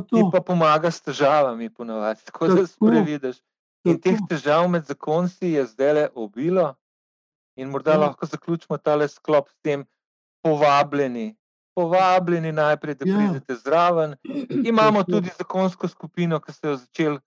ti 0.09 0.23
pa 0.33 0.41
pomaga 0.41 0.91
s 0.91 1.03
težavami, 1.05 1.71
ponovadi, 1.71 2.21
tako, 2.25 2.49
tako 2.49 2.61
da 2.61 2.67
se 2.67 2.77
previdiš. 2.81 3.43
In 3.85 3.99
teh 3.99 4.19
težav 4.31 4.69
med 4.71 4.87
zakonci 4.87 5.55
je 5.57 5.67
zdaj 5.67 5.93
le 5.93 6.09
obilo, 6.15 6.73
in 7.59 7.71
morda 7.71 7.97
ja. 7.97 8.01
lahko 8.07 8.27
zaključimo 8.27 8.79
tale 8.79 9.09
sklop 9.09 9.49
s 9.51 9.57
tem, 9.63 9.85
povabljeni. 10.43 11.35
Povabljeni 11.75 12.53
najprej, 12.53 12.95
da 13.01 13.09
ja. 13.09 13.17
pridete 13.17 13.55
zraven. 13.63 14.17
Imamo 14.71 15.05
tudi 15.05 15.31
zakonsko 15.39 15.89
skupino, 15.89 16.41
ki 16.41 16.53
so 16.53 16.73
jo 16.73 16.77
začeli 16.77 17.19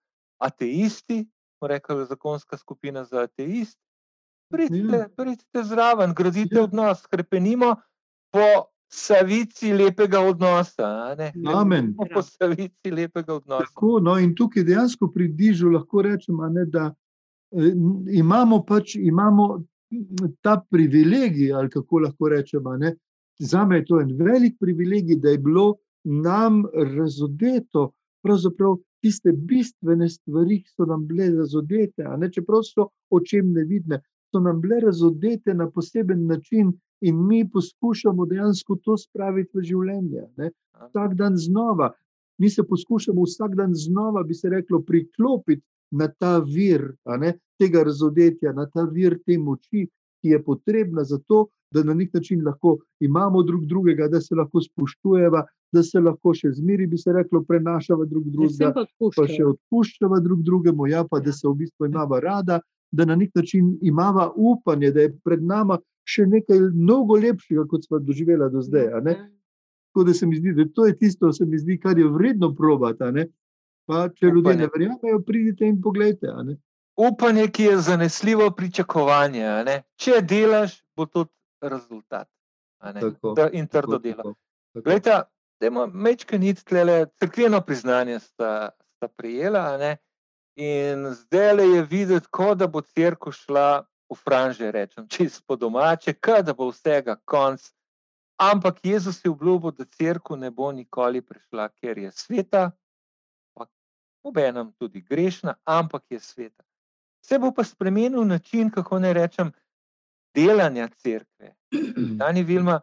ateisti, 0.42 1.26
rekli 1.62 2.06
zakonska 2.06 2.58
skupina 2.58 3.04
za 3.04 3.26
ateist. 3.26 3.78
Pridite, 4.54 4.98
ja. 4.98 5.10
pridite 5.18 5.64
zraven, 5.64 6.14
gradite 6.14 6.60
ja. 6.60 6.64
odnos, 6.64 7.08
krepenimo 7.08 7.76
po 8.36 8.48
savici 8.92 9.74
lepega 9.74 10.20
odnosa. 10.20 11.16
Amen. 11.62 11.94
Po 12.14 12.22
savici 12.22 12.92
lepega 12.92 13.34
odnosa. 13.40 13.70
Tako, 13.70 14.00
no, 14.04 14.18
in 14.20 14.36
tukaj 14.36 14.66
dejansko 14.68 15.10
pri 15.14 15.30
dižu 15.40 15.72
lahko 15.72 16.04
rečemo, 16.04 16.50
ne, 16.52 16.66
da 16.66 16.90
eh, 16.92 17.72
imamo 18.20 18.64
pač 18.68 18.98
imamo 19.00 19.64
ta 20.44 20.58
privilegij, 20.70 21.54
ali 21.54 21.70
kako 21.70 22.04
lahko 22.08 22.30
rečemo. 22.36 22.76
Ne, 22.78 22.96
za 23.40 23.66
me 23.66 23.80
je 23.80 23.86
to 23.86 24.02
en 24.02 24.16
velik 24.20 24.60
privilegij, 24.60 25.20
da 25.24 25.30
je 25.30 25.40
bilo 25.40 25.76
nam 26.04 26.64
razodeto, 26.98 27.92
pravzaprav 28.24 28.78
tiste 29.02 29.32
bistvene 29.32 30.10
stvari, 30.10 30.60
ki 30.64 30.72
so 30.76 30.86
nam 30.90 31.08
bile 31.08 31.30
razodete, 31.38 32.04
a 32.04 32.18
ne 32.18 32.30
čeprav 32.32 32.64
so 32.66 32.90
očem 33.14 33.54
nevidne, 33.54 34.02
so 34.32 34.42
nam 34.42 34.62
bile 34.62 34.80
razodete 34.82 35.54
na 35.54 35.70
poseben 35.70 36.26
način. 36.28 36.74
In 37.02 37.28
mi 37.28 37.44
poskušamo 37.50 38.26
dejansko 38.26 38.78
to 38.84 38.98
spraviti 38.98 39.58
v 39.58 39.64
življenje. 39.64 40.28
Ne? 40.38 40.52
Vsak 40.88 41.16
dan 41.20 41.38
znova, 41.38 41.92
mi 42.40 42.50
se 42.50 42.64
poskušamo 42.64 43.24
vsak 43.24 43.56
dan 43.56 43.74
znova, 43.76 44.24
bi 44.24 44.34
se 44.34 44.50
reklo, 44.50 44.82
priklopiti 44.82 45.64
na 45.92 46.08
ta 46.08 46.40
vir 46.40 46.88
ne, 47.20 47.36
tega 47.60 47.84
razodetja, 47.84 48.54
na 48.54 48.66
ta 48.66 48.88
vir 48.92 49.20
te 49.26 49.38
moči, 49.38 49.86
ki 50.22 50.34
je 50.34 50.42
potrebna 50.44 51.04
za 51.04 51.20
to, 51.28 51.46
da 51.72 51.84
na 51.84 51.94
nek 51.94 52.14
način 52.14 52.44
lahko 52.46 52.78
imamo 53.00 53.44
drug 53.44 53.66
drugega, 53.66 54.08
da 54.08 54.22
se 54.22 54.36
lahko 54.36 54.62
spoštujemo, 54.62 55.44
da 55.74 55.84
se 55.84 56.00
lahko 56.00 56.34
še 56.34 56.52
zmeri, 56.56 56.88
bi 56.88 56.98
se 56.98 57.14
reklo, 57.14 57.44
prenašamo 57.44 58.06
drug 58.06 58.30
drugega, 58.32 58.72
pa 59.00 59.28
še 59.28 59.44
odpuščamo 59.46 60.20
drug 60.24 60.44
drugemu, 60.48 60.88
ja, 60.88 61.04
pa 61.10 61.20
da 61.20 61.34
se 61.36 61.48
v 61.48 61.56
bistvu 61.66 61.90
imamo 61.90 62.20
rada, 62.24 62.62
da 62.92 63.06
na 63.06 63.16
nek 63.20 63.36
način 63.36 63.76
imamo 63.82 64.32
upanje, 64.36 64.92
da 64.96 65.06
je 65.06 65.14
pred 65.24 65.44
nami 65.44 65.78
še 66.06 66.28
nekaj 66.30 66.60
mnogo 66.74 67.18
lepšega, 67.20 67.66
kot 67.70 67.86
smo 67.88 68.00
doživeli 68.00 68.50
do 68.54 68.62
zdaj. 68.62 68.94
Tako 69.06 70.04
da 70.06 70.14
se 70.14 70.28
mi 70.28 70.38
zdi, 70.38 70.54
da 70.54 70.66
to 70.74 70.86
je 70.86 70.98
tisto, 70.98 71.32
zdi, 71.32 71.80
kar 71.82 71.98
je 71.98 72.08
vredno 72.12 72.54
probati. 72.56 73.28
Pa, 73.86 74.08
če 74.10 74.32
ljudje 74.34 74.56
ne 74.58 74.70
verjamejo, 74.74 75.20
pridite 75.26 75.68
in 75.70 75.78
pogledajte. 75.82 76.58
Upanje, 76.98 77.48
ki 77.54 77.70
je 77.70 77.78
zanesljivo 77.86 78.50
pričakovanje. 78.58 79.82
Če 80.02 80.22
delaš, 80.26 80.80
bo 80.98 81.06
to 81.06 81.28
rezultat. 81.62 82.30
Tako, 82.82 83.36
in 83.54 83.68
trdo 83.68 83.98
tako, 83.98 84.04
delo. 84.04 84.34
Glejte, 84.74 85.22
da 85.60 85.68
ima 85.68 85.86
mečke 85.86 86.40
nič, 86.40 86.64
tlele, 86.64 87.06
crkveno 87.20 87.62
priznanje 87.62 88.20
sta, 88.20 88.72
sta 88.98 89.08
prijela. 89.08 89.78
In 90.56 91.10
zdaj 91.14 91.62
je 91.76 91.84
videti, 91.90 92.28
kot 92.32 92.58
da 92.58 92.68
bo 92.68 92.82
crkva 92.82 93.32
šla 93.32 93.70
v 94.16 94.20
franže, 94.24 94.72
rečem, 94.72 95.08
čisto 95.08 95.44
po 95.48 95.56
domače, 95.56 96.16
da 96.44 96.54
bo 96.54 96.72
vsega 96.72 97.16
konc. 97.26 97.62
Ampak 98.38 98.80
Jezus 98.84 99.26
je 99.26 99.32
obljubil, 99.32 99.72
da 99.72 99.86
crkva 99.86 100.36
ne 100.38 100.52
bo 100.52 100.72
nikoli 100.72 101.22
prišla, 101.22 101.70
ker 101.70 101.98
je 101.98 102.12
sveta, 102.12 102.72
obenem 104.24 104.74
tudi 104.80 105.02
grešna, 105.02 105.56
ampak 105.64 106.04
je 106.10 106.20
sveta. 106.20 106.64
Se 107.22 107.40
bo 107.40 107.52
pa 107.52 107.64
spremenil 107.64 108.26
način, 108.26 108.72
kako 108.72 109.00
ne 109.00 109.14
rečem, 109.14 109.52
delanja 110.34 110.88
crkve. 110.88 111.56
Dani 112.20 112.44
Vilma, 112.44 112.82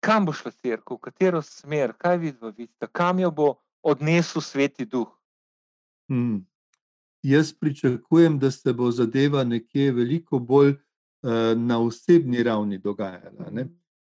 kam 0.00 0.26
bo 0.26 0.32
šla 0.32 0.50
crkva, 0.50 0.96
v 0.96 1.00
katero 1.00 1.42
smer, 1.42 1.92
kaj 1.98 2.18
vidite, 2.18 2.86
kam 2.92 3.18
jo 3.18 3.30
bo 3.30 3.54
odnesel 3.82 4.42
sveti 4.42 4.84
duh? 4.84 5.08
Hmm. 6.08 6.46
Jaz 7.26 7.52
pričakujem, 7.52 8.38
da 8.38 8.50
se 8.50 8.72
bo 8.72 8.90
zadeva 8.90 9.44
nekje 9.44 9.92
veliko 9.92 10.38
bolj 10.38 10.70
uh, 10.70 10.78
na 11.56 11.80
osebni 11.82 12.42
ravni 12.42 12.78
dogajala. 12.78 13.50
Ne? 13.52 13.68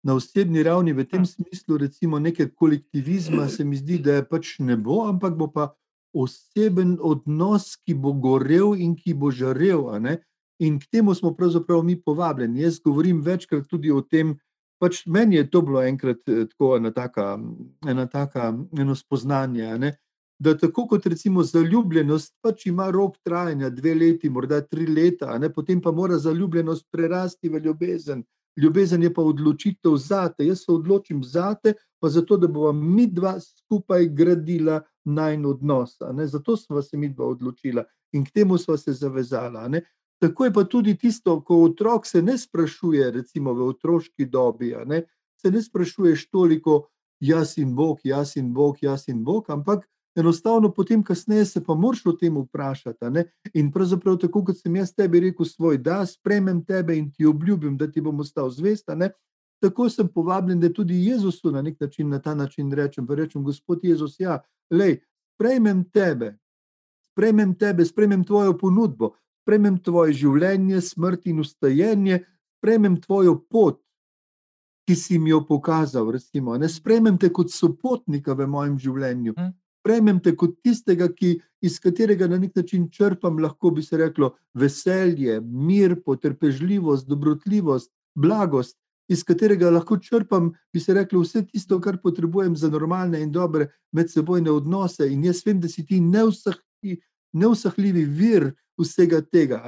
Na 0.03 0.15
osebni 0.15 0.63
ravni, 0.63 0.93
v 0.93 1.03
tem 1.05 1.25
smislu, 1.25 1.77
recimo, 1.77 2.19
nekaj 2.19 2.53
kolektivizma, 2.55 3.49
se 3.49 3.65
mi 3.65 3.75
zdi, 3.75 3.97
da 3.99 4.13
je 4.13 4.27
pač 4.29 4.53
ne 4.59 4.77
bo, 4.77 5.03
ampak 5.09 5.35
bo 5.35 5.49
pa 5.51 5.73
oseben 6.13 6.95
odnos, 7.01 7.75
ki 7.83 7.97
bo 7.99 8.13
gorel 8.13 8.77
in 8.79 8.95
ki 8.95 9.13
bo 9.13 9.31
žarel. 9.31 9.91
In 10.61 10.79
k 10.79 10.87
temu 10.91 11.15
smo 11.15 11.33
pravzaprav 11.35 11.83
mi 11.83 11.97
povabljeni. 12.01 12.61
Jaz 12.61 12.79
govorim 12.79 13.21
večkrat 13.21 13.67
tudi 13.67 13.91
o 13.91 14.01
tem, 14.01 14.37
pač 14.79 15.03
meni 15.05 15.35
je 15.35 15.49
to 15.49 15.61
bilo 15.61 15.83
enkrat 15.83 16.23
eh, 16.27 16.45
tako 16.47 16.75
ena 16.77 16.93
taka, 16.95 17.35
ena 17.87 18.07
taka 18.07 18.53
eno 18.79 18.95
spoznanje. 18.95 19.77
Ne? 19.77 19.95
Da, 20.41 20.57
tako 20.57 20.87
kot 20.87 21.05
recimo 21.05 21.43
zaljubljenost, 21.43 22.33
pač 22.41 22.65
ima 22.65 22.87
rok 22.89 23.17
trajanja 23.23 23.69
dve 23.69 23.93
leti, 23.93 24.29
morda 24.29 24.61
tri 24.65 24.87
leta, 24.89 25.35
potem 25.55 25.81
pa 25.81 25.91
mora 25.91 26.17
zaljubljenost 26.17 26.87
prerasti 26.91 27.49
v 27.49 27.59
ljubezen. 27.65 28.23
Ljubezen 28.57 29.03
je 29.03 29.13
pa 29.13 29.21
odločitev 29.21 29.97
zate. 29.97 30.45
Jaz 30.45 30.63
se 30.65 30.71
odločim 30.71 31.21
zate, 31.23 31.73
pa 31.99 32.09
zato, 32.09 32.37
da 32.37 32.47
bomo 32.47 32.71
mi 32.73 33.05
dva 33.07 33.35
skupaj 33.39 34.07
gradila 34.07 34.81
najn 35.05 35.45
odnos. 35.45 35.97
Zato 36.25 36.57
smo 36.57 36.81
se 36.81 36.97
mi 36.97 37.09
dva 37.09 37.25
odločila 37.25 37.83
in 38.11 38.25
k 38.25 38.31
temu 38.31 38.57
smo 38.57 38.77
se 38.77 38.93
zavezala. 38.93 39.67
Ne? 39.67 39.83
Tako 40.21 40.45
je 40.45 40.53
pa 40.53 40.63
tudi 40.63 40.97
tisto, 40.97 41.41
ko 41.41 41.61
otrok 41.63 42.05
se 42.05 42.21
ne 42.21 42.37
sprašuje, 42.37 43.11
recimo 43.11 43.53
v 43.53 43.69
otroški 43.75 44.25
dobi, 44.25 44.73
ne? 44.85 45.03
se 45.37 45.51
ne 45.51 45.61
sprašuješ 45.61 46.29
toliko, 46.29 46.87
jaz 47.19 47.57
in 47.57 47.75
Bog, 47.75 47.99
jaz 48.03 48.37
in 48.37 48.53
Bog, 48.53 48.77
jaz 48.81 49.07
in 49.07 49.23
Bog, 49.23 49.49
ampak 49.49 49.85
enostavno 50.15 50.71
potem, 50.73 51.03
kasneje 51.03 51.45
se 51.45 51.63
pa 51.63 51.75
moraš 51.75 52.05
o 52.05 52.13
tem 52.13 52.37
vprašati. 52.37 53.05
In 53.53 53.71
pravzaprav 53.71 54.17
tako, 54.17 54.43
kot 54.45 54.59
sem 54.59 54.75
jaz 54.75 54.93
tebi 54.95 55.19
rekel 55.19 55.45
svoj, 55.45 55.77
da 55.77 56.05
spremem 56.05 56.63
tebe 56.65 56.97
in 56.97 57.11
ti 57.11 57.25
obljubim, 57.25 57.77
da 57.77 57.91
ti 57.91 58.01
bom 58.01 58.19
ostal 58.19 58.49
zvesta. 58.49 58.95
Ne? 58.95 59.11
Tako 59.61 59.89
sem 59.89 60.07
povabljen, 60.07 60.59
da 60.59 60.73
tudi 60.73 61.05
Jezusu 61.05 61.51
na 61.51 61.61
nek 61.61 61.79
način 61.79 62.09
na 62.09 62.19
ta 62.19 62.35
način 62.35 62.71
rečem, 62.71 63.07
pa 63.07 63.15
rečem, 63.15 63.43
Gospod 63.43 63.79
Jezus, 63.83 64.19
ja, 64.19 64.41
lej, 64.69 64.99
sprejmem 65.35 65.83
tebe, 65.93 66.37
sprejmem 67.13 67.55
tebe, 67.55 67.85
sprejmem 67.85 68.23
tvojo 68.23 68.57
ponudbo, 68.57 69.13
spremem 69.43 69.77
tvoje 69.83 70.13
življenje, 70.13 70.81
smrt 70.81 71.27
in 71.29 71.39
ustajenje, 71.39 72.23
spremem 72.57 72.97
tvojo 73.01 73.37
pot, 73.49 73.79
ki 74.89 74.95
si 74.95 75.19
mi 75.19 75.29
jo 75.29 75.43
pokazal. 75.45 76.11
Recimo, 76.11 76.57
ne 76.57 76.69
spremem 76.69 77.17
te 77.17 77.29
kot 77.29 77.53
sopotnika 77.53 78.33
v 78.33 78.47
mojem 78.47 78.79
življenju. 78.79 79.33
Mhm. 79.37 79.60
Spremem 79.81 80.19
te 80.21 80.35
kot 80.37 80.59
tistega, 80.61 81.07
ki, 81.09 81.39
iz 81.65 81.79
katerega 81.81 82.27
na 82.29 82.37
nek 82.37 82.53
način 82.55 82.85
črpam, 82.93 83.39
lahko 83.41 83.71
bi 83.73 83.81
se 83.81 83.97
reklo, 83.97 84.35
veselje, 84.53 85.39
mir, 85.41 85.95
potrpežljivost, 86.05 87.07
dobrotljivost, 87.09 87.89
blagost, 88.13 88.77
iz 89.09 89.23
katerega 89.25 89.71
lahko 89.73 89.97
črpam, 89.97 90.51
bi 90.73 90.79
se 90.79 90.93
reklo, 90.93 91.23
vse 91.25 91.41
tisto, 91.47 91.79
kar 91.81 91.97
potrebujem 92.03 92.55
za 92.55 92.69
normalne 92.69 93.21
in 93.21 93.31
dobre 93.31 93.71
medsebojne 93.91 94.51
odnose. 94.51 95.09
In 95.09 95.25
jaz 95.25 95.41
vem, 95.45 95.59
da 95.59 95.67
si 95.67 95.85
ti 95.85 95.99
neusahljivi 97.33 98.05
vir 98.05 98.51
vsega 98.79 99.21
tega. 99.21 99.63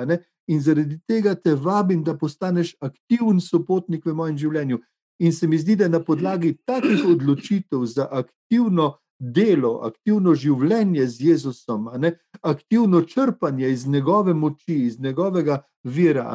In 0.47 0.61
zaradi 0.61 0.99
tega 1.07 1.36
te 1.36 1.55
vabim, 1.55 2.03
da 2.03 2.18
postaneš 2.18 2.76
aktiven 2.80 3.41
sopotnik 3.41 4.05
v 4.05 4.14
mojem 4.14 4.38
življenju. 4.38 4.80
In 5.20 5.34
se 5.34 5.47
mi 5.47 5.57
zdi, 5.57 5.76
da 5.76 5.88
na 5.88 5.99
podlagi 6.03 6.57
takih 6.68 7.05
odločitev 7.07 7.86
za 7.86 8.07
aktivno 8.11 8.93
delo, 9.24 9.80
aktivno 9.88 10.34
življenje 10.36 11.07
z 11.07 11.30
Jezusom, 11.30 11.88
aktivno 12.41 13.01
črpanje 13.07 13.69
iz 13.69 13.88
njegove 13.88 14.34
moči, 14.34 14.76
iz 14.86 14.99
njegovega 14.99 15.61
vira, 15.84 16.28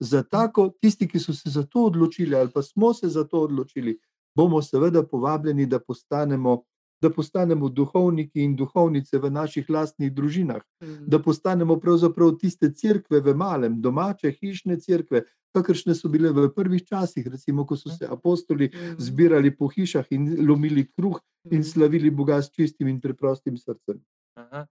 za 0.00 0.22
tako, 0.22 0.72
tisti, 0.82 1.08
ki 1.08 1.20
so 1.22 1.32
se 1.32 1.50
za 1.50 1.62
to 1.62 1.86
odločili, 1.86 2.34
ali 2.36 2.50
pa 2.50 2.62
smo 2.62 2.92
se 2.94 3.08
za 3.08 3.24
to 3.24 3.44
odločili, 3.46 3.98
bomo 4.34 4.62
seveda 4.62 5.04
povabljeni, 5.06 5.66
da 5.66 5.78
postanemo, 5.78 6.64
da 7.04 7.10
postanemo 7.10 7.68
duhovniki 7.68 8.40
in 8.40 8.56
duhovnice 8.56 9.18
v 9.20 9.30
naših 9.30 9.68
lastnih 9.68 10.12
družinah, 10.12 10.62
Mhm. 10.82 11.04
da 11.06 11.18
postanemo 11.20 11.76
pravzaprav 11.76 12.38
tiste 12.40 12.72
cerkve 12.72 13.20
v 13.20 13.34
malem, 13.36 13.76
domače, 13.78 14.32
hišne 14.32 14.80
cerkve, 14.80 15.24
kakršne 15.54 15.94
so 15.94 16.08
bile 16.08 16.32
v 16.32 16.48
prvih 16.50 16.82
časih, 16.82 17.28
recimo, 17.28 17.62
ko 17.64 17.76
so 17.76 17.90
se 17.90 18.08
apostoli 18.10 18.70
Mhm. 18.72 18.96
zbirali 18.98 19.52
po 19.52 19.68
hišah 19.68 20.06
in 20.10 20.48
lomili 20.48 20.88
kruh 20.88 21.20
in 21.50 21.60
Mhm. 21.60 21.62
slavili 21.64 22.10
Boga 22.10 22.40
s 22.42 22.50
čistim 22.50 22.88
in 22.88 23.00
preprostim 23.00 23.56
srcem. 23.56 24.00
Aha. 24.36 24.64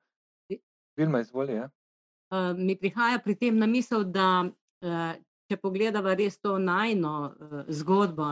Vilma, 0.97 1.21
izvoli. 1.21 1.53
Ja? 1.53 1.69
Uh, 2.31 2.57
mi 2.57 2.75
prihaja 2.75 3.19
pri 3.19 3.35
tem 3.35 3.57
na 3.57 3.65
misel, 3.65 4.03
da 4.03 4.43
uh, 4.81 5.13
če 5.49 5.57
pogledamo 5.57 6.13
res 6.13 6.37
to 6.37 6.57
najno 6.57 7.13
uh, 7.31 7.63
zgodbo, 7.69 8.25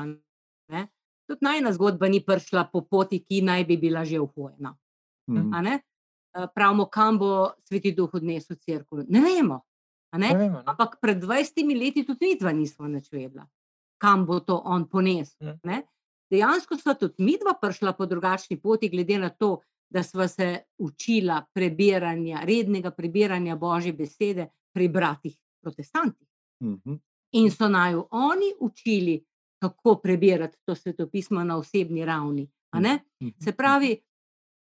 ne, 0.70 0.88
tudi 1.28 1.46
najna 1.46 1.74
zgodba 1.74 2.10
ni 2.10 2.22
prišla 2.26 2.68
po 2.72 2.82
poti, 2.82 3.22
ki 3.24 3.42
naj 3.42 3.66
bi 3.66 3.78
bila 3.78 4.06
že 4.06 4.20
uhojena. 4.20 4.76
Ne. 5.28 5.80
Uh, 6.32 6.48
pravimo, 6.56 6.86
kam 6.88 7.18
bo 7.20 7.52
Sveti 7.68 7.92
Duh 7.92 8.10
odnesel 8.14 8.56
crkvo. 8.56 9.04
Ne 9.10 9.20
vemo. 9.20 9.62
Ne? 10.16 10.30
Ne 10.32 10.38
vemo, 10.38 10.60
ne? 10.60 10.68
Ampak 10.68 11.00
pred 11.02 11.20
20 11.24 11.76
leti 11.76 12.06
tudi 12.08 12.26
mi 12.26 12.38
dva 12.40 12.52
nismo 12.52 12.88
nič 12.88 13.12
vedela, 13.12 13.48
kam 14.00 14.26
bo 14.26 14.40
to 14.40 14.56
on 14.66 14.88
ponesel. 14.88 15.56
Mm. 15.56 15.60
ne. 15.64 15.84
Dejansko 16.32 16.78
sva 16.80 16.96
tudi 16.96 17.24
mi 17.24 17.36
dva 17.36 17.58
prišla 17.60 17.92
po 17.94 18.06
drugačni 18.08 18.56
poti, 18.60 18.90
glede 18.90 19.18
na 19.20 19.30
to, 19.30 19.60
da 19.92 20.04
sva 20.04 20.28
se 20.28 20.64
učila 20.80 21.42
prebiranja, 21.54 22.46
rednega 22.48 22.92
prebiranja 22.96 23.56
Božje 23.60 23.92
besede 23.94 24.48
pri 24.72 24.88
bratih 24.88 25.36
protestantih. 25.62 26.28
Mhm. 26.64 26.96
In 27.32 27.52
so 27.52 27.68
naju 27.70 28.08
oni 28.12 28.54
učili, 28.60 29.22
kako 29.62 29.95
prebirati 29.95 30.57
to 30.66 30.76
svetopismo 30.76 31.43
na 31.43 31.57
osebni 31.57 32.05
ravni. 32.05 32.49
Mhm. 32.76 33.30
Se 33.39 33.51
pravi, 33.51 34.01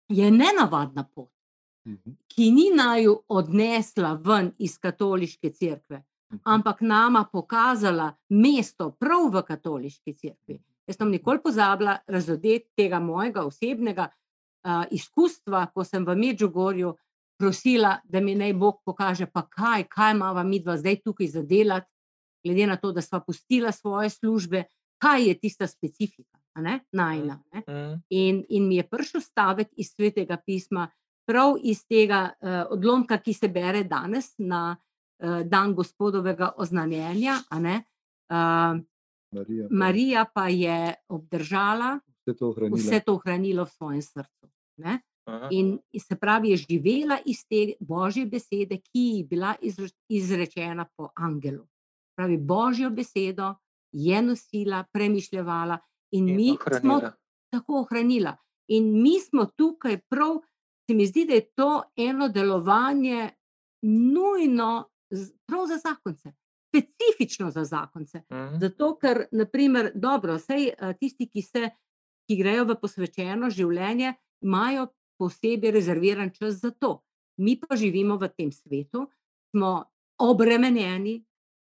je 0.09 0.31
nenavadna 0.31 1.03
pot 1.05 1.31
Mhm. 1.88 2.11
ki 2.27 2.51
ni 2.51 2.71
naju 2.75 3.23
odnesla 3.29 4.13
ven 4.15 4.51
iz 4.57 4.77
katoliške 4.77 5.49
cerkve, 5.49 6.03
Mhm. 6.31 6.41
ampak 6.43 6.81
nama 6.81 7.25
pokazala 7.31 8.15
mesto 8.29 8.91
prav 8.91 9.29
v 9.33 9.41
katoliški 9.41 10.13
cerkvi. 10.13 10.57
Jaz 10.88 10.97
sem 10.97 11.09
nikoli 11.09 11.39
pozabila 11.43 11.97
razodeti 12.07 12.69
tega 12.75 12.99
mojega 12.99 13.41
osebnega 13.41 14.07
uh, 14.63 14.83
izkustva, 14.91 15.65
ko 15.65 15.83
sem 15.83 16.05
v 16.05 16.15
Medžugorju 16.15 16.95
prosila, 17.39 17.99
da 18.03 18.19
mi 18.19 18.35
naj 18.35 18.53
Bog 18.53 18.81
pokaže, 18.85 19.25
pa 19.25 19.41
kaj, 19.41 19.83
kaj 19.83 20.11
imamo 20.11 20.43
mi 20.43 20.59
dva 20.59 20.77
zdaj 20.77 20.95
tukaj 20.95 21.27
zadelati, 21.27 21.88
glede 22.48 22.68
na 22.68 22.78
to, 22.80 22.91
da 22.95 23.04
sva 23.04 23.20
pustila 23.20 23.72
svoje 23.72 24.10
službe, 24.10 24.64
kaj 24.98 25.28
je 25.28 25.36
tista 25.39 25.68
specifika, 25.68 26.39
a 26.56 26.62
ne, 26.62 26.80
najna. 26.91 27.36
Ne? 27.54 27.64
Mhm. 27.68 28.00
In, 28.10 28.45
in 28.50 28.68
mi 28.68 28.80
je 28.80 28.88
prišel 28.88 29.22
stavek 29.22 29.68
iz 29.78 29.91
svetega 29.93 30.39
pisma, 30.45 30.88
prav 31.28 31.58
iz 31.64 31.84
tega 31.86 32.32
uh, 32.39 32.72
odlomka, 32.72 33.18
ki 33.20 33.34
se 33.34 33.50
bere 33.52 33.84
danes 33.84 34.32
na 34.39 34.72
uh, 34.74 35.41
dan 35.43 35.76
gospodovega 35.76 36.54
oznanjenja. 36.58 37.41
a 37.50 37.60
ne. 37.60 37.82
Uh, 38.32 38.80
Marija, 39.32 39.68
pa 39.68 39.76
Marija 39.76 40.26
pa 40.34 40.48
je 40.48 40.93
obdržala 41.10 42.00
vse 42.28 42.34
to 42.38 42.48
ohranila. 42.50 42.78
vse 42.80 43.00
to 43.00 43.14
ohranilo 43.14 43.66
v 43.66 43.70
svojem 43.70 44.02
srcu. 44.02 44.50
Ne? 44.78 45.00
Aha. 45.28 45.48
In 45.52 45.80
se 46.00 46.16
pravi, 46.16 46.50
je 46.50 46.58
živela 46.58 47.20
iz 47.26 47.43
te 47.48 47.74
božje 47.80 48.26
besede, 48.26 48.78
ki 48.80 49.04
je 49.20 49.24
bila 49.24 49.56
izre- 49.62 49.91
izrečena 50.08 50.86
po 50.95 51.10
angelu. 51.16 51.68
Pravi, 52.18 52.38
božjo 52.38 52.89
besedo 52.89 53.55
je 53.91 54.22
nosila, 54.22 54.84
premišljala 54.93 55.78
in, 56.11 56.30
In 56.30 56.36
mi 56.36 56.57
smo 56.82 56.93
ohranila. 56.93 57.13
tako 57.49 57.80
ohranila. 57.80 58.38
In 58.68 59.01
mi 59.01 59.20
smo 59.20 59.45
tukaj 59.45 59.99
prav, 60.09 60.39
se 60.88 60.95
mi 60.95 61.05
zdi, 61.05 61.26
da 61.26 61.34
je 61.34 61.49
to 61.55 61.84
eno 61.95 62.30
delovanje 62.30 63.30
nujno 63.82 64.89
prav 65.45 65.68
za 65.68 65.78
zakonce, 65.78 66.32
specifično 66.68 67.51
za 67.51 67.63
zakonce. 67.63 68.22
Mhm. 68.32 68.59
Zato, 68.59 68.97
ker, 68.97 69.26
naprimer, 69.32 69.91
dobro, 69.95 70.36
vsej 70.36 70.72
tisti, 70.99 71.30
ki, 71.30 71.41
se, 71.41 71.70
ki 72.28 72.38
grejo 72.38 72.65
v 72.65 72.76
posvečeno 72.82 73.49
življenje, 73.49 74.13
imajo 74.41 74.88
posebej 75.18 75.72
rezerviran 75.72 76.34
čas 76.34 76.59
za 76.61 76.72
to. 76.72 77.03
Mi 77.38 77.59
pa 77.59 77.76
živimo 77.76 78.18
v 78.18 78.28
tem 78.28 78.51
svetu, 78.51 79.07
smo 79.53 79.84
obremenjeni 80.18 81.26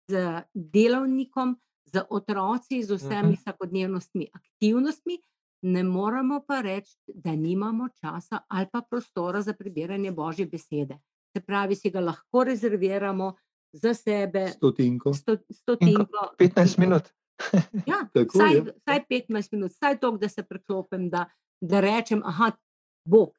z 0.08 0.12
delovnikom, 0.54 1.56
z 1.86 2.02
otroci, 2.10 2.82
z 2.82 2.90
vsemi 2.92 3.22
Mhm. 3.24 3.34
vsakodnevnostmi, 3.34 4.26
aktivnostmi, 4.32 5.18
ne 5.62 5.82
moremo 5.84 6.40
pa 6.40 6.60
reči, 6.60 6.94
da 7.08 7.32
nimamo 7.32 7.88
časa 7.90 8.38
ali 8.48 8.66
pa 8.66 8.80
prostora 8.82 9.40
za 9.40 9.52
prebiranje 9.52 10.12
Božje 10.12 10.46
besede. 10.46 10.98
Se 11.28 11.40
pravi, 11.40 11.74
si 11.74 11.90
ga 11.90 12.00
lahko 12.00 12.44
rezerviramo 12.44 13.34
za 13.72 13.94
sebe, 13.94 14.48
Stotinko. 14.48 15.14
sto, 15.14 15.36
stotinko. 15.50 16.34
15 16.38 16.78
minut. 16.78 17.02
Ja, 17.86 18.08
Tako 18.14 18.32
vsaj, 18.34 18.54
je. 18.54 18.62
vsaj 18.62 19.00
15 19.06 19.52
minut, 19.52 19.70
vsaj 19.70 19.98
toliko, 19.98 20.18
da 20.18 20.28
se 20.28 20.42
preklopim, 20.42 21.10
da, 21.10 21.26
da 21.60 21.80
rečem, 21.80 22.22
aha, 22.24 22.52
Bog, 23.04 23.36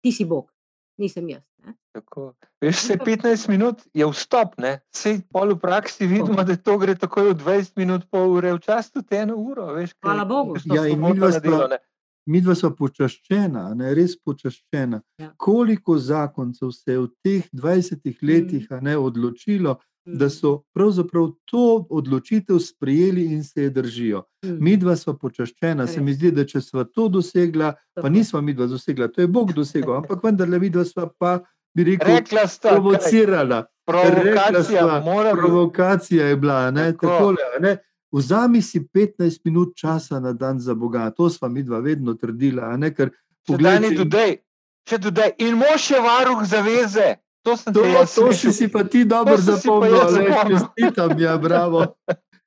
ti 0.00 0.12
si 0.12 0.24
Bog, 0.24 0.52
nisem 0.98 1.28
jaz. 1.28 1.42
Ne? 1.58 1.74
Tako. 1.92 2.34
Veš, 2.60 2.76
vse 2.76 2.92
Ampak- 2.92 3.06
15 3.06 3.48
minut 3.48 3.82
je 3.94 4.06
vstop, 4.06 4.58
ne? 4.58 4.80
Sej 4.90 5.20
pol 5.32 5.54
v 5.54 5.58
praksi 5.58 6.06
vidimo, 6.06 6.44
da 6.44 6.56
to 6.56 6.78
gre 6.78 6.94
takoj 6.94 7.32
v 7.32 7.34
20 7.36 7.76
minut, 7.76 8.06
pol 8.10 8.32
ure, 8.32 8.52
včasih 8.52 8.92
tudi 8.92 9.16
eno 9.16 9.36
uro, 9.36 9.66
veš. 9.74 9.92
ke- 9.92 10.02
Hvala 10.02 10.24
Bogu. 10.24 10.58
so 10.58 10.68
Ja, 10.68 10.82
sva- 10.82 11.70
ne. 11.70 11.78
Mi 12.26 12.40
dva 12.40 12.54
smo 12.54 12.70
počaščena, 12.70 13.74
ne, 13.74 13.94
res 13.94 14.16
počaščena. 14.18 15.00
Ja. 15.18 15.32
Koliko 15.36 15.96
zakoncev 15.96 16.72
se 16.72 16.92
je 16.92 16.98
v 16.98 17.08
teh 17.24 17.48
20 17.52 18.18
letih 18.22 18.66
a 18.70 18.80
ne, 18.80 18.96
odločilo, 18.96 19.78
da 20.10 20.24
Mm, 20.24 20.30
so 20.30 20.62
pravzaprav 20.72 21.30
to 21.44 21.62
odločitev 21.90 22.58
sprejeli 22.58 23.24
in 23.26 23.44
se 23.44 23.62
je 23.62 23.70
držijo. 23.70 24.22
mm, 24.44 24.56
Mi 24.60 24.76
dva 24.76 24.96
smo 24.96 25.12
počaščena, 25.14 25.86
se 25.86 26.00
mi 26.00 26.12
zdi, 26.12 26.30
da 26.30 26.44
če 26.44 26.60
smo 26.60 26.84
to 26.84 27.08
dosegla, 27.10 27.72
pa 27.94 28.08
nismo 28.08 28.40
mi 28.40 28.54
dva 28.54 28.66
dosegla, 28.66 29.08
to 29.08 29.20
je 29.20 29.26
Bog 29.28 29.52
dosegel, 29.52 29.96
ampak 29.98 30.22
vendarle 30.22 30.58
mi 30.58 30.70
dva 30.70 30.84
sva 30.84 31.08
pa, 31.10 31.38
bi 31.74 31.84
rekel, 31.84 32.16
Rekla 32.16 32.46
sta, 32.46 32.70
provocirala. 32.70 33.64
Rekla 33.86 34.02
provokacija 34.04 34.80
sva. 34.80 35.32
Provokacija 35.32 36.26
je 36.26 36.36
bila, 36.36 36.70
ne, 36.70 36.92
Tako. 36.92 37.06
takole, 37.06 37.36
a 37.48 37.60
ne. 37.60 37.76
Vzami 38.10 38.62
si 38.62 38.80
15 38.82 39.40
minut 39.44 39.76
časa 39.76 40.20
na 40.20 40.32
dan 40.32 40.58
za 40.58 40.74
Boga, 40.74 41.10
to 41.10 41.28
sva 41.28 41.48
mi 41.48 41.62
dva 41.62 41.78
vedno 41.78 42.14
trdila, 42.14 42.62
a 42.64 42.76
ne, 42.76 42.90
ker 42.90 43.08
Še 43.08 43.16
poglej, 43.46 43.72
dani 43.74 43.88
če- 43.88 43.96
dodaj, 43.96 44.36
še 44.84 44.98
dodaj. 44.98 45.30
In 45.38 45.54
mož 45.56 45.90
je 45.90 46.00
varuh 46.00 46.40
zaveze. 46.44 47.16
To 47.42 47.56
To, 47.72 47.84
jaz 47.84 48.14
to 48.14 48.32
si 48.32 48.52
si 48.52 48.68
pa 48.68 48.84
ti 48.84 49.04
dobro 49.04 49.36
zapomnil, 49.36 49.94
zapomnil. 50.08 50.58
čestitam, 50.58 51.18
ja, 51.18 51.38
bravo. 51.38 51.86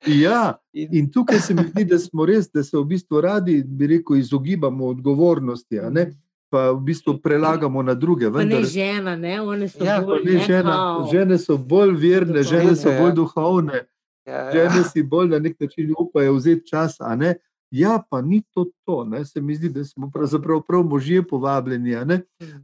Ja, 0.04 0.54
In- 0.72 1.12
tukaj 1.12 1.38
se 1.38 1.54
mi 1.54 1.62
zdi, 1.64 1.84
da 1.84 1.98
smo 1.98 2.26
res, 2.26 2.48
da 2.48 2.62
se 2.62 2.76
v 2.76 2.84
bistvu 2.84 3.20
radi, 3.20 3.62
bi 3.62 3.86
rekel, 3.88 4.16
izogibamo 4.16 4.86
odgovornosti, 4.86 5.78
a 5.78 5.90
ne, 5.90 6.10
pa 6.48 6.70
v 6.70 6.80
bistvu 6.82 7.18
prelagamo 7.18 7.82
na 7.82 7.94
druge. 7.94 8.26
Pa 8.26 8.38
ne 8.38 8.44
Vendar, 8.46 8.64
žena, 8.64 9.16
ne, 9.16 9.40
one 9.40 9.68
so 9.68 9.78
Ja, 9.80 9.96
pa 9.96 10.06
bolj 10.06 10.24
ne 10.24 10.38
žena, 10.40 10.72
kao. 10.72 11.08
žene 11.08 11.38
so 11.38 11.56
bolj 11.56 11.92
verne, 11.94 12.42
žene 12.42 12.74
so 12.74 12.88
ja. 12.88 12.98
bolj 12.98 13.12
duhovne, 13.12 13.86
Ja, 14.26 14.32
ja. 14.34 14.52
žene 14.52 14.84
si 14.84 15.02
bolj 15.02 15.28
na 15.28 15.38
nek 15.38 15.60
način 15.60 15.94
upajo 15.96 16.34
vzeti 16.34 16.66
čas, 16.66 16.96
a 17.00 17.16
ne. 17.16 17.34
Ja, 17.72 18.02
pa 18.10 18.20
ni 18.20 18.42
to 18.54 18.66
to. 18.84 19.04
Ne? 19.04 19.24
Se 19.24 19.40
mi 19.40 19.54
zdi, 19.54 19.68
da 19.68 19.84
smo 19.84 20.10
pravzaprav 20.14 20.60
prav 20.68 20.82
možje 20.82 21.22
povabljeni, 21.28 21.96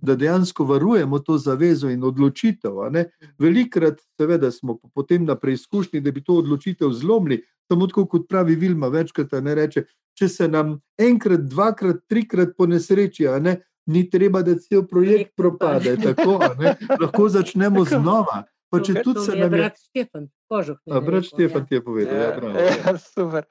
da 0.02 0.16
dejansko 0.16 0.64
varujemo 0.64 1.18
to 1.18 1.38
zavezo 1.38 1.88
in 1.88 2.04
odločitev. 2.04 2.72
Velikrat, 3.38 4.00
seveda, 4.20 4.50
smo 4.50 4.78
potem 4.94 5.24
na 5.24 5.34
preizkušnji, 5.34 6.00
da 6.00 6.10
bi 6.10 6.24
to 6.24 6.34
odločitev 6.42 6.92
zlomili. 6.92 7.42
Samo 7.72 7.86
tako, 7.86 8.06
kot 8.06 8.28
pravi 8.28 8.54
Vilma, 8.56 8.88
večkrat 8.88 9.32
ne 9.42 9.54
reče, 9.54 9.84
če 10.18 10.28
se 10.28 10.48
nam 10.48 10.78
enkrat, 10.98 11.40
dvakrat, 11.40 12.04
trikrat 12.08 12.52
po 12.56 12.66
nesreči, 12.66 13.26
ni 13.88 14.04
treba, 14.10 14.42
da 14.42 14.58
cel 14.60 14.84
projekt 14.86 15.36
propade. 15.36 15.96
Tako, 15.96 16.38
Lahko 17.00 17.28
začnemo 17.28 17.84
znova. 17.84 18.44
Pa 18.68 18.80
če 18.84 19.00
tudi 19.00 19.24
se 19.24 19.32
nam 19.32 19.46
je. 19.46 19.48
Brat 19.56 19.78
Štefan, 19.80 20.26
kožuh. 20.48 20.76
Brat 20.84 21.24
Štefan 21.24 21.64
ti 21.66 21.78
je 21.78 21.84
povedal. 21.84 22.16
Ja, 22.16 22.34
ja, 22.36 22.74
ja, 22.84 22.98
super. 23.14 23.48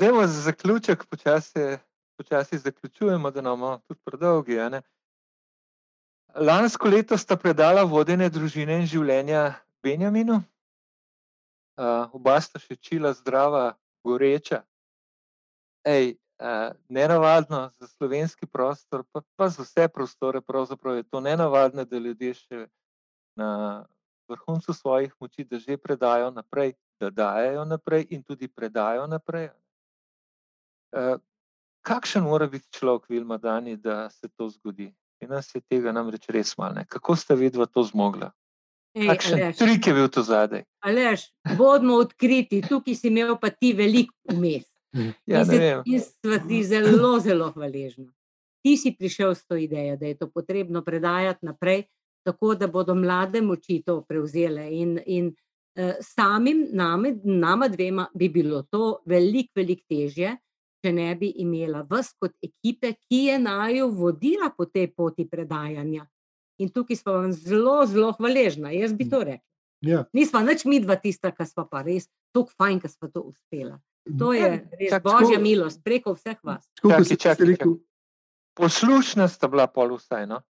Dajmo 0.00 0.26
za 0.26 0.40
zaključek, 0.40 1.04
počasi, 1.04 1.76
počasi 2.16 2.58
zaključujemo, 2.58 3.30
da 3.30 3.40
nam 3.40 3.80
tudi 3.88 4.00
predolgi. 4.04 4.56
Lansko 6.34 6.88
leto 6.88 7.18
sta 7.18 7.36
predala 7.36 7.82
vodenje 7.82 8.30
družine 8.30 8.78
in 8.80 8.86
življenja 8.86 9.42
Benjaminu, 9.82 10.38
uh, 10.40 12.08
oba 12.16 12.38
sta 12.40 12.58
še 12.58 12.78
čila 12.80 13.12
zdrava, 13.12 13.74
goreča. 14.04 14.62
Ej, 15.84 16.16
uh, 16.40 16.72
nenavadno 16.88 17.66
za 17.76 17.92
slovenski 17.92 18.48
prostor, 18.48 19.04
pa, 19.12 19.20
pa 19.36 19.52
za 19.52 19.68
vse 19.68 19.88
prostore, 19.92 20.40
pravzaprav 20.40 20.96
je 20.96 21.08
to 21.12 21.20
nenavadno, 21.20 21.84
da 21.84 21.98
ljudje 21.98 22.34
še 22.34 22.66
na 23.36 23.84
vrhuncu 24.32 24.72
svojih 24.72 25.12
moči, 25.20 25.44
da 25.44 25.58
že 25.58 25.76
predajo 25.76 26.30
naprej, 26.30 26.78
da 26.96 27.10
dajo 27.10 27.68
naprej 27.68 28.06
in 28.08 28.22
tudi 28.24 28.48
predajo 28.48 29.04
naprej. 29.06 29.50
Eh, 30.92 31.16
kakšen 31.86 32.24
mora 32.26 32.46
biti 32.50 32.66
človek, 32.74 33.08
Vilma, 33.08 33.38
Dani, 33.38 33.76
da 33.76 34.10
se 34.10 34.28
to 34.28 34.48
zgodi? 34.48 34.90
In 35.20 35.28
nas 35.28 35.54
je 35.54 35.60
tega 35.60 35.92
namreč 35.92 36.28
res 36.32 36.56
malo. 36.58 36.82
Kako 36.88 37.16
ste 37.16 37.36
vidva 37.36 37.66
to 37.66 37.82
zmogla? 37.84 38.30
Kakšen 38.96 39.52
trik 39.54 39.86
je 39.86 39.94
bil 39.94 40.08
to 40.10 40.22
zadaj? 40.26 40.64
Alež, 40.82 41.28
bodimo 41.58 42.00
odkriti, 42.00 42.62
tukaj 42.66 42.96
si 42.96 43.10
imel 43.12 43.36
pa 43.38 43.52
ti 43.52 43.72
veliko 43.76 44.14
umes. 44.32 44.66
Ja, 45.26 45.44
in 45.86 46.00
sva 46.02 46.40
ti 46.42 46.64
zelo, 46.66 47.12
zelo 47.22 47.52
hvaležna. 47.54 48.08
Ti 48.64 48.74
si 48.76 48.90
prišel 48.96 49.36
s 49.36 49.46
to 49.46 49.56
idejo, 49.56 49.96
da 49.96 50.10
je 50.10 50.18
to 50.18 50.26
potrebno 50.28 50.82
predajati 50.84 51.46
naprej, 51.46 51.84
tako 52.26 52.54
da 52.54 52.66
bodo 52.66 52.94
mlade 52.94 53.40
moči 53.40 53.78
to 53.86 54.00
prevzele. 54.02 54.66
In, 54.74 54.98
in 55.06 55.30
uh, 55.30 55.94
samim 56.00 56.66
nami, 56.72 57.14
nama 57.24 57.68
dvema 57.68 58.08
bi 58.14 58.28
bilo 58.28 58.62
to 58.62 58.98
veliko, 59.06 59.52
veliko 59.56 59.86
težje, 59.88 60.34
če 60.80 60.92
ne 60.92 61.10
bi 61.18 61.30
imela 61.42 61.84
vas 61.88 62.12
kot 62.18 62.32
ekipe, 62.42 62.94
ki 63.08 63.26
je 63.28 63.38
naju 63.38 63.90
vodila 63.94 64.50
po 64.56 64.66
tej 64.66 64.90
poti 64.96 65.28
predajanja. 65.28 66.06
In 66.60 66.68
tukaj 66.68 66.98
smo 67.00 67.16
vam 67.16 67.32
zelo, 67.32 67.78
zelo 67.88 68.12
hvaležni, 68.18 68.74
jaz 68.80 68.92
bi 68.96 69.08
to 69.08 69.22
rekla. 69.24 69.46
Ja. 69.80 70.04
Nismo 70.12 70.42
več 70.44 70.66
mi 70.68 70.80
dva 70.80 70.98
tista, 71.00 71.30
ki 71.32 71.46
smo 71.48 71.64
pa 71.68 71.80
res 71.86 72.10
tako 72.34 72.52
fajn, 72.60 72.82
da 72.82 72.88
smo 72.92 73.08
to 73.08 73.22
uspela. 73.30 73.78
To 74.20 74.32
je 74.36 74.48
res 74.76 74.92
čak, 74.92 75.04
božja 75.04 75.36
tako, 75.36 75.44
milost 75.44 75.80
preko 75.84 76.14
vseh 76.16 76.36
vas. 76.44 76.66
Čaki, 76.80 77.16
čaki, 77.16 77.56
čaki. 77.56 77.72
Poslušna 78.60 79.28
sta 79.28 79.48
bila 79.48 79.66
pol 79.72 79.94
vsaj. 79.96 80.26
No? 80.28 80.42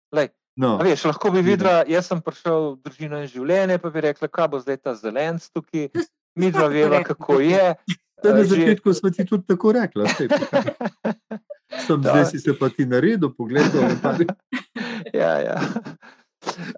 No. 0.59 0.77
Veš, 0.83 1.05
lahko 1.07 1.31
bi 1.31 1.43
videla, 1.45 1.83
jaz 1.87 2.09
sem 2.09 2.21
prišel 2.23 2.73
v 2.73 2.87
družino 2.87 3.21
in 3.21 3.29
življenje, 3.31 3.77
pa 3.79 3.91
bi 3.93 4.03
rekla, 4.09 4.27
kaj 4.27 4.47
bo 4.51 4.59
zdaj 4.59 4.79
ta 4.81 4.95
zelenc 4.97 5.45
tukaj. 5.53 5.89
Mi 6.39 6.49
dva 6.53 6.67
veva, 6.71 7.01
kako 7.03 7.39
je. 7.43 7.73
Da, 8.23 8.33
na 8.33 8.43
začetku 8.43 8.93
smo 8.93 9.09
ti 9.09 9.25
tudi 9.25 9.47
tako 9.47 9.71
rekli. 9.71 10.07
Sem 11.87 12.01
zdaj 12.05 12.25
si 12.31 12.39
se 12.39 12.53
pa 12.59 12.69
ti 12.69 12.85
naredil, 12.85 13.31
pogledal. 13.37 13.91
ja, 15.21 15.33
ja. 15.39 15.59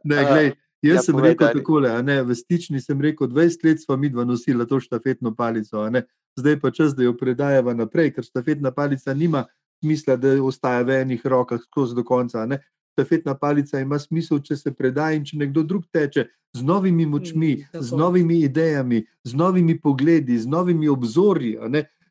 Ne, 0.03 0.25
glej, 0.25 0.51
jaz 0.81 0.95
ja, 0.95 1.01
sem 1.01 1.19
rekel 1.19 1.53
tako, 1.53 1.81
v 2.25 2.35
stični 2.35 2.81
sem 2.81 3.01
rekel, 3.01 3.27
20 3.27 3.65
let 3.65 3.81
smo 3.83 3.97
mi 3.97 4.09
dva 4.09 4.25
nosila 4.25 4.65
to 4.65 4.79
štafetno 4.79 5.35
palico, 5.35 5.87
zdaj 6.35 6.59
pa 6.59 6.71
čas, 6.71 6.95
da 6.95 7.03
jo 7.03 7.17
predajava 7.17 7.73
naprej, 7.73 8.13
ker 8.15 8.23
štafetna 8.23 8.71
palica 8.71 9.13
nima 9.13 9.45
smisla, 9.81 10.15
da 10.15 10.37
ostaja 10.43 10.83
v 10.85 11.01
enih 11.01 11.25
rokah 11.25 11.61
skozi 11.61 11.95
do 11.95 12.03
konca 12.03 12.45
štafetna 12.91 13.35
palica 13.35 13.79
ima 13.79 13.99
smisel, 13.99 14.39
če 14.39 14.55
se 14.55 14.73
predaja 14.73 15.15
in 15.15 15.25
če 15.25 15.37
nekdo 15.37 15.63
drug 15.63 15.87
teče 15.91 16.27
z 16.53 16.63
novimi 16.63 17.05
močmi, 17.05 17.55
mm, 17.55 17.81
z 17.81 17.97
novimi 17.97 18.41
idejami, 18.45 19.05
z 19.23 19.33
novimi 19.33 19.79
pogledi, 19.79 20.37
z 20.37 20.47
novimi 20.47 20.89
obzorji. 20.89 21.57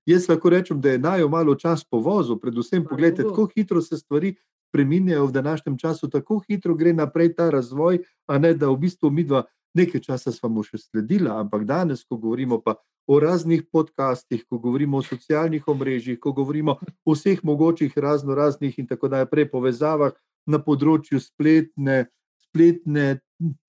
Jaz 0.07 0.29
lahko 0.29 0.51
rečem, 0.51 0.81
da 0.81 0.91
je 0.91 0.99
najo 0.99 1.29
malo 1.29 1.55
čas 1.55 1.85
po 1.85 2.01
vozu, 2.01 2.39
predvsem 2.41 2.85
pogledajte, 2.85 3.29
kako 3.29 3.49
hitro 3.55 3.83
se 3.83 3.99
stvari 3.99 4.35
preminjajo 4.73 5.27
v 5.27 5.33
današnjem 5.33 5.79
času, 5.79 6.09
tako 6.09 6.41
hitro 6.49 6.75
gre 6.75 6.93
naprej 6.93 7.35
ta 7.35 7.51
razvoj, 7.51 7.99
a 8.27 8.39
ne 8.39 8.55
da 8.55 8.71
v 8.71 8.77
bistvu 8.87 9.11
mi 9.11 9.25
dva 9.25 9.45
nekaj 9.75 10.03
časa 10.03 10.33
smo 10.35 10.63
še 10.67 10.79
sledila, 10.79 11.39
ampak 11.41 11.65
danes, 11.65 12.03
ko 12.05 12.19
govorimo 12.19 12.61
pa 12.63 12.77
o 13.11 13.19
raznih 13.21 13.65
podcastih, 13.73 14.45
ko 14.47 14.59
govorimo 14.59 14.99
o 14.99 15.07
socialnih 15.07 15.67
omrežjih, 15.69 16.19
ko 16.21 16.33
govorimo 16.33 16.79
o 17.05 17.15
vseh 17.15 17.43
mogočih 17.45 17.97
razno 17.99 18.35
raznih 18.35 18.79
in 18.79 18.87
tako 18.87 19.11
naprej 19.11 19.51
povezavah, 19.51 20.15
na 20.47 20.61
področju 20.63 21.21
spletne, 21.21 22.07
spletne 22.49 23.21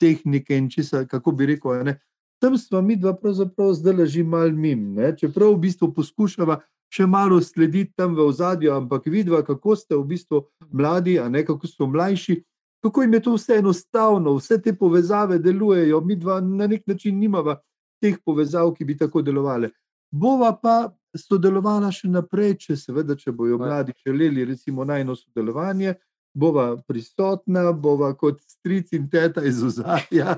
tehnike 0.02 0.58
in 0.58 0.70
česa, 0.70 1.06
kako 1.08 1.34
bi 1.36 1.52
rekel. 1.54 1.84
Ne? 1.88 1.98
Tam 2.42 2.58
smo 2.58 2.82
mi 2.82 2.98
dva 2.98 3.14
pravzaprav 3.18 3.74
zdaj 3.78 4.00
leži 4.02 4.24
mal 4.24 4.52
mim. 4.52 4.94
Ne? 4.98 5.14
Čeprav 5.18 5.54
v 5.56 5.68
bistvu 5.68 5.92
poskušava 5.96 6.62
še 6.92 7.08
malo 7.08 7.40
slediti 7.42 7.94
tam 7.96 8.16
v 8.18 8.26
ozadju, 8.28 8.74
ampak 8.76 9.08
vidva, 9.08 9.44
kako 9.48 9.76
ste 9.80 9.96
v 9.96 10.04
bistvu 10.12 10.44
mladi, 10.76 11.20
a 11.20 11.30
ne 11.32 11.46
kako 11.48 11.68
so 11.70 11.88
mlajši. 11.88 12.42
Kako 12.82 13.04
jim 13.04 13.14
je 13.14 13.22
to 13.22 13.36
vse 13.36 13.60
enostavno, 13.62 14.34
vse 14.40 14.58
te 14.62 14.74
povezave 14.74 15.38
delujejo, 15.40 16.02
mi 16.02 16.18
dva 16.18 16.40
na 16.42 16.68
nek 16.68 16.88
način 16.90 17.20
nimamo 17.20 17.56
teh 18.02 18.18
povezav, 18.26 18.74
ki 18.74 18.86
bi 18.86 18.98
tako 18.98 19.22
delovali. 19.22 19.70
Bova 20.12 20.50
pa 20.58 20.90
sodelovala 21.16 21.92
še 21.94 22.10
naprej, 22.10 22.56
če 22.66 22.76
seveda, 22.80 23.16
če 23.16 23.32
bojo 23.32 23.60
mladi 23.62 23.94
želeli, 24.02 24.46
recimo, 24.50 24.86
najno 24.88 25.16
sodelovanje, 25.16 25.94
bova 26.34 26.78
prisotna, 26.88 27.72
bova 27.72 28.14
kot 28.18 28.42
stric 28.42 28.94
in 28.94 29.10
teta 29.10 29.44
iz 29.44 29.64
ozadja. 29.64 30.38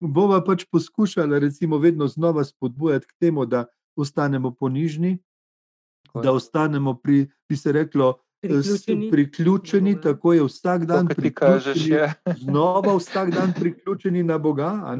Bova 0.00 0.40
pač 0.44 0.64
poskušala, 0.72 1.38
recimo, 1.38 1.78
vedno 1.78 2.08
znova 2.08 2.44
spodbujati 2.44 3.06
k 3.06 3.12
temu, 3.20 3.46
da 3.46 3.66
ostanemo 3.96 4.54
ponižni, 4.54 5.18
da 6.14 6.32
ostanemo 6.32 6.94
pri, 6.94 7.26
bi 7.48 7.56
se 7.56 7.72
reklo, 7.72 8.14
priključeni, 8.40 9.10
priključeni 9.10 10.00
tako 10.00 10.32
je 10.32 10.44
vsak 10.44 10.86
dan 10.86 11.08
priključeni, 11.08 11.96
znova 12.44 12.96
vsak 12.96 13.34
dan 13.34 13.52
priključeni 13.58 14.22
na 14.22 14.38
Boga. 14.38 14.96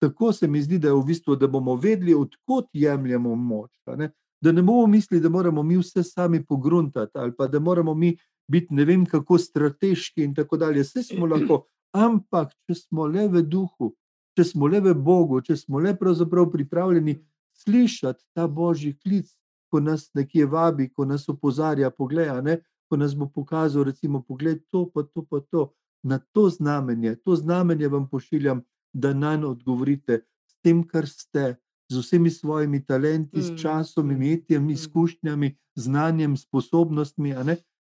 Tako 0.00 0.32
se 0.32 0.48
mi 0.48 0.62
zdi, 0.62 0.78
da, 0.78 0.94
v 0.94 1.04
bistvu, 1.06 1.36
da 1.36 1.46
bomo 1.46 1.76
vedeli, 1.76 2.14
odkot 2.14 2.66
jemljemo 2.72 3.34
moč. 3.34 3.70
Ne? 3.86 4.10
Da 4.40 4.52
ne 4.52 4.62
bomo 4.62 4.86
mislili, 4.86 5.22
da 5.22 5.28
moramo 5.28 5.62
mi 5.62 5.76
vse 5.78 6.02
sami 6.02 6.44
pogruntati 6.44 7.12
ali 7.14 7.32
pa 7.36 7.46
da 7.46 7.60
moramo 7.60 7.94
mi 7.94 8.16
biti 8.48 8.74
ne 8.74 8.84
vem 8.84 9.04
kako 9.06 9.38
strateški 9.38 10.24
in 10.24 10.34
tako 10.34 10.56
dalje. 10.56 10.82
Vse 10.82 11.02
smo 11.08 11.26
lahko, 11.26 11.64
ampak 11.92 12.54
če 12.66 12.78
smo 12.78 13.06
le 13.06 13.28
v 13.28 13.42
duhu, 13.42 13.92
če 14.36 14.44
smo 14.44 14.66
le 14.66 14.80
v 14.80 14.94
Bogu, 14.94 15.40
če 15.44 15.56
smo 15.56 15.80
le 15.80 15.94
pravzaprav 15.98 16.50
pripravljeni 16.52 17.18
slišati 17.64 18.24
ta 18.34 18.48
božji 18.48 18.96
klic, 18.98 19.28
ko 19.72 19.80
nas 19.80 20.10
nekje 20.14 20.46
vabi, 20.46 20.88
ko 20.92 21.04
nas 21.08 21.28
opozarja, 21.28 21.90
pogleda, 21.90 22.40
ne, 22.44 22.58
ko 22.90 22.98
nas 23.00 23.14
bo 23.16 23.28
pokazal, 23.28 23.86
recimo, 23.88 24.20
pogled 24.20 24.60
to, 24.70 24.84
pa 24.92 25.02
to, 25.02 25.24
pa 25.24 25.40
to, 25.40 25.70
na 26.02 26.18
to 26.18 26.48
znamenje, 26.50 27.14
to 27.24 27.36
znamenje 27.36 27.88
vam 27.88 28.08
pošiljam, 28.08 28.62
da 28.92 29.14
na 29.14 29.36
njo 29.36 29.50
odgovorite 29.56 30.24
s 30.46 30.60
tem, 30.60 30.82
kar 30.88 31.08
ste. 31.08 31.56
Z 31.92 31.98
vsemi 32.00 32.30
svojimi 32.30 32.78
talenti, 32.84 33.42
s 33.42 33.50
mm, 33.50 33.56
časom, 33.56 34.06
mm, 34.06 34.10
imetjem, 34.12 34.64
mm. 34.64 34.70
izkušnjami, 34.70 35.56
znanjem, 35.74 36.36
sposobnostmi, 36.36 37.34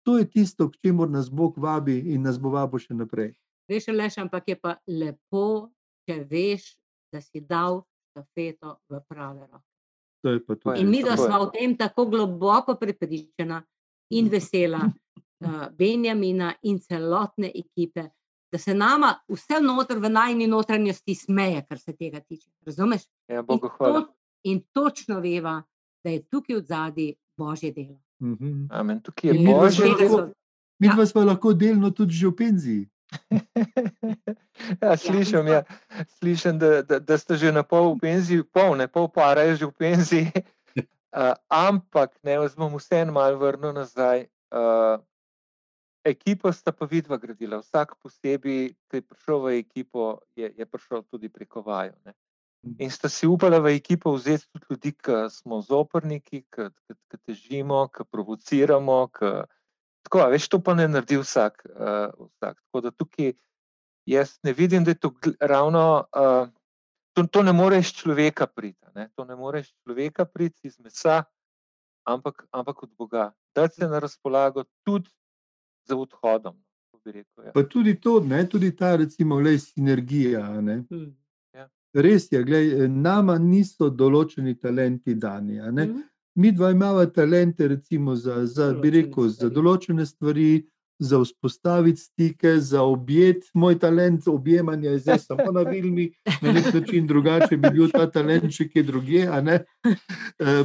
To 0.03 0.17
je 0.17 0.25
tisto, 0.25 0.69
k 0.69 0.77
čemu 0.85 1.05
nas 1.05 1.29
Bog 1.29 1.57
vabi 1.57 1.99
in 2.13 2.25
nas 2.25 2.39
bo 2.41 2.49
vabil 2.49 2.81
še 2.81 2.97
naprej. 2.97 3.33
Veš, 3.69 3.91
leš, 3.93 4.17
ampak 4.23 4.49
je 4.49 4.57
pa 4.57 4.75
lepo, 4.89 5.69
če 6.09 6.23
veš, 6.27 6.73
da 7.13 7.21
si 7.21 7.43
dal 7.45 7.83
stafeto 8.11 8.81
v 8.89 9.01
prave 9.07 9.45
roke. 9.45 9.67
In 10.77 10.89
mi, 10.89 11.01
da 11.03 11.17
smo 11.17 11.45
v 11.47 11.51
tem 11.53 11.71
tako 11.77 12.05
globoko 12.05 12.75
prepričana 12.77 13.61
in 14.13 14.29
vesela, 14.29 14.81
uh, 14.85 15.67
Benjamina 15.79 16.51
in 16.69 16.77
celotne 16.79 17.49
ekipe, 17.49 18.09
da 18.51 18.59
se 18.59 18.75
nama 18.75 19.15
vse 19.31 19.61
noter 19.63 19.97
v 19.99 20.11
najni 20.11 20.47
notranjosti 20.47 21.15
smeje, 21.15 21.65
kar 21.69 21.79
se 21.79 21.95
tega 21.95 22.19
tiče. 22.19 22.51
Razumeš? 22.67 23.07
Ja, 23.31 23.41
in, 23.47 23.59
to, 23.59 24.05
in 24.43 24.63
točno 24.73 25.19
veva, 25.23 25.61
da 26.03 26.09
je 26.09 26.23
tukaj 26.27 26.59
v 26.59 26.65
zadnji 26.67 27.09
Božje 27.37 27.71
delo. 27.71 27.97
Mhm. 28.21 28.67
Amen. 28.69 29.01
Tukaj 29.01 29.31
je 29.33 29.45
božje. 29.45 29.89
Mi 30.81 30.89
pa 30.89 31.01
ja. 31.01 31.05
smo 31.05 31.21
lahko 31.25 31.53
delno 31.53 31.91
tudi 31.91 32.13
že 32.13 32.27
v 32.27 32.35
penziji. 32.35 32.83
ja, 34.81 34.97
slišim, 34.97 35.47
ja. 35.47 35.63
slišim 36.07 36.59
da, 36.59 36.81
da, 36.81 36.99
da 36.99 37.17
ste 37.17 37.35
že 37.35 37.51
na 37.51 37.63
pol 37.63 37.93
v 37.95 37.99
penziji, 37.99 38.43
pol, 38.53 38.77
ne 38.79 38.87
pol 38.87 39.09
para 39.11 39.45
je 39.49 39.61
že 39.61 39.65
v 39.69 39.75
penziji. 39.77 40.31
Uh, 41.11 41.35
ampak, 41.51 42.15
ne, 42.23 42.39
jaz 42.39 42.55
bom 42.55 42.71
vseeno 42.79 43.11
malo 43.11 43.35
vrnil 43.35 43.75
nazaj. 43.75 44.31
Uh, 44.47 44.95
ekipo 46.07 46.47
sta 46.55 46.71
pa 46.71 46.87
vidva 46.87 47.19
gradila, 47.19 47.59
vsak 47.59 47.99
posebej, 47.99 48.71
ki 48.87 48.95
je 48.95 49.03
prišel 49.03 49.43
v 49.43 49.59
ekipo, 49.59 50.23
je, 50.39 50.47
je 50.47 50.65
prišel 50.65 51.03
tudi 51.11 51.27
preko 51.27 51.67
vaju. 51.67 51.91
Ne. 52.07 52.15
In 52.61 52.91
sta 52.93 53.09
si 53.09 53.25
upala 53.25 53.57
v 53.59 53.73
ekipo 53.73 54.13
vzeti 54.13 54.45
tudi 54.53 54.65
ljudi, 54.69 54.91
ki 54.93 55.17
smo 55.33 55.61
zoprniki, 55.65 56.43
ki 56.45 56.69
težimo, 57.25 57.87
ki 57.89 58.05
provociramo. 58.05 58.97
Ki, 59.17 59.31
tako, 60.05 60.25
veš, 60.29 60.47
to 60.47 60.59
pa 60.61 60.75
ne 60.77 60.85
naredi 60.87 61.17
vsak. 61.17 61.65
Uh, 61.65 62.13
vsak. 62.29 62.61
Tako 62.61 62.81
da 62.85 62.91
tukaj 62.91 63.33
jaz 64.05 64.37
ne 64.43 64.53
vidim, 64.53 64.85
da 64.85 64.93
je 64.93 65.01
to 65.01 65.13
ravno. 65.39 66.05
Uh, 66.13 66.49
to, 67.13 67.25
to 67.27 67.43
ne 67.43 67.53
moreš 67.53 67.95
človeka 67.97 68.47
priti. 68.47 68.85
Ne? 68.95 69.09
To 69.15 69.25
ne 69.25 69.35
moreš 69.35 69.73
človeka 69.83 70.25
priti 70.25 70.67
iz 70.67 70.79
mesa, 70.79 71.23
ampak, 72.05 72.45
ampak 72.51 72.83
od 72.83 72.93
Boga. 72.97 73.31
Da 73.55 73.67
se 73.69 73.87
na 73.87 73.99
razpolago 73.99 74.63
tudi 74.85 75.09
za 75.89 75.97
odhodom. 75.97 76.61
Rekel, 77.05 77.45
ja. 77.45 77.51
Pa 77.51 77.63
tudi 77.65 77.95
to, 77.97 78.19
ne, 78.19 78.43
tudi 78.49 78.69
ta, 78.75 78.95
recimo, 78.95 79.39
le 79.41 79.57
sinergija. 79.59 80.45
Hmm. 80.45 81.09
Res 81.93 82.31
je, 82.31 82.43
gledaj, 82.43 82.87
nama 82.87 83.37
niso 83.37 83.89
določeni 83.89 84.55
talenti 84.59 85.15
dani. 85.15 85.59
Mm. 85.59 86.03
Mi 86.39 86.51
dva 86.51 86.71
imamo 86.71 87.05
talente, 87.05 87.67
recimo, 87.67 88.15
za, 88.15 88.45
za, 88.45 88.71
rekel, 88.71 89.27
za 89.27 89.49
določene 89.51 90.05
stvari, 90.05 90.63
za 91.01 91.19
vzpostaviti 91.19 91.99
stike, 91.99 92.59
za 92.59 92.81
objet. 92.81 93.43
Moj 93.53 93.79
talent 93.79 94.27
objemanja 94.27 94.91
je 94.91 94.99
zdaj 94.99 95.19
samo 95.19 95.51
na 95.51 95.61
Vilni, 95.61 96.11
na 96.41 96.51
nek 96.51 96.73
način 96.73 97.07
drugače 97.07 97.57
bi 97.57 97.69
bil 97.73 97.89
ta 97.89 98.05
talent 98.11 98.53
še 98.53 98.69
kje 98.69 98.83
drugje. 98.83 99.25
E, 99.25 99.57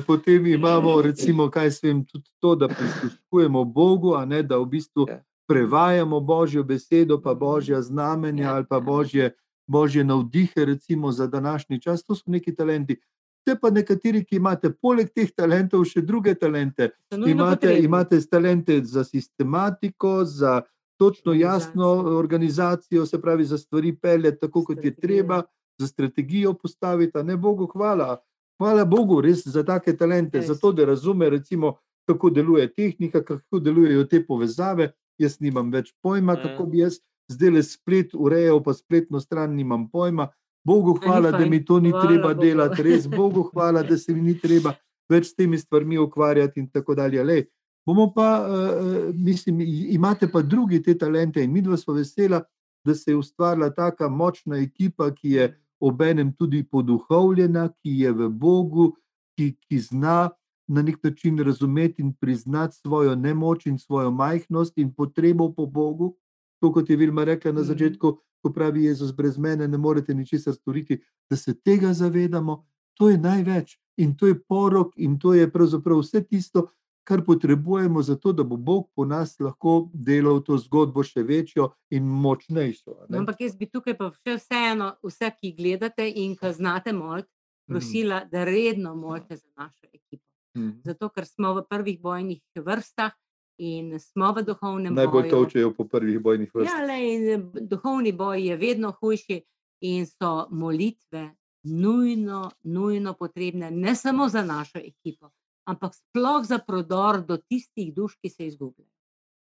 potem 0.06 0.46
imamo, 0.46 1.00
recimo, 1.02 1.48
kaj 1.50 1.70
se 1.70 1.88
vem, 1.88 2.04
tudi 2.04 2.30
to, 2.40 2.54
da 2.54 2.68
prisluškujemo 2.68 3.64
Bogu, 3.64 4.14
a 4.14 4.24
ne 4.24 4.42
da 4.42 4.60
v 4.60 4.68
bistvu 4.76 5.08
ja. 5.08 5.18
prevajamo 5.48 6.20
Božjo 6.20 6.62
besedo, 6.62 7.18
pa 7.22 7.34
Božja 7.34 7.80
znamenja 7.82 8.44
ja. 8.44 8.54
ali 8.54 8.68
pa 8.68 8.80
Božje, 8.80 9.32
Božje 9.66 10.04
navdihe, 10.04 10.64
recimo 10.64 11.12
za 11.12 11.26
današnji 11.26 11.80
čas. 11.80 12.04
To 12.04 12.14
so 12.14 12.30
neki 12.30 12.54
talenti. 12.54 12.96
Ste 13.42 13.56
pa 13.60 13.70
nekateri, 13.70 14.24
ki 14.24 14.36
imate 14.36 14.72
poleg 14.82 15.12
teh 15.14 15.30
talentov 15.30 15.84
še 15.86 16.02
druge 16.02 16.34
talente. 16.34 16.90
Imate, 17.14 17.76
imate 17.78 18.18
talente 18.30 18.80
za 18.84 19.04
sistematiko, 19.04 20.24
za 20.24 20.62
točno 20.98 21.32
jasno 21.32 21.88
organizacijo, 22.18 23.06
se 23.06 23.20
pravi, 23.22 23.44
za 23.44 23.58
stvari 23.58 23.96
peljati 23.96 24.40
tako, 24.40 24.64
kot 24.64 24.84
je 24.84 24.94
treba, 24.94 25.42
za 25.78 25.86
strategijo 25.86 26.54
postaviti. 26.54 27.22
Ne 27.22 27.36
Bogu, 27.36 27.66
hvala. 27.66 28.16
Hvala 28.58 28.84
Bogu, 28.84 29.20
res 29.20 29.46
za 29.46 29.62
take 29.62 29.96
talente, 29.96 30.40
za 30.40 30.54
to, 30.54 30.72
da 30.72 30.84
razume, 30.84 31.30
recimo, 31.30 31.76
kako 32.08 32.30
deluje 32.30 32.72
tehnika, 32.74 33.24
kako 33.24 33.60
delujejo 33.60 34.04
te 34.04 34.26
povezave. 34.26 34.92
Jaz 35.18 35.40
nimam 35.40 35.70
več 35.72 35.94
pojma, 36.02 36.36
kako 36.36 36.66
bi 36.66 36.78
jaz 36.78 36.98
zdaj 37.32 37.50
le 37.50 37.62
splet 37.62 38.14
urejal, 38.14 38.62
pa 38.62 38.74
spletno 38.74 39.20
stran 39.20 39.54
nimam 39.54 39.88
pojma. 39.90 40.28
Bogu 40.66 40.96
hvala, 40.98 41.30
da 41.30 41.46
mi 41.46 41.64
to 41.64 41.80
ni 41.80 41.90
hvala 41.90 42.06
treba 42.06 42.34
Bogu. 42.34 42.40
delati, 42.40 42.82
res 42.82 43.06
Bogu 43.06 43.42
hvala, 43.52 43.82
da 43.82 43.98
se 43.98 44.14
mi 44.14 44.22
ni 44.22 44.34
treba 44.38 44.74
več 45.10 45.30
s 45.30 45.34
temi 45.34 45.58
stvarmi 45.58 45.98
ukvarjati 45.98 46.60
in 46.60 46.70
tako 46.70 46.94
dalje. 46.94 47.22
Lej, 47.24 47.44
bomo 47.86 48.08
pa, 48.14 48.30
uh, 48.42 49.14
mislim, 49.14 49.60
imate 49.94 50.26
pa 50.32 50.42
drugi 50.42 50.82
te 50.82 50.96
talente 50.98 51.42
in 51.42 51.52
mi 51.52 51.62
dva 51.62 51.76
smo 51.76 51.94
vesela, 51.94 52.42
da 52.86 52.94
se 52.94 53.10
je 53.10 53.16
ustvarila 53.16 53.70
taka 53.70 54.08
močna 54.08 54.58
ekipa, 54.58 55.10
ki 55.14 55.30
je 55.30 55.46
obenem 55.80 56.32
tudi 56.32 56.64
poduhovljena, 56.64 57.68
ki 57.82 58.00
je 58.00 58.12
v 58.12 58.28
Bogu, 58.28 58.92
ki, 59.36 59.52
ki 59.68 59.78
zna 59.78 60.30
na 60.68 60.82
nek 60.82 61.02
način 61.04 61.38
razumeti 61.38 62.02
in 62.02 62.12
priznati 62.12 62.76
svojo 62.76 63.14
nemoč 63.14 63.66
in 63.66 63.78
svojo 63.78 64.10
majhnost 64.10 64.78
in 64.78 64.92
potrebo 64.94 65.52
po 65.52 65.66
Bogu. 65.66 66.16
To, 66.60 66.72
kot 66.72 66.90
je 66.90 66.96
Vilma 66.96 67.24
rekla 67.24 67.52
na 67.52 67.60
mhm. 67.60 67.68
začetku, 67.68 68.12
ko 68.42 68.52
pravi 68.52 68.84
Jezus, 68.84 69.12
brez 69.12 69.38
mene 69.38 69.68
ne 69.68 69.78
morete 69.78 70.14
ničesar 70.14 70.54
storiti, 70.54 71.00
da 71.30 71.36
se 71.36 71.54
tega 71.54 71.92
zavedamo, 71.92 72.64
to 72.94 73.10
je 73.10 73.18
največ 73.18 73.78
in 73.96 74.16
to 74.16 74.26
je 74.26 74.38
porok 74.38 74.92
in 74.96 75.18
to 75.18 75.34
je 75.34 75.50
pravzaprav 75.52 75.98
vse 76.00 76.22
tisto, 76.24 76.68
kar 77.06 77.24
potrebujemo 77.24 78.02
za 78.02 78.16
to, 78.16 78.32
da 78.32 78.44
bo 78.44 78.56
Bog 78.56 78.88
po 78.94 79.04
nas 79.04 79.36
lahko 79.40 79.90
delal 79.92 80.40
to 80.42 80.58
zgodbo 80.58 81.04
še 81.06 81.22
večjo 81.22 81.68
in 81.90 82.06
močnejšo. 82.06 82.96
No, 83.08 83.20
ampak 83.22 83.44
jaz 83.46 83.54
bi 83.56 83.68
tukaj 83.70 83.94
pa 83.98 84.10
še 84.10 84.34
vseeno, 84.40 84.90
vse, 85.06 85.30
ki 85.38 85.52
gledate 85.58 86.08
in 86.08 86.34
ki 86.36 86.52
znate 86.58 86.92
moliti, 86.92 87.30
mhm. 87.30 87.74
prosila, 87.74 88.24
mm. 88.24 88.30
da 88.32 88.44
redno 88.44 88.94
molite 88.98 89.38
za 89.38 89.46
našo 89.56 89.86
ekipo. 89.92 90.24
Mm. 90.58 90.80
Zato, 90.88 91.12
ker 91.14 91.28
smo 91.28 91.54
v 91.60 91.66
prvih 91.68 92.00
bojnih 92.02 92.42
vrstah, 92.64 93.14
in 93.58 93.98
smo 94.00 94.32
v 94.32 94.42
duhovnem 94.42 94.94
boju. 94.94 95.06
Najbolj 95.06 95.30
točejo 95.30 95.72
po 95.74 95.84
prvih 95.88 96.20
bojnih 96.20 96.54
vrstah. 96.54 96.78
Ja, 96.78 96.86
le, 96.86 97.34
eh, 97.34 97.60
duhovni 97.60 98.12
boj 98.12 98.48
je 98.48 98.56
vedno 98.56 98.92
hujši 99.00 99.40
in 99.80 100.06
so 100.06 100.48
molitve 100.50 101.34
nujno, 101.62 102.50
nujno 102.62 103.14
potrebne, 103.14 103.70
ne 103.70 103.94
samo 103.94 104.28
za 104.28 104.44
našo 104.44 104.78
ekipo, 104.78 105.30
ampak 105.64 105.94
sploh 105.94 106.44
za 106.46 106.58
prodor 106.58 107.20
do 107.26 107.36
tistih 107.36 107.94
duš, 107.94 108.16
ki 108.22 108.30
se 108.30 108.46
izgubljajo. 108.46 108.90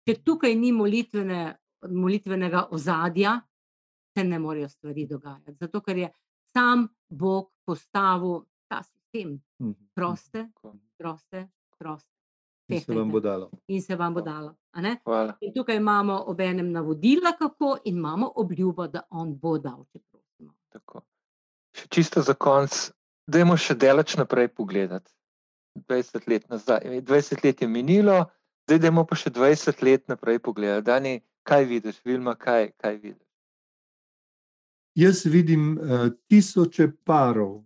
Če 0.08 0.16
tukaj 0.24 0.56
ni 0.56 0.72
molitvene, 0.72 1.56
molitvenega 1.90 2.68
ozadja, 2.72 3.40
se 4.18 4.24
ne 4.24 4.40
morejo 4.40 4.70
stvari 4.70 5.06
dogajati. 5.06 5.58
Zato, 5.62 5.82
ker 5.82 5.98
je 5.98 6.10
sam 6.54 6.88
Bog 7.10 7.52
postavil 7.66 8.42
ta 8.68 8.84
sistem. 8.84 9.40
Mhm. 9.62 9.72
Proste, 9.94 10.50
proste, 10.98 11.48
proste. 11.78 12.19
In 12.70 12.82
se 12.82 12.94
vam 12.94 13.12
bo 13.12 13.20
dalo. 13.20 13.50
In 13.68 13.82
se 13.82 13.96
vam 13.96 14.14
bo 14.14 14.22
dalo. 14.22 14.56
In 15.42 15.54
tukaj 15.54 15.76
imamo 15.76 16.24
obenem 16.28 16.72
navodila, 16.72 17.32
kako, 17.40 17.78
in 17.84 17.98
imamo 17.98 18.32
obljubo, 18.36 18.88
da 18.88 19.02
on 19.10 19.34
bo 19.38 19.58
dal, 19.58 19.86
če 19.92 20.00
prosimo. 20.12 20.54
Tako. 20.70 21.02
Še 21.74 21.88
čisto 21.90 22.22
za 22.22 22.36
konec, 22.38 22.92
dajmo 23.28 23.58
še 23.58 23.74
delač 23.76 24.16
naprej 24.18 24.52
pogledati. 24.54 25.10
20 25.90 26.30
let, 26.30 26.46
nazaj, 26.50 26.86
20 27.08 27.44
let 27.46 27.62
je 27.62 27.68
minilo, 27.68 28.20
zdaj 28.68 28.84
dajmo 28.86 29.06
pa 29.10 29.18
še 29.18 29.34
20 29.34 29.84
let 29.86 30.06
naprej 30.12 30.40
pogledati. 30.46 30.86
Dani, 30.86 31.16
kaj 31.48 31.66
vidiš, 31.66 32.04
Vilma, 32.06 32.36
kaj, 32.38 32.74
kaj 32.78 33.02
vidiš? 33.02 33.26
Jaz 35.00 35.26
vidim 35.26 35.78
uh, 35.78 36.10
tisoče 36.30 36.92
parov, 37.08 37.64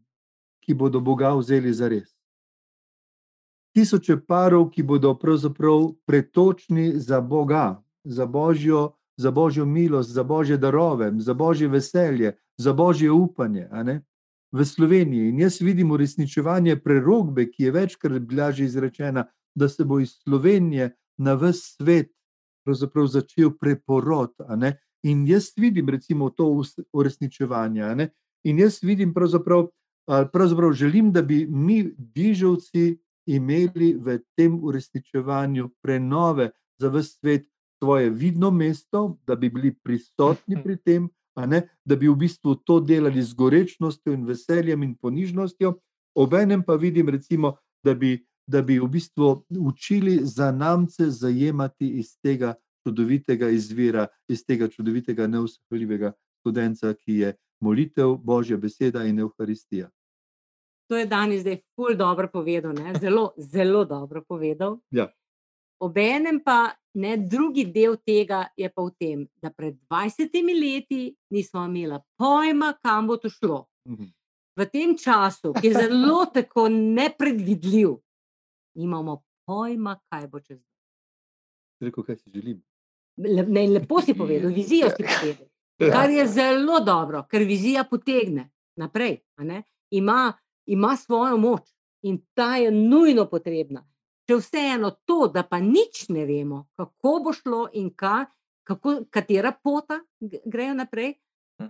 ki 0.63 0.75
bodo 0.77 1.01
Boga 1.03 1.33
vzeli 1.35 1.73
za 1.73 1.89
res 1.91 2.12
tisoče 3.73 4.17
parov, 4.27 4.69
ki 4.69 4.83
bodo 4.83 5.13
pravzaprav 5.19 5.91
pretočni 6.05 6.91
za 6.95 7.21
Boga, 7.21 7.81
za 8.03 8.25
Božjo, 8.25 8.93
za 9.17 9.31
Božjo 9.31 9.65
milost, 9.65 10.09
za 10.09 10.23
Božje 10.23 10.57
darove, 10.57 11.11
za 11.17 11.33
Božje 11.33 11.67
veselje, 11.67 12.37
za 12.57 12.73
Božje 12.73 13.11
upanje 13.11 13.67
v 14.51 14.65
Sloveniji. 14.65 15.29
In 15.29 15.39
jaz 15.39 15.61
vidim 15.61 15.91
uresničevanje 15.91 16.79
prerogbe, 16.79 17.49
ki 17.51 17.63
je 17.63 17.71
večkrat 17.71 18.21
bila 18.21 18.51
že 18.51 18.65
izrečena, 18.65 19.25
da 19.55 19.69
se 19.69 19.85
bo 19.85 19.99
iz 19.99 20.09
Slovenije 20.23 20.95
na 21.17 21.33
vse 21.33 21.53
svet 21.53 22.11
začel 23.07 23.51
preporod. 23.59 24.33
In 25.03 25.27
jaz 25.27 25.51
vidim, 25.57 25.89
recimo, 25.89 26.29
to 26.29 26.63
uresničevanje. 26.93 28.09
In 28.43 28.59
jaz 28.59 28.79
vidim, 28.83 29.13
pravzaprav, 29.13 29.67
pravzaprav 30.07 30.71
želim, 30.71 31.11
da 31.11 31.21
bi 31.21 31.47
mi, 31.47 31.93
dižavci, 31.97 33.02
imeli 33.25 33.93
v 33.93 34.19
tem 34.37 34.59
uresničevanju 34.63 35.69
prenove 35.81 36.51
za 36.79 36.89
vse 36.89 37.09
svet 37.09 37.47
svoje 37.83 38.09
vidno 38.09 38.51
mesto, 38.51 39.17
da 39.27 39.35
bi 39.35 39.49
bili 39.49 39.73
prisotni 39.83 40.55
pri 40.63 40.77
tem, 40.77 41.09
ne, 41.35 41.61
da 41.85 41.95
bi 41.95 42.07
v 42.07 42.15
bistvu 42.15 42.55
to 42.55 42.79
delali 42.79 43.23
z 43.23 43.33
gorečnostjo 43.33 44.13
in 44.13 44.25
veseljem 44.25 44.83
in 44.83 44.95
ponižnostjo. 44.95 45.73
Obenem 46.15 46.63
pa 46.63 46.75
vidim, 46.75 47.09
recimo, 47.09 47.57
da, 47.83 47.93
bi, 47.93 48.25
da 48.47 48.61
bi 48.61 48.79
v 48.79 48.87
bistvu 48.87 49.45
učili 49.59 50.19
za 50.23 50.51
namce 50.51 51.09
zajemati 51.09 51.89
iz 51.99 52.15
tega 52.21 52.53
čudovitega 52.87 53.49
izvira, 53.49 54.07
iz 54.27 54.45
tega 54.45 54.67
čudovitega 54.67 55.27
neuspevljivega 55.27 56.13
študenca, 56.39 56.93
ki 56.93 57.17
je 57.17 57.35
molitev, 57.59 58.17
Božja 58.23 58.57
beseda 58.57 59.03
in 59.03 59.19
Euharistija. 59.19 59.89
To 60.93 60.97
je 60.97 61.05
danes 61.09 61.41
zdaj 61.41 61.57
ful 61.75 61.95
dobro 61.97 62.27
povedal, 62.29 62.73
ne? 62.73 62.93
zelo, 63.01 63.31
zelo 63.37 63.85
dobro 63.85 64.21
povedal. 64.21 64.77
Ja. 64.93 65.07
Obenem 65.81 66.37
pa 66.45 66.69
ne 66.93 67.17
drugi 67.17 67.65
del 67.65 67.95
tega 68.05 68.43
je 68.57 68.69
pa 68.69 68.83
v 68.85 68.91
tem, 68.99 69.23
da 69.41 69.49
pred 69.49 69.73
20 69.89 70.29
leti 70.53 71.15
nismo 71.33 71.63
imeli 71.65 71.97
pojma, 72.13 72.75
kam 72.77 73.07
bo 73.07 73.17
to 73.17 73.29
šlo. 73.29 73.65
Mhm. 73.89 74.11
V 74.53 74.67
tem 74.69 74.93
času, 74.93 75.55
ki 75.57 75.67
je 75.67 75.73
zelo 75.73 76.27
tako 76.37 76.67
nepredvidljiv, 76.69 77.97
imamo 78.77 79.23
pojma, 79.49 79.97
kaj 80.13 80.27
bo 80.27 80.43
čez. 80.45 80.61
Reko, 81.81 82.03
kaj 82.03 82.21
si 82.21 82.29
želim. 82.29 82.61
Le, 83.17 83.47
ne, 83.49 83.65
lepo 83.79 83.97
si 84.01 84.13
povedal, 84.13 84.53
vizijo 84.53 84.93
si 84.93 85.01
povedal. 85.09 85.49
Kar 85.89 86.13
je 86.13 86.27
zelo 86.27 86.83
dobro, 86.85 87.25
ker 87.25 87.49
vizija 87.49 87.81
potegne 87.89 88.51
naprej. 88.77 89.23
Ima 89.89 90.29
ima 90.65 90.95
svojo 90.97 91.37
moč. 91.37 91.73
in 92.03 92.25
ta 92.33 92.55
je 92.55 92.71
nujno 92.71 93.25
potrebna. 93.29 93.83
Če 94.27 94.37
vseeno 94.39 94.91
to, 95.07 95.27
da 95.27 95.43
pa 95.47 95.59
nič 95.59 96.07
ne 96.15 96.25
vemo, 96.27 96.65
kako 96.79 97.19
bo 97.23 97.33
šlo 97.35 97.61
in 97.79 97.89
ka, 97.95 98.25
kako, 98.67 99.03
katera 99.11 99.51
pota 99.51 99.99
grejo 100.19 100.75
naprej, 100.79 101.13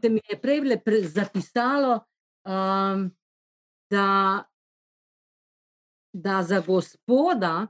se 0.02 0.10
mi 0.10 0.22
je 0.30 0.38
prej 0.42 0.62
le 0.70 0.80
pre, 0.82 1.02
zapisalo, 1.10 2.00
um, 2.46 3.08
da, 3.90 4.08
da 6.14 6.44
za 6.44 6.62
gospoda 6.66 7.68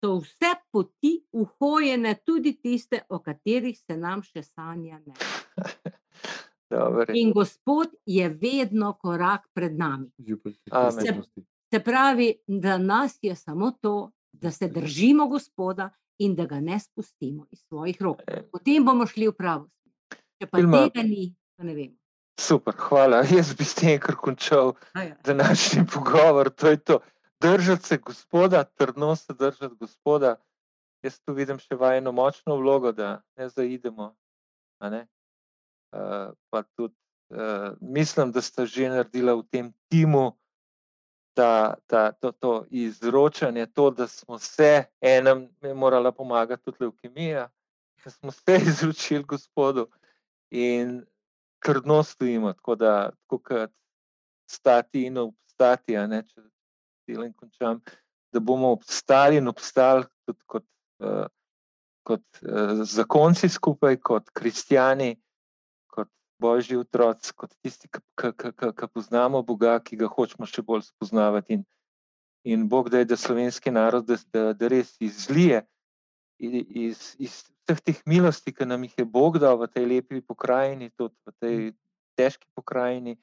so 0.00 0.18
vse 0.22 0.54
poti 0.72 1.14
uhojene, 1.32 2.14
tudi 2.24 2.54
tiste, 2.62 3.02
o 3.08 3.20
katerih 3.24 3.76
se 3.78 3.96
nam 3.96 4.22
še 4.22 4.44
sanja 4.44 5.00
ne. 5.04 5.16
Dobro. 6.70 7.04
In 7.08 7.32
Gospod 7.32 7.88
je 8.06 8.28
vedno 8.28 8.92
korak 8.92 9.48
pred 9.52 9.78
nami. 9.78 10.10
Posebnosti. 10.64 11.44
Se 11.70 11.80
pravi, 11.80 12.34
da 12.46 12.78
nas 12.78 13.18
je 13.22 13.34
samo 13.34 13.70
to, 13.72 14.10
da 14.32 14.50
se 14.50 14.68
držimo 14.68 15.26
Gospoda 15.28 15.90
in 16.18 16.34
da 16.34 16.46
ga 16.46 16.60
ne 16.60 16.80
spustimo 16.80 17.46
iz 17.50 17.58
svojih 17.60 18.02
rok. 18.02 18.22
Potem 18.52 18.84
bomo 18.84 19.06
šli 19.06 19.28
v 19.28 19.32
pravo. 19.32 19.68
Če 20.38 20.46
pa 20.46 20.58
Vilma- 20.58 20.84
tega 20.84 21.02
ni, 21.02 21.34
pa 21.56 21.64
ne 21.64 21.74
vem. 21.74 21.98
Super, 22.40 22.74
hvala. 22.78 23.22
Jaz 23.36 23.54
bi 23.54 23.64
s 23.64 23.74
tem 23.74 24.00
kar 24.00 24.14
končal 24.14 24.72
Aja. 24.92 25.16
današnji 25.24 25.86
pogovor. 25.94 26.50
To 26.50 26.68
je 26.68 26.76
to. 26.76 27.00
Držati 27.40 27.86
se 27.86 27.96
gospoda, 27.98 28.64
trdno 28.64 29.16
se 29.16 29.32
držati 29.34 29.74
gospoda. 29.74 30.36
Jaz 31.02 31.20
tu 31.20 31.32
vidim 31.32 31.58
še 31.58 31.74
vajno 31.74 32.12
močno 32.12 32.56
vlogo, 32.56 32.92
da 32.92 33.22
ne 33.36 33.48
zaidemo. 33.48 34.14
a 34.78 34.90
Ne? 34.90 35.06
Uh, 35.92 36.34
pa 36.50 36.62
tudi 36.76 36.94
uh, 37.30 37.76
mislim, 37.80 38.32
da 38.32 38.42
sta 38.42 38.66
že 38.66 38.88
naredila 38.88 39.34
v 39.34 39.42
tem 39.50 39.72
timu 39.88 40.36
ta, 41.34 41.74
ta, 41.86 42.12
to, 42.12 42.32
to 42.32 42.64
izročanje, 42.70 43.66
to, 43.66 43.90
da 43.90 44.06
smo 44.06 44.38
se, 44.38 44.84
enem 45.00 45.48
je 45.62 45.74
morala 45.74 46.12
pomagati 46.12 46.64
tudi 46.64 46.76
leukemija, 46.80 47.48
da 48.04 48.10
smo 48.10 48.30
se 48.30 48.58
izročili 48.68 49.22
gospodu 49.22 49.86
in 50.50 51.04
trdno 51.64 52.02
stojimo, 52.02 52.52
tako 52.52 52.74
da, 52.74 53.10
tako 53.10 53.38
kot 53.38 53.70
stati 54.50 55.06
in 55.06 55.18
obstati, 55.18 55.96
a 55.96 56.06
ne, 56.06 56.22
če 56.22 56.42
delim 57.06 57.32
končam, 57.32 57.80
da 58.32 58.40
bomo 58.40 58.72
obstali 58.72 59.36
in 59.36 59.48
obstali 59.48 60.04
tudi 60.26 60.42
kot, 60.46 60.64
uh, 60.98 61.26
kot 62.02 62.24
uh, 62.42 62.82
zakonci 62.82 63.48
skupaj, 63.48 63.96
kot 63.96 64.30
kristijani, 64.32 65.14
kot 65.14 65.27
božji 66.38 66.78
otroci, 66.78 67.32
kot 67.36 67.54
tisti, 67.62 67.88
ki 67.88 68.86
poznamo 68.94 69.42
Boga, 69.42 69.78
ki 69.80 69.96
ga 69.96 70.08
hočemo 70.10 70.46
še 70.46 70.62
bolj 70.62 70.86
spoznavati. 70.88 71.58
In, 71.58 71.64
in 72.44 72.68
Bog 72.68 72.90
da 72.90 73.02
je, 73.02 73.10
da 73.12 73.16
slovenski 73.16 73.70
narod, 73.70 74.06
da, 74.06 74.18
da, 74.32 74.52
da 74.52 74.70
res 74.70 74.94
izlije 75.00 75.64
iz, 76.38 77.14
iz 77.18 77.42
vseh 77.66 77.80
teh 77.84 78.02
milosti, 78.06 78.54
ki 78.54 78.66
nam 78.66 78.86
jih 78.86 78.94
je 78.98 79.04
Bog 79.04 79.38
dal 79.42 79.58
v 79.58 79.68
tej 79.68 79.86
lepi 79.86 80.22
pokrajini, 80.22 80.90
tudi 80.96 81.14
v 81.26 81.34
tej 81.42 81.56
težki 82.16 82.46
pokrajini, 82.54 83.18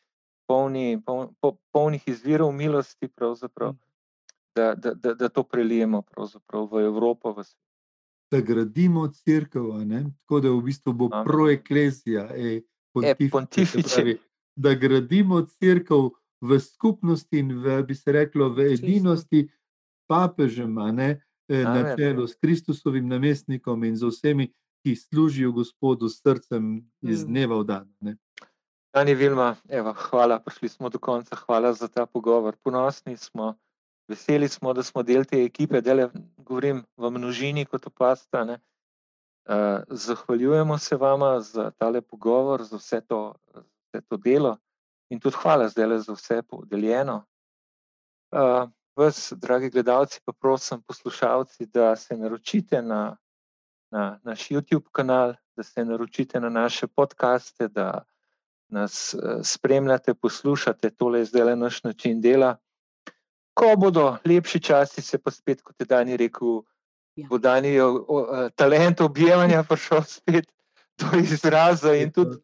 polni, 0.47 1.01
poln, 1.01 1.34
po, 1.41 1.55
polnih 1.74 2.03
izvirov 2.07 2.53
milosti, 2.53 3.07
pravzaprav, 3.07 3.76
da, 4.55 4.76
da, 4.76 4.93
da, 4.93 5.13
da 5.13 5.30
to 5.30 5.43
prelijemo 5.43 6.03
v 6.05 6.84
Evropo, 6.86 7.34
v 7.34 7.43
svet. 7.43 7.61
Da 8.32 8.41
gradimo 8.41 9.07
crkvo, 9.07 9.80
tako 10.26 10.39
da 10.39 10.49
v 10.49 10.61
bistvu 10.61 10.93
bo 10.93 11.09
proeklezija, 11.09 12.30
e, 12.36 12.61
pontifice, 12.96 13.32
pontifice. 13.32 13.96
pravi, 13.96 14.18
da 14.56 14.74
gradimo 14.74 15.41
crkvo 15.43 16.16
v 16.41 16.60
skupnosti 16.60 17.39
in 17.39 17.52
v, 17.60 17.84
bi 17.84 17.96
se 17.96 18.12
reklo, 18.12 18.50
v 18.50 18.72
edinosti 18.74 19.46
papežem, 20.08 20.78
a 20.78 20.91
ne, 20.91 21.10
eh, 21.50 21.64
na 21.64 21.96
čelu 21.96 22.28
s 22.28 22.36
Kristusovim 22.39 23.08
namestnikom 23.08 23.84
in 23.84 23.98
z 24.00 24.08
vsemi, 24.08 24.48
ki 24.86 24.96
služijo 24.96 25.52
Gospodu 25.52 26.10
srcem 26.10 26.86
iz 27.02 27.26
Mm. 27.26 27.28
dneva 27.28 27.56
v 27.60 27.64
dan. 27.66 27.88
Ne. 28.02 28.18
Dani 28.93 29.16
Vilma, 29.16 29.56
evo, 29.70 29.93
hvala, 29.93 30.39
prišli 30.39 30.70
smo 30.70 30.89
do 30.89 31.00
konca. 31.00 31.36
Hvala 31.36 31.74
za 31.74 31.88
ta 31.88 32.06
pogovor. 32.06 32.56
Ponosni 32.64 33.18
smo, 33.18 33.58
veseli 34.08 34.48
smo, 34.48 34.74
da 34.74 34.84
smo 34.84 35.04
del 35.04 35.26
te 35.26 35.43
ekipe, 35.43 35.82
da 35.82 36.10
govorim 36.38 36.86
v 36.98 37.12
množini 37.12 37.66
kot 37.66 37.88
opasta. 37.88 38.46
Ne. 38.46 38.60
Uh, 39.46 39.84
zahvaljujemo 39.89 40.78
se 40.78 40.98
vama 40.98 41.41
za 41.41 41.72
tale 41.72 42.02
pogovor, 42.02 42.64
za 42.64 42.78
vse 42.78 43.02
to, 43.02 43.36
vse 43.54 44.02
to 44.10 44.18
delo 44.18 44.58
in 45.10 45.20
tudi 45.20 45.36
hvala 45.41 45.68
zdaj 45.70 46.00
za 46.00 46.14
vse 46.14 46.41
podeljeno. 46.41 47.26
Uh, 48.32 48.70
vas, 48.96 49.34
dragi 49.36 49.70
gledalci, 49.70 50.22
pa 50.26 50.34
prosim, 50.34 50.82
poslušalci, 50.82 51.66
da 51.66 51.96
se 51.96 52.18
naročite 52.18 52.82
na, 52.82 53.18
na 53.91 54.20
naš 54.24 54.50
YouTube 54.50 54.89
kanal, 54.91 55.34
da 55.56 55.64
se 55.64 55.86
naročite 55.86 56.39
na 56.39 56.50
naše 56.50 56.88
podcaste, 56.88 57.68
da 57.68 58.04
nas 58.68 59.14
eh, 59.14 59.43
spremljate, 59.43 60.14
poslušate, 60.14 60.89
tole 60.89 61.20
je 61.20 61.26
zdaj 61.26 61.43
le 61.43 61.56
naš 61.56 61.84
način 61.84 62.22
dela. 62.22 62.58
Ko 63.54 63.76
bodo 63.78 64.18
lepši 64.26 64.60
časi, 64.60 65.02
se 65.02 65.18
pa 65.18 65.32
spet, 65.32 65.62
kot 65.62 65.76
je 65.80 65.86
Dani 65.86 66.18
rekel, 66.18 66.62
Ja. 67.16 67.28
bo 67.28 67.38
Dani 67.38 67.80
o- 67.80 68.05
o- 68.07 68.28
eh, 68.36 68.49
talent 68.51 69.01
objemanja 69.01 69.63
prišel 69.63 70.03
spet 70.03 70.45
do 70.97 71.18
izraza 71.20 71.93
in 71.93 72.11
tudi 72.11 72.38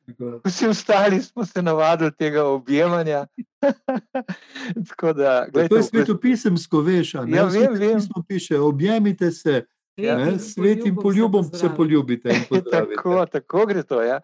vsi 0.43 0.67
ostali 0.67 1.21
smo 1.21 1.45
se 1.45 1.61
navadili 1.61 2.11
tega 2.13 2.45
objemanja. 2.45 3.27
Tako 4.89 5.13
da, 5.13 5.45
To 5.45 5.51
gledajte, 5.51 5.75
je 5.75 5.83
svetopisemsko, 5.83 6.79
veš, 6.79 7.15
a 7.15 7.25
ne? 7.25 7.37
Ja, 7.37 7.43
vem, 7.45 7.61
vem. 7.63 7.69
svetopismu 7.71 8.23
piše, 8.23 8.59
objemite 8.59 9.31
se, 9.31 9.65
Ja. 9.97 10.17
ne, 10.17 10.39
s 10.39 10.53
svetim 10.53 10.95
poljubom 10.95 11.43
se 11.43 11.49
pozdravite. 11.51 11.77
poljubite 11.77 12.29
in 12.29 12.35
pozdravite. 12.51 12.95
Tako, 12.95 13.25
tako 13.27 13.65
gre 13.65 13.83
to. 13.83 14.01
Ja. 14.01 14.19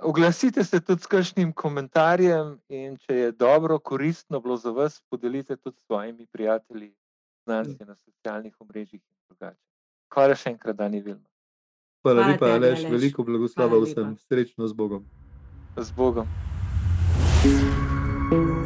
Oglasite 0.00 0.64
se 0.64 0.80
tudi 0.80 1.02
s 1.02 1.06
kakšnim 1.06 1.52
komentarjem, 1.52 2.58
in 2.68 2.96
če 2.98 3.14
je 3.16 3.32
dobro, 3.32 3.78
koristno 3.78 4.40
bilo 4.40 4.56
za 4.56 4.70
vas, 4.70 5.02
podelite 5.02 5.56
tudi 5.56 5.76
s 5.76 5.84
svojimi 5.84 6.26
prijatelji, 6.26 6.94
znanci 7.44 7.84
na 7.84 7.94
socialnih 7.96 8.54
omrežjih 8.58 9.00
in 9.02 9.16
drugače. 9.28 9.69
Hvala 10.10 10.34
še 10.34 10.54
enkrat, 10.54 10.76
Dani 10.76 11.00
Vilma. 11.00 11.26
Hvala 12.02 12.22
Hvala 12.22 12.32
lepa, 12.32 12.46
tebi, 12.46 12.56
Aleš, 12.56 12.78
Aleš. 12.78 12.92
veliko 12.92 13.24
blagoslova 13.24 13.68
Hvala 13.70 13.86
vsem, 13.86 14.16
srečno 14.28 14.66
z 14.66 14.72
Bogom. 14.72 15.04
Z 15.76 15.92
Bogom. 15.92 16.26
Thank 17.42 18.50
you. 18.50 18.59